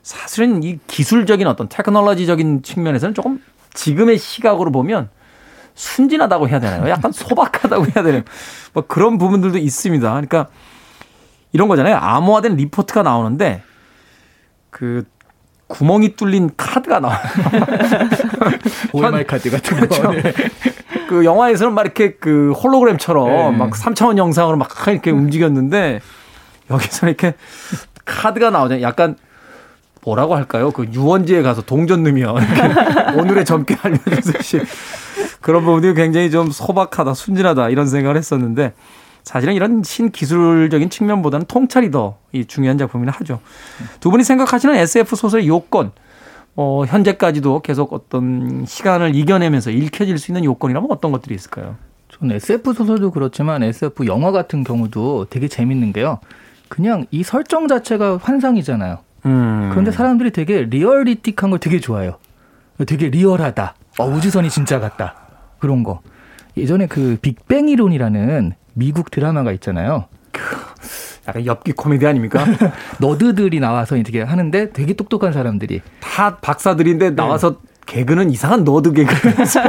사실은 0.04 0.62
이 0.62 0.78
기술적인 0.86 1.48
어떤 1.48 1.68
테크놀로지적인 1.68 2.62
측면에서는 2.62 3.16
조금 3.16 3.42
지금의 3.74 4.20
시각으로 4.20 4.72
보면 4.72 5.10
순진하다고 5.74 6.50
해야 6.50 6.60
되나요? 6.60 6.88
약간 6.88 7.10
소박하다고 7.12 7.86
해야 7.86 8.04
되나요? 8.04 8.22
뭐 8.74 8.84
그런 8.86 9.18
부분들도 9.18 9.58
있습니다. 9.58 10.08
그러니까 10.08 10.50
이런 11.56 11.70
거잖아요. 11.70 11.96
암호화된 11.96 12.58
리포트가 12.58 13.02
나오는데 13.02 13.64
그 14.70 15.06
구멍이 15.68 16.18
뚫린 16.18 16.50
카드가 16.58 17.00
나와요. 17.00 17.18
OMR 18.92 19.26
카드 19.26 19.50
같은 19.50 19.80
거. 19.80 19.88
그렇죠. 19.88 20.12
네. 20.12 20.34
그 21.08 21.24
영화에서는 21.24 21.74
막 21.74 21.84
이렇게 21.84 22.16
그 22.16 22.52
홀로그램처럼 22.52 23.54
네. 23.54 23.58
막 23.58 23.72
3차원 23.72 24.18
영상으로 24.18 24.58
막 24.58 24.70
이렇게 24.88 25.12
움직였는데 25.12 26.02
여기서 26.70 27.08
이렇게 27.08 27.36
카드가 28.04 28.50
나오잖아요. 28.50 28.84
약간 28.84 29.16
뭐라고 30.04 30.36
할까요? 30.36 30.72
그 30.72 30.86
유원지에 30.92 31.42
가서 31.42 31.62
동전 31.62 32.04
넣으면 32.04 32.36
이렇게 32.36 33.18
오늘의 33.18 33.46
점괘 33.46 33.78
알려주듯이 33.82 34.62
그런 35.40 35.64
부분들이 35.64 35.94
굉장히 35.94 36.30
좀 36.30 36.52
소박하다, 36.52 37.14
순진하다 37.14 37.70
이런 37.70 37.88
생각을 37.88 38.18
했었는데 38.18 38.74
사실은 39.26 39.56
이런 39.56 39.84
신기술적인 39.84 40.90
측면보다는 40.90 41.48
통찰이 41.48 41.92
더 41.92 42.16
이 42.36 42.46
중요한 42.46 42.78
작품이긴 42.78 43.10
하죠. 43.14 43.40
두 44.02 44.12
분이 44.12 44.24
생각하시는 44.24 44.76
SF 44.76 45.16
소설의 45.16 45.48
요건, 45.48 45.92
어, 46.56 46.84
현재까지도 46.86 47.62
계속 47.62 47.94
어떤 47.94 48.66
시간을 48.66 49.16
이겨내면서 49.16 49.72
읽혀질 49.72 50.18
수 50.18 50.32
있는 50.32 50.44
요건이라면 50.44 50.92
어떤 50.92 51.12
것들이 51.14 51.34
있을까요? 51.34 51.76
저는 52.10 52.36
SF 52.36 52.74
소설도 52.74 53.12
그렇지만 53.12 53.64
SF 53.64 54.06
영화 54.06 54.32
같은 54.32 54.64
경우도 54.64 55.28
되게 55.30 55.48
재밌는 55.48 55.94
게요. 55.94 56.20
그냥 56.68 57.06
이 57.12 57.24
설정 57.24 57.68
자체가 57.68 58.18
환상이잖아요. 58.22 58.98
음. 59.28 59.70
그런데 59.72 59.92
사람들이 59.92 60.32
되게 60.32 60.64
리얼리틱한 60.64 61.50
걸 61.52 61.60
되게 61.60 61.80
좋아해요. 61.80 62.18
되게 62.86 63.10
리얼하다. 63.10 63.76
어, 64.00 64.06
우주선이 64.06 64.50
진짜 64.50 64.80
같다. 64.80 65.16
그런 65.60 65.84
거. 65.84 66.02
예전에 66.58 66.88
그 66.88 67.18
빅뱅 67.22 67.70
이론이라는 67.70 68.54
미국 68.76 69.10
드라마가 69.10 69.52
있잖아요. 69.54 70.06
약간 71.28 71.46
엽기 71.46 71.72
코미디 71.72 72.06
아닙니까? 72.06 72.46
nerd들이 73.00 73.60
나와서 73.60 73.98
이렇게 73.98 74.22
하는데 74.22 74.72
되게 74.72 74.94
똑똑한 74.94 75.34
사람들이. 75.34 75.82
다 76.00 76.38
박사들인데 76.38 77.12
나와서 77.12 77.58
개그는 77.88 78.30
이상한 78.30 78.64
nerd 78.64 78.92
개그를 78.94 79.40
해서 79.40 79.62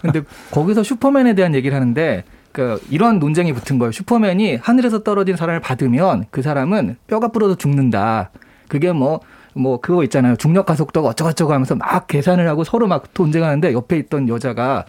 근데 0.00 0.22
거기서 0.50 0.82
슈퍼맨에 0.82 1.34
대한 1.34 1.54
얘기를 1.54 1.74
하는데 1.74 2.24
그 2.52 2.80
이런 2.90 3.18
논쟁이 3.18 3.52
붙은 3.52 3.78
거예요. 3.78 3.90
슈퍼맨이 3.90 4.56
하늘에서 4.56 5.02
떨어진 5.02 5.36
사람을 5.36 5.60
받으면 5.60 6.26
그 6.30 6.42
사람은 6.42 6.96
뼈가 7.06 7.28
부러져 7.28 7.56
죽는다. 7.56 8.30
그게 8.68 8.92
뭐, 8.92 9.20
뭐 9.54 9.80
그거 9.80 10.04
있잖아요. 10.04 10.36
중력 10.36 10.66
가속도가 10.66 11.08
어쩌고저쩌고 11.10 11.52
하면서 11.52 11.74
막 11.74 12.06
계산을 12.06 12.46
하고 12.48 12.64
서로 12.64 12.86
막 12.86 13.04
논쟁하는데 13.16 13.72
옆에 13.72 13.96
있던 13.96 14.28
여자가 14.28 14.84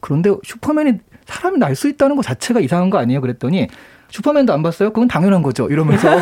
그런데 0.00 0.30
슈퍼맨이 0.42 0.94
사람이 1.26 1.58
날 1.58 1.74
수 1.76 1.88
있다는 1.88 2.16
것 2.16 2.22
자체가 2.22 2.60
이상한 2.60 2.88
거 2.90 2.98
아니에요? 2.98 3.20
그랬더니 3.20 3.68
슈퍼맨도 4.10 4.52
안 4.52 4.62
봤어요? 4.62 4.90
그건 4.90 5.08
당연한 5.08 5.42
거죠. 5.42 5.68
이러면서. 5.68 6.08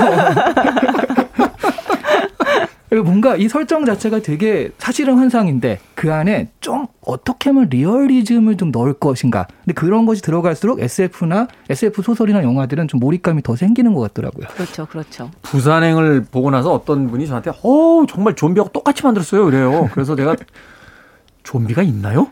뭔가 3.05 3.35
이 3.35 3.49
설정 3.49 3.85
자체가 3.85 4.21
되게 4.21 4.71
사실은 4.79 5.17
환상인데 5.19 5.81
그 5.97 6.13
안에 6.13 6.51
좀 6.61 6.87
어떻게 7.01 7.51
하면 7.51 7.69
리얼리즘을 7.69 8.57
좀 8.57 8.71
넣을 8.71 8.93
것인가. 8.93 9.49
근데 9.65 9.75
그런 9.75 10.07
것이 10.07 10.23
들어갈수록 10.23 10.79
SF나 10.81 11.49
SF 11.69 12.03
소설이나 12.03 12.45
영화들은 12.45 12.87
좀 12.87 13.01
몰입감이 13.01 13.43
더 13.43 13.57
생기는 13.57 13.95
것 13.95 14.01
같더라고요. 14.03 14.47
그렇죠, 14.55 14.87
그렇죠. 14.87 15.29
부산행을 15.43 16.27
보고 16.31 16.51
나서 16.53 16.73
어떤 16.73 17.11
분이 17.11 17.27
저한테 17.27 17.51
어 17.51 18.05
정말 18.09 18.37
좀비하고 18.37 18.71
똑같이 18.71 19.03
만들었어요 19.03 19.45
그래요. 19.45 19.89
그래서 19.93 20.15
내가 20.15 20.37
좀비가 21.43 21.83
있나요? 21.83 22.29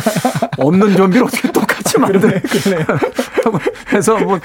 없는 0.58 0.96
좀비를 0.96 1.24
어떻게 1.26 1.50
똑같이 1.50 1.98
만드네. 1.98 2.40
그래서 3.86 4.18
뭐 4.18 4.40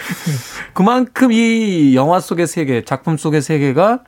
그만큼 0.74 1.32
이 1.32 1.96
영화 1.96 2.20
속의 2.20 2.46
세계, 2.46 2.84
작품 2.84 3.18
속의 3.18 3.42
세계가 3.42 4.02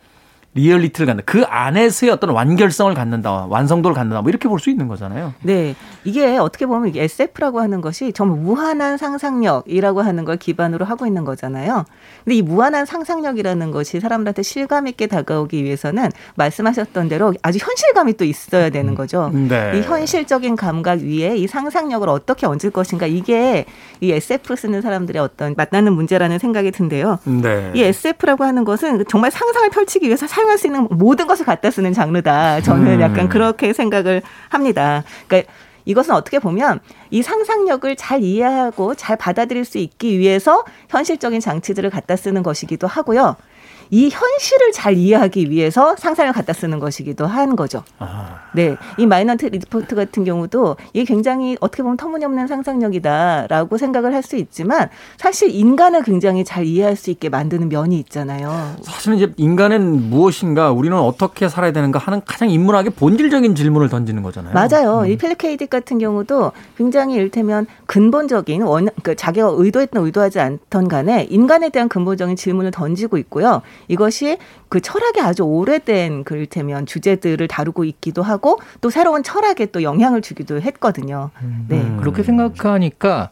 리얼리티를 0.54 1.08
갖는 1.08 1.24
그 1.26 1.44
안에서의 1.44 2.12
어떤 2.12 2.32
완결성을 2.32 2.94
갖는다, 2.94 3.46
완성도를 3.50 3.96
갖는다, 3.96 4.22
뭐 4.22 4.30
이렇게 4.30 4.48
볼 4.50 4.60
수 4.60 4.70
있는 4.70 4.88
거잖아요. 4.88 5.34
네. 5.42 5.76
이게 6.04 6.38
어떻게 6.38 6.66
보면 6.68 6.90
이게 6.90 7.04
SF라고 7.04 7.62
하는 7.62 7.82
것이 7.82 8.14
정말 8.14 8.38
무한한 8.40 8.98
상상력이라고 8.98 10.02
하는 10.02 10.24
걸 10.24 10.38
기반으로 10.38 10.86
하고 10.86 11.08
있는 11.08 11.24
거잖아요. 11.26 11.86
근데 12.24 12.36
이 12.36 12.42
무한한 12.42 12.86
상상력이라는 12.86 13.72
것이 13.72 14.00
사람들한테 14.00 14.44
실감 14.44 14.88
있게 14.88 15.08
다가오기 15.08 15.64
위해서는 15.64 16.10
말씀하셨던 16.36 17.08
대로 17.10 17.34
아주 17.42 17.58
현실감이 17.60 18.18
또 18.18 18.26
있어야 18.26 18.70
되는 18.70 18.94
거죠. 18.94 19.32
네. 19.34 19.72
이 19.76 19.82
현실적인 19.82 20.56
감각 20.56 21.00
위에 21.00 21.38
이 21.38 21.48
상상력을 21.48 22.08
어떻게 22.10 22.46
얹을 22.46 22.70
것인가 22.72 23.08
이게 23.08 23.66
이 24.00 24.12
SF 24.12 24.56
쓰는 24.56 24.82
사람들의 24.82 25.20
어떤 25.22 25.56
만나는 25.56 25.94
문제라는 25.94 26.38
생각이 26.38 26.72
든데요. 26.72 27.18
네. 27.24 27.72
이 27.74 27.82
SF라고 27.82 28.44
하는 28.44 28.64
것은 28.64 29.06
정말 29.08 29.32
상상을 29.32 29.70
펼치기 29.70 30.06
위해서 30.06 30.28
사 30.28 30.41
용할 30.42 30.58
수 30.58 30.68
있는 30.68 30.88
모든 30.90 31.28
것을 31.28 31.46
갖다 31.46 31.72
쓰는 31.72 31.94
장르다. 31.94 32.62
저는 32.62 32.96
음. 32.96 33.02
약간 33.02 33.30
그렇게 33.30 33.74
생각을 33.74 34.22
합니다. 34.50 35.04
그러니까 35.28 35.52
이것은 35.86 36.14
어떻게 36.14 36.40
보면 36.40 36.80
이 37.10 37.22
상상력을 37.22 37.96
잘 37.96 38.22
이해하고 38.24 38.96
잘 38.96 39.18
받아들일 39.18 39.66
수 39.66 39.78
있기 39.78 40.20
위해서 40.20 40.64
현실적인 40.90 41.40
장치들을 41.40 41.90
갖다 41.90 42.16
쓰는 42.16 42.44
것이기도 42.44 42.88
하고요. 42.88 43.36
이 43.90 44.10
현실을 44.10 44.72
잘 44.72 44.96
이해하기 44.96 45.50
위해서 45.50 45.96
상상을 45.98 46.32
갖다 46.32 46.54
쓰는 46.54 46.80
것이기도 46.80 47.28
한 47.28 47.56
거죠. 47.58 47.84
아, 48.00 48.40
네. 48.54 48.78
이 48.98 49.06
Minority 49.06 49.48
Report 49.48 49.96
같은 49.96 50.24
경우도 50.24 50.78
이게 50.94 51.04
굉장히 51.04 51.58
어떻게 51.60 51.84
보면 51.84 51.98
터무니없는 51.98 52.48
상상력이다라고 52.48 53.78
생각을 53.78 54.14
할 54.14 54.22
수 54.22 54.36
있지만 54.38 54.88
사실 55.18 55.50
인간을 55.50 56.04
굉장히 56.04 56.44
잘 56.46 56.64
이해할 56.64 56.96
수 56.96 57.10
있게 57.10 57.28
만드는 57.30 57.70
면이 57.70 57.98
있잖아요. 58.00 58.76
사실은 58.84 59.18
이제 59.18 59.34
인간은 59.36 60.10
무엇인가, 60.12 60.72
우리는 60.72 60.96
어떻게 60.96 61.50
살아야 61.50 61.72
되는가 61.72 61.98
하는 61.98 62.22
가장 62.24 62.52
인문학의 62.52 62.92
본질적인 62.92 63.56
질문을 63.56 63.90
던지는 63.90 64.22
거잖아요. 64.22 64.54
맞아요. 64.54 65.06
이 65.08 65.18
필립 65.18 65.40
K. 65.40 65.53
딕 65.53 65.72
같은 65.72 65.98
경우도 65.98 66.52
굉장히 66.78 67.16
이를테면 67.16 67.66
근본적인 67.88 68.62
원, 68.62 68.90
그 69.02 69.16
자기가 69.16 69.54
의도했던 69.58 70.06
의도하지 70.06 70.40
않던 70.40 70.88
간에 70.88 71.26
인간에 71.32 71.70
대한 71.70 71.90
근본적인 71.90 72.36
질문을 72.36 72.70
던지고 72.70 73.18
있고요. 73.18 73.51
이것이 73.88 74.38
그 74.70 74.80
철학에 74.80 75.22
아주 75.22 75.44
오래된 75.44 76.24
그 76.24 76.36
이를테면 76.36 76.86
주제들을 76.86 77.48
다루고 77.48 77.84
있기도 77.86 78.22
하고 78.22 78.60
또 78.80 78.90
새로운 78.90 79.24
철학에 79.24 79.68
또 79.68 79.84
영향을 79.84 80.22
주기도 80.22 80.62
했거든요. 80.62 81.32
네. 81.68 81.82
음. 81.82 81.98
그렇게 82.00 82.24
생각하니까 82.24 83.32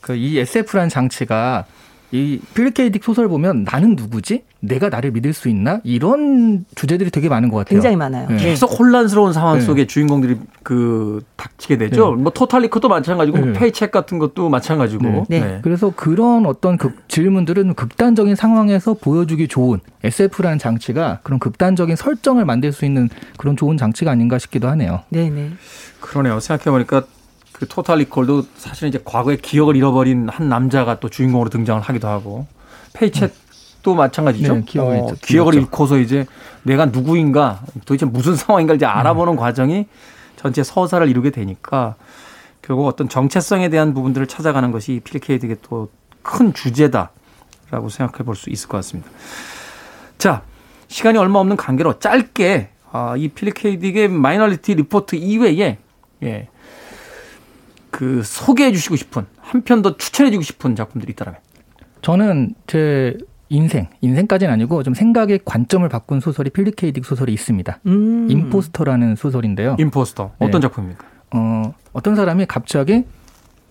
그 0.00 0.20
이 0.20 0.38
SF라는 0.38 0.88
장치가 0.88 1.64
이 2.12 2.40
필립 2.54 2.74
케이딕 2.74 3.02
소설 3.02 3.28
보면 3.28 3.64
나는 3.70 3.94
누구지? 3.94 4.44
내가 4.60 4.88
나를 4.88 5.12
믿을 5.12 5.32
수 5.32 5.48
있나? 5.48 5.80
이런 5.84 6.64
주제들이 6.74 7.10
되게 7.10 7.28
많은 7.28 7.48
것 7.48 7.58
같아요. 7.58 7.76
굉장히 7.76 7.96
많아요. 7.96 8.28
네. 8.28 8.36
네. 8.36 8.44
계속 8.44 8.66
혼란스러운 8.78 9.32
상황 9.32 9.58
네. 9.58 9.64
속에 9.64 9.86
주인공들이 9.86 10.36
그 10.62 11.22
닥치게 11.36 11.78
되죠. 11.78 12.12
뭐 12.12 12.32
토탈리커도 12.32 12.88
마찬가지고 12.88 13.38
네. 13.38 13.52
페이책 13.52 13.90
같은 13.90 14.18
것도 14.18 14.48
마찬가지고. 14.48 15.26
네. 15.28 15.40
네. 15.40 15.58
그래서 15.62 15.92
그런 15.94 16.46
어떤 16.46 16.76
극, 16.76 17.08
질문들은 17.08 17.74
극단적인 17.74 18.34
상황에서 18.34 18.94
보여주기 18.94 19.48
좋은 19.48 19.80
SF라는 20.04 20.58
장치가 20.58 21.20
그런 21.22 21.38
극단적인 21.38 21.96
설정을 21.96 22.44
만들 22.44 22.72
수 22.72 22.84
있는 22.84 23.08
그런 23.36 23.56
좋은 23.56 23.76
장치가 23.76 24.10
아닌가 24.10 24.38
싶기도 24.38 24.68
하네요. 24.68 25.00
네 25.08 25.30
네. 25.30 25.50
그러네요. 26.00 26.40
생각해 26.40 26.70
보니까 26.70 27.04
그 27.60 27.68
토탈 27.68 27.98
리콜도 27.98 28.46
사실은 28.56 28.88
이제 28.88 29.00
과거에 29.04 29.36
기억을 29.36 29.76
잃어버린 29.76 30.28
한 30.28 30.48
남자가 30.48 30.98
또 30.98 31.08
주인공으로 31.08 31.50
등장을 31.50 31.80
하기도 31.80 32.08
하고 32.08 32.46
페이챗도 32.94 33.94
마찬가지죠. 33.94 34.54
네, 34.54 34.62
기억을 34.66 34.96
어. 34.96 35.14
기억을. 35.22 35.54
잃고서 35.54 35.98
이제 35.98 36.26
내가 36.64 36.86
누구인가 36.86 37.60
도대체 37.84 38.06
무슨 38.06 38.34
상황인가 38.34 38.74
이제 38.74 38.86
알아보는 38.86 39.36
과정이 39.36 39.86
전체 40.36 40.64
서사를 40.64 41.06
이루게 41.08 41.30
되니까 41.30 41.94
결국 42.62 42.86
어떤 42.86 43.08
정체성에 43.08 43.68
대한 43.68 43.94
부분들을 43.94 44.26
찾아가는 44.26 44.72
것이 44.72 45.00
필립 45.04 45.29
K. 45.29 45.37
딕의 45.37 45.58
또 45.62 45.88
큰 46.22 46.52
주제다라고 46.52 47.88
생각해 47.88 48.24
볼 48.24 48.34
수 48.36 48.50
있을 48.50 48.68
것 48.68 48.78
같습니다. 48.78 49.10
자, 50.18 50.42
시간이 50.88 51.18
얼마 51.18 51.38
없는 51.38 51.56
관계로 51.56 51.98
짧게 51.98 52.70
아, 52.92 53.14
이 53.16 53.28
필립 53.28 53.54
K. 53.54 53.69
딕의 53.69 54.08
Minority 54.08 54.74
Report 54.74 55.16
이외에 55.16 55.78
예, 56.22 56.48
그 57.90 58.22
소개해 58.24 58.72
주시고 58.72 58.96
싶은 58.96 59.26
한편 59.40 59.82
더 59.82 59.96
추천해 59.96 60.30
주고 60.30 60.42
싶은 60.42 60.76
작품들이 60.76 61.12
있다면 61.12 61.36
저는 62.02 62.54
제 62.66 63.16
인생, 63.48 63.88
인생까지는 64.00 64.52
아니고 64.52 64.82
좀 64.84 64.94
생각의 64.94 65.40
관점을 65.44 65.86
바꾼 65.88 66.20
소설이 66.20 66.50
필립 66.50 66.76
케이 66.76 66.92
딕 66.92 67.04
소설이 67.04 67.32
있습니다. 67.32 67.80
음. 67.86 68.30
임포스터라는 68.30 69.16
소설인데요. 69.16 69.76
임포스터 69.78 70.32
어떤 70.38 70.50
네. 70.52 70.60
작품입니까? 70.60 71.04
어, 71.34 71.74
어떤 71.92 72.14
사람이 72.14 72.46
갑자기 72.46 73.04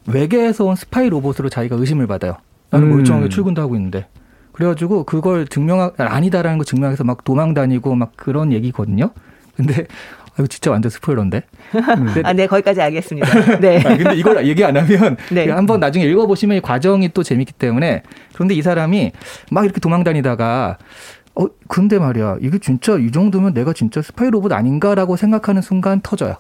외계에서 0.05 0.65
온 0.65 0.75
스파이 0.75 1.09
로봇으로 1.09 1.49
자기가 1.49 1.77
의심을 1.77 2.07
받아요. 2.07 2.37
나는 2.71 2.87
음. 2.87 2.97
멀쩡하게 2.97 3.29
출근도 3.29 3.61
하고 3.61 3.75
있는데. 3.75 4.07
그래가지고 4.51 5.05
그걸 5.05 5.47
증명 5.47 5.91
아니다라는 5.97 6.57
거 6.57 6.65
증명해서 6.65 7.05
막 7.05 7.23
도망 7.23 7.53
다니고 7.53 7.95
막 7.95 8.11
그런 8.17 8.51
얘기거든요. 8.51 9.11
근데 9.55 9.87
아, 10.18 10.18
이거 10.43 10.47
진짜 10.47 10.71
완전 10.71 10.89
스포일러인데. 10.89 11.43
근데, 11.71 12.21
아, 12.25 12.33
네, 12.33 12.47
거기까지 12.47 12.81
알겠습니다. 12.81 13.27
네. 13.59 13.79
아, 13.79 13.97
근데 13.97 14.15
이걸 14.15 14.45
얘기 14.47 14.63
안 14.63 14.77
하면 14.77 15.17
네. 15.31 15.49
한번 15.49 15.79
나중에 15.79 16.05
읽어보시면 16.05 16.57
이 16.57 16.61
과정이 16.61 17.09
또 17.13 17.23
재밌기 17.23 17.53
때문에 17.53 18.03
그런데 18.33 18.55
이 18.55 18.61
사람이 18.61 19.11
막 19.51 19.65
이렇게 19.65 19.79
도망 19.79 20.03
다니다가 20.03 20.77
어 21.35 21.45
근데 21.67 21.99
말이야 21.99 22.37
이게 22.41 22.57
진짜 22.59 22.97
이 22.97 23.11
정도면 23.11 23.53
내가 23.53 23.73
진짜 23.73 24.01
스파이 24.01 24.29
로봇 24.29 24.51
아닌가라고 24.51 25.15
생각하는 25.15 25.61
순간 25.61 26.01
터져요. 26.01 26.35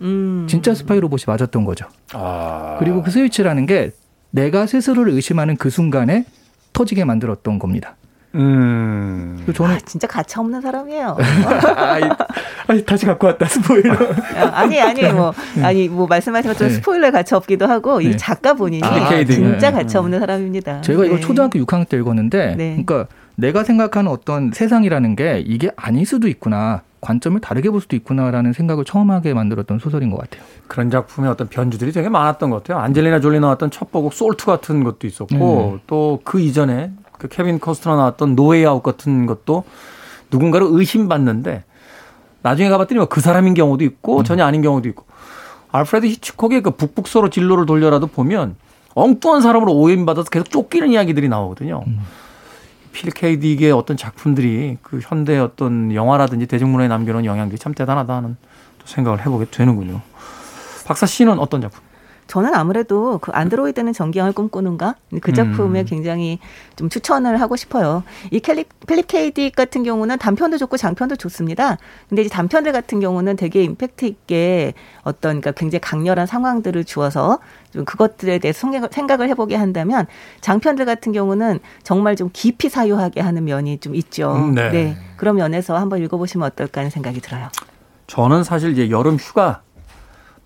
음. 0.00 0.46
진짜 0.48 0.74
스파이 0.74 0.98
로봇이 1.00 1.22
맞았던 1.26 1.64
거죠. 1.64 1.86
아. 2.12 2.76
그리고 2.78 3.02
그 3.02 3.10
스위치라는 3.10 3.66
게 3.66 3.92
내가 4.30 4.66
스스로를 4.66 5.12
의심하는 5.12 5.56
그 5.56 5.70
순간에 5.70 6.24
터지게 6.72 7.04
만들었던 7.04 7.58
겁니다. 7.58 7.96
음. 8.34 9.36
그래서 9.42 9.52
저는 9.52 9.74
아, 9.74 9.78
진짜 9.80 10.06
가차 10.06 10.40
없는 10.40 10.60
사람이에요. 10.60 11.16
아이, 11.76 12.02
아이, 12.68 12.84
다시 12.84 13.06
갖고 13.06 13.26
왔다 13.26 13.46
스포일러. 13.46 13.94
아, 14.36 14.50
아니 14.52 14.80
아니 14.80 15.02
뭐 15.12 15.32
아니 15.62 15.88
뭐 15.88 16.06
말씀하신 16.06 16.50
것처럼 16.50 16.72
네. 16.72 16.76
스포일러 16.76 17.10
가차 17.10 17.36
없기도 17.36 17.66
하고 17.66 17.98
네. 17.98 18.10
이 18.10 18.16
작가 18.16 18.54
본인이 18.54 18.82
아. 18.84 19.24
진짜 19.24 19.70
네. 19.70 19.76
가차 19.76 19.98
없는 19.98 20.20
사람입니다. 20.20 20.82
제가 20.82 21.04
이걸 21.04 21.18
네. 21.18 21.26
초등학교 21.26 21.58
6학년 21.58 21.88
때 21.88 21.96
읽었는데, 21.96 22.54
네. 22.56 22.82
그러니까 22.84 23.06
내가 23.34 23.64
생각하는 23.64 24.10
어떤 24.10 24.52
세상이라는 24.52 25.16
게 25.16 25.42
이게 25.44 25.70
아닐 25.76 26.06
수도 26.06 26.28
있구나, 26.28 26.82
관점을 27.00 27.40
다르게 27.40 27.70
볼 27.70 27.80
수도 27.80 27.96
있구나라는 27.96 28.52
생각을 28.52 28.84
처음 28.84 29.10
하게 29.10 29.34
만들었던 29.34 29.78
소설인 29.78 30.10
것 30.10 30.18
같아요. 30.18 30.42
그런 30.68 30.90
작품의 30.90 31.30
어떤 31.30 31.48
변주들이 31.48 31.92
되게 31.92 32.08
많았던 32.08 32.50
것 32.50 32.62
같아요. 32.62 32.82
안젤리나 32.82 33.20
졸리 33.20 33.40
나왔던 33.40 33.70
첩보극 33.70 34.12
Salt 34.12 34.44
같은 34.44 34.84
것도 34.84 35.06
있었고 35.06 35.34
네. 35.34 35.82
또 35.86 36.13
그 36.13 36.40
이전에 36.40 36.92
그 37.20 37.28
케빈 37.28 37.58
코스트너 37.58 37.96
나왔던 37.96 38.34
No 38.34 38.64
Way 38.64 38.73
Out 38.73 38.82
같은 38.82 39.26
것도 39.26 39.64
누군가를 40.30 40.66
의심받는데 40.70 41.64
나중에 42.42 42.70
가봤더니 42.70 42.98
뭐그 42.98 43.20
사람인 43.20 43.52
경우도 43.52 43.84
있고 43.84 44.22
전혀 44.22 44.44
아닌 44.44 44.62
경우도 44.62 44.88
있고 44.88 45.04
알프레드 45.70 46.06
히치콕의 46.06 46.62
그 46.62 46.70
북북서로 46.70 47.28
진로를 47.28 47.66
돌려라도 47.66 48.06
보면 48.06 48.56
엉뚱한 48.94 49.42
사람으로 49.42 49.72
오해받아서 49.74 50.30
계속 50.30 50.50
쫓기는 50.50 50.90
이야기들이 50.90 51.28
나오거든요. 51.28 51.84
음. 51.86 52.00
필 52.92 53.10
케이딕의 53.10 53.76
어떤 53.76 53.96
작품들이 53.98 54.78
그 54.82 54.98
현대 55.02 55.38
어떤 55.38 55.94
영화라든지 55.94 56.46
대중문화에 56.46 56.88
남겨놓은 56.88 57.26
영향들이 57.26 57.58
참 57.58 57.74
대단하다 57.74 58.16
하는 58.16 58.36
또 58.78 58.86
생각을 58.86 59.20
해보게 59.20 59.46
되는군요. 59.50 60.00
박사 60.86 61.06
씨는 61.06 61.38
어떤 61.38 61.60
작품? 61.60 61.82
저는 62.30 62.54
아무래도 62.54 63.18
그 63.18 63.32
안드로이드는 63.32 63.92
전기형을 63.92 64.32
꿈꾸는가 64.32 64.94
그 65.20 65.32
작품에 65.32 65.80
음. 65.80 65.84
굉장히 65.84 66.38
좀 66.76 66.88
추천을 66.88 67.40
하고 67.40 67.56
싶어요. 67.56 68.04
이 68.30 68.38
캘리, 68.38 68.64
필립 68.86 69.08
케이딕 69.08 69.56
같은 69.56 69.82
경우는 69.82 70.16
단편도 70.16 70.56
좋고 70.58 70.76
장편도 70.76 71.16
좋습니다. 71.16 71.76
근데 72.08 72.22
이제 72.22 72.30
단편들 72.30 72.70
같은 72.70 73.00
경우는 73.00 73.34
되게 73.34 73.64
임팩트 73.64 74.04
있게 74.04 74.74
어떤 75.02 75.40
그러니까 75.40 75.50
굉장히 75.50 75.80
강렬한 75.80 76.28
상황들을 76.28 76.84
주어서 76.84 77.40
좀 77.72 77.84
그것들에 77.84 78.38
대해서 78.38 78.68
생각을- 78.68 79.28
해보게 79.28 79.56
한다면 79.56 80.06
장편들 80.40 80.84
같은 80.84 81.10
경우는 81.10 81.58
정말 81.82 82.14
좀 82.14 82.30
깊이 82.32 82.68
사유하게 82.68 83.22
하는 83.22 83.42
면이 83.42 83.78
좀 83.78 83.96
있죠. 83.96 84.32
음, 84.36 84.54
네. 84.54 84.96
그런 85.16 85.34
면에서 85.34 85.76
한번 85.76 86.00
읽어보시면 86.04 86.46
어떨까 86.46 86.82
하는 86.82 86.90
생각이 86.90 87.20
들어요. 87.20 87.48
저는 88.06 88.44
사실 88.44 88.70
이제 88.70 88.88
여름 88.90 89.16
휴가 89.16 89.62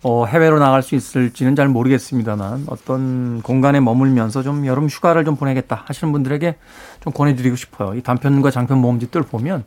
어, 0.07 0.26
해외로 0.26 0.59
나갈 0.59 0.82
수 0.82 0.94
있을지는 0.94 1.57
잘 1.57 1.68
모르겠습니다만 1.68 2.64
어떤 2.68 3.40
공간에 3.40 3.80
머물면서 3.80 4.42
좀 4.42 4.66
여름 4.66 4.86
휴가를 4.86 5.24
좀 5.24 5.34
보내겠다 5.34 5.82
하시는 5.86 6.12
분들에게 6.12 6.57
좀 7.00 7.12
권해드리고 7.12 7.57
싶어요. 7.57 7.94
이 7.94 8.02
단편과 8.02 8.50
장편 8.50 8.78
모음집들 8.78 9.22
보면 9.22 9.64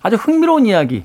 아주 0.00 0.14
흥미로운 0.16 0.66
이야기. 0.66 1.04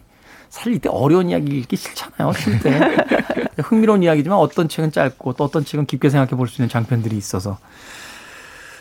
사실 0.50 0.74
이때 0.74 0.88
어려운 0.90 1.30
이야기 1.30 1.58
읽기 1.60 1.76
싫잖아요. 1.76 2.32
쉴 2.34 2.60
때. 2.60 2.80
흥미로운 3.64 4.04
이야기지만 4.04 4.38
어떤 4.38 4.70
책은 4.70 4.92
짧고 4.92 5.34
또 5.34 5.44
어떤 5.44 5.66
책은 5.66 5.86
깊게 5.88 6.10
생각해 6.10 6.32
볼 6.38 6.48
수 6.48 6.62
있는 6.62 6.70
장편들이 6.70 7.18
있어서. 7.18 7.58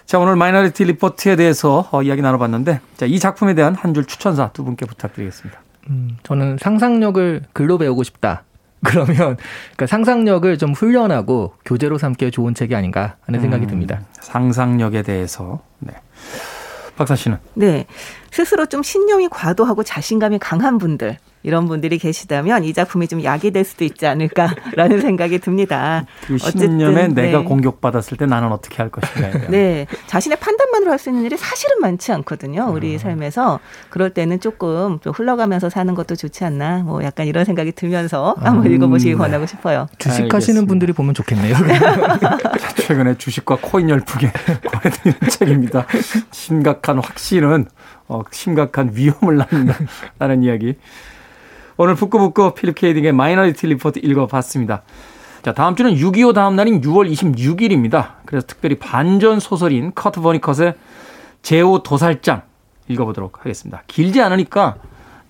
자, 0.06 0.18
오늘 0.18 0.36
Minority 0.36 0.84
Report에 0.84 1.36
대해서 1.36 1.88
어, 1.92 2.02
이야기 2.02 2.20
나눠봤는데 2.22 2.80
자, 2.96 3.06
이 3.06 3.18
작품에 3.18 3.54
대한 3.54 3.74
한 3.74 3.94
줄 3.94 4.04
추천사 4.04 4.48
두 4.52 4.64
분께 4.64 4.84
부탁드리겠습니다. 4.86 5.60
음, 5.90 6.16
저는 6.24 6.58
상상력을 6.60 7.44
글로 7.54 7.78
배우고 7.78 8.02
싶다. 8.02 8.44
그러면 8.84 9.36
그러니까 9.36 9.86
상상력을 9.86 10.56
좀 10.58 10.72
훈련하고 10.72 11.54
교재로 11.64 11.98
삼기에 11.98 12.30
좋은 12.30 12.54
책이 12.54 12.74
아닌가 12.74 13.16
하는 13.22 13.40
생각이 13.40 13.64
음, 13.64 13.68
듭니다. 13.68 14.00
상상력에 14.20 15.02
대해서. 15.02 15.60
네. 15.80 15.94
박사 16.96 17.16
씨는? 17.16 17.38
네. 17.54 17.86
스스로 18.30 18.66
좀 18.66 18.82
신념이 18.82 19.28
과도하고 19.28 19.82
자신감이 19.84 20.38
강한 20.38 20.78
분들, 20.78 21.16
이런 21.42 21.66
분들이 21.66 21.98
계시다면 21.98 22.64
이 22.64 22.72
작품이 22.72 23.08
좀 23.08 23.24
약이 23.24 23.50
될 23.50 23.64
수도 23.64 23.84
있지 23.84 24.06
않을까라는 24.06 25.00
생각이 25.02 25.38
듭니다. 25.38 26.04
그 26.26 26.38
신념에 26.38 27.04
어쨌든, 27.04 27.14
내가 27.14 27.38
네. 27.38 27.44
공격받았을 27.44 28.16
때 28.16 28.26
나는 28.26 28.52
어떻게 28.52 28.76
할 28.76 28.90
것인가에 28.90 29.30
대한. 29.32 29.50
네. 29.50 29.86
자신의 30.06 30.38
판단만으로 30.38 30.90
할 30.92 30.98
수 30.98 31.10
있는 31.10 31.24
일이 31.24 31.36
사실은 31.36 31.80
많지 31.80 32.12
않거든요. 32.12 32.68
우리 32.72 32.94
음. 32.94 32.98
삶에서. 32.98 33.60
그럴 33.88 34.10
때는 34.10 34.40
조금 34.40 34.98
좀 35.00 35.12
흘러가면서 35.12 35.70
사는 35.70 35.94
것도 35.94 36.16
좋지 36.16 36.44
않나. 36.44 36.78
뭐 36.82 37.02
약간 37.04 37.26
이런 37.26 37.44
생각이 37.44 37.72
들면서 37.72 38.34
한번 38.40 38.70
읽어보시기 38.70 39.12
네. 39.12 39.16
권하고 39.16 39.46
싶어요. 39.46 39.86
주식하시는. 39.98 40.66
분들이 40.66 40.92
보면 40.92 41.14
좋겠네요. 41.14 41.54
최근에 42.82 43.16
주식과 43.16 43.58
코인 43.62 43.88
열풍에 43.90 44.30
권해드리는 44.66 45.18
책입니다. 45.30 45.86
심각한 46.30 46.98
확신은 46.98 47.66
어, 48.08 48.22
심각한 48.30 48.90
위험을 48.92 49.36
낳는다라는 49.36 50.42
이야기. 50.42 50.74
오늘 51.80 51.94
북구북구 51.94 52.54
필립 52.54 52.74
K. 52.74 52.85
딕의 52.85 53.12
Minority 53.12 53.68
Report 53.68 54.00
읽어봤습니다. 54.00 54.82
자, 55.42 55.52
다음 55.54 55.76
주는 55.76 55.94
6.25 55.94 56.34
다음 56.34 56.56
날인 56.56 56.80
6월 56.80 57.08
26일입니다. 57.12 58.14
그래서 58.26 58.44
특별히 58.48 58.76
반전 58.80 59.38
소설인 59.38 59.92
커트 59.94 60.20
보니것의 60.20 60.74
제5도살장 61.42 62.42
읽어보도록 62.88 63.38
하겠습니다. 63.38 63.84
길지 63.86 64.20
않으니까 64.20 64.78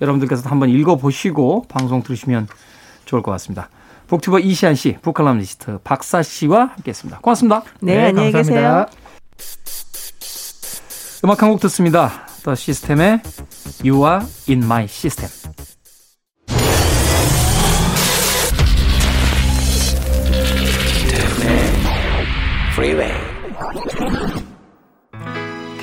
여러분들께서도 0.00 0.48
한번 0.48 0.70
읽어보시고 0.70 1.66
방송 1.68 2.02
들으시면 2.02 2.48
좋을 3.04 3.20
것 3.20 3.30
같습니다. 3.32 3.68
북튜버 4.06 4.38
이시한 4.38 4.74
씨, 4.74 4.96
북칼럼니스트 5.02 5.80
박사 5.84 6.22
씨와 6.22 6.70
함께했습니다. 6.76 7.18
고맙습니다. 7.20 7.62
네, 7.82 8.06
안녕히 8.06 8.32
계세요. 8.32 8.86
음악 11.24 11.42
한 11.42 11.50
곡 11.50 11.60
듣습니다. 11.60 12.26
더 12.42 12.54
시스템의 12.54 13.20
You 13.84 14.02
Are 14.06 14.24
In 14.48 14.62
My 14.64 14.84
System. 14.84 15.67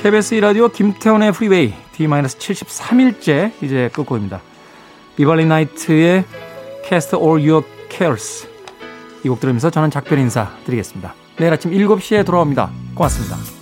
KBS 0.02 0.36
1라디오 0.36 0.72
김태훈의 0.72 1.32
프리웨이 1.32 1.74
D-73일째 1.92 3.52
이제 3.62 3.90
끝곡입니다. 3.92 4.40
비발리 5.16 5.44
나이트의 5.44 6.24
Cast 6.88 7.16
All 7.16 7.46
Your 7.46 7.66
Cares 7.90 8.48
이 9.24 9.28
곡 9.28 9.40
들으면서 9.40 9.68
저는 9.68 9.90
작별 9.90 10.18
인사 10.18 10.48
드리겠습니다. 10.64 11.14
내일 11.38 11.52
아침 11.52 11.70
7시에 11.72 12.24
돌아옵니다. 12.24 12.70
고맙습니다. 12.94 13.55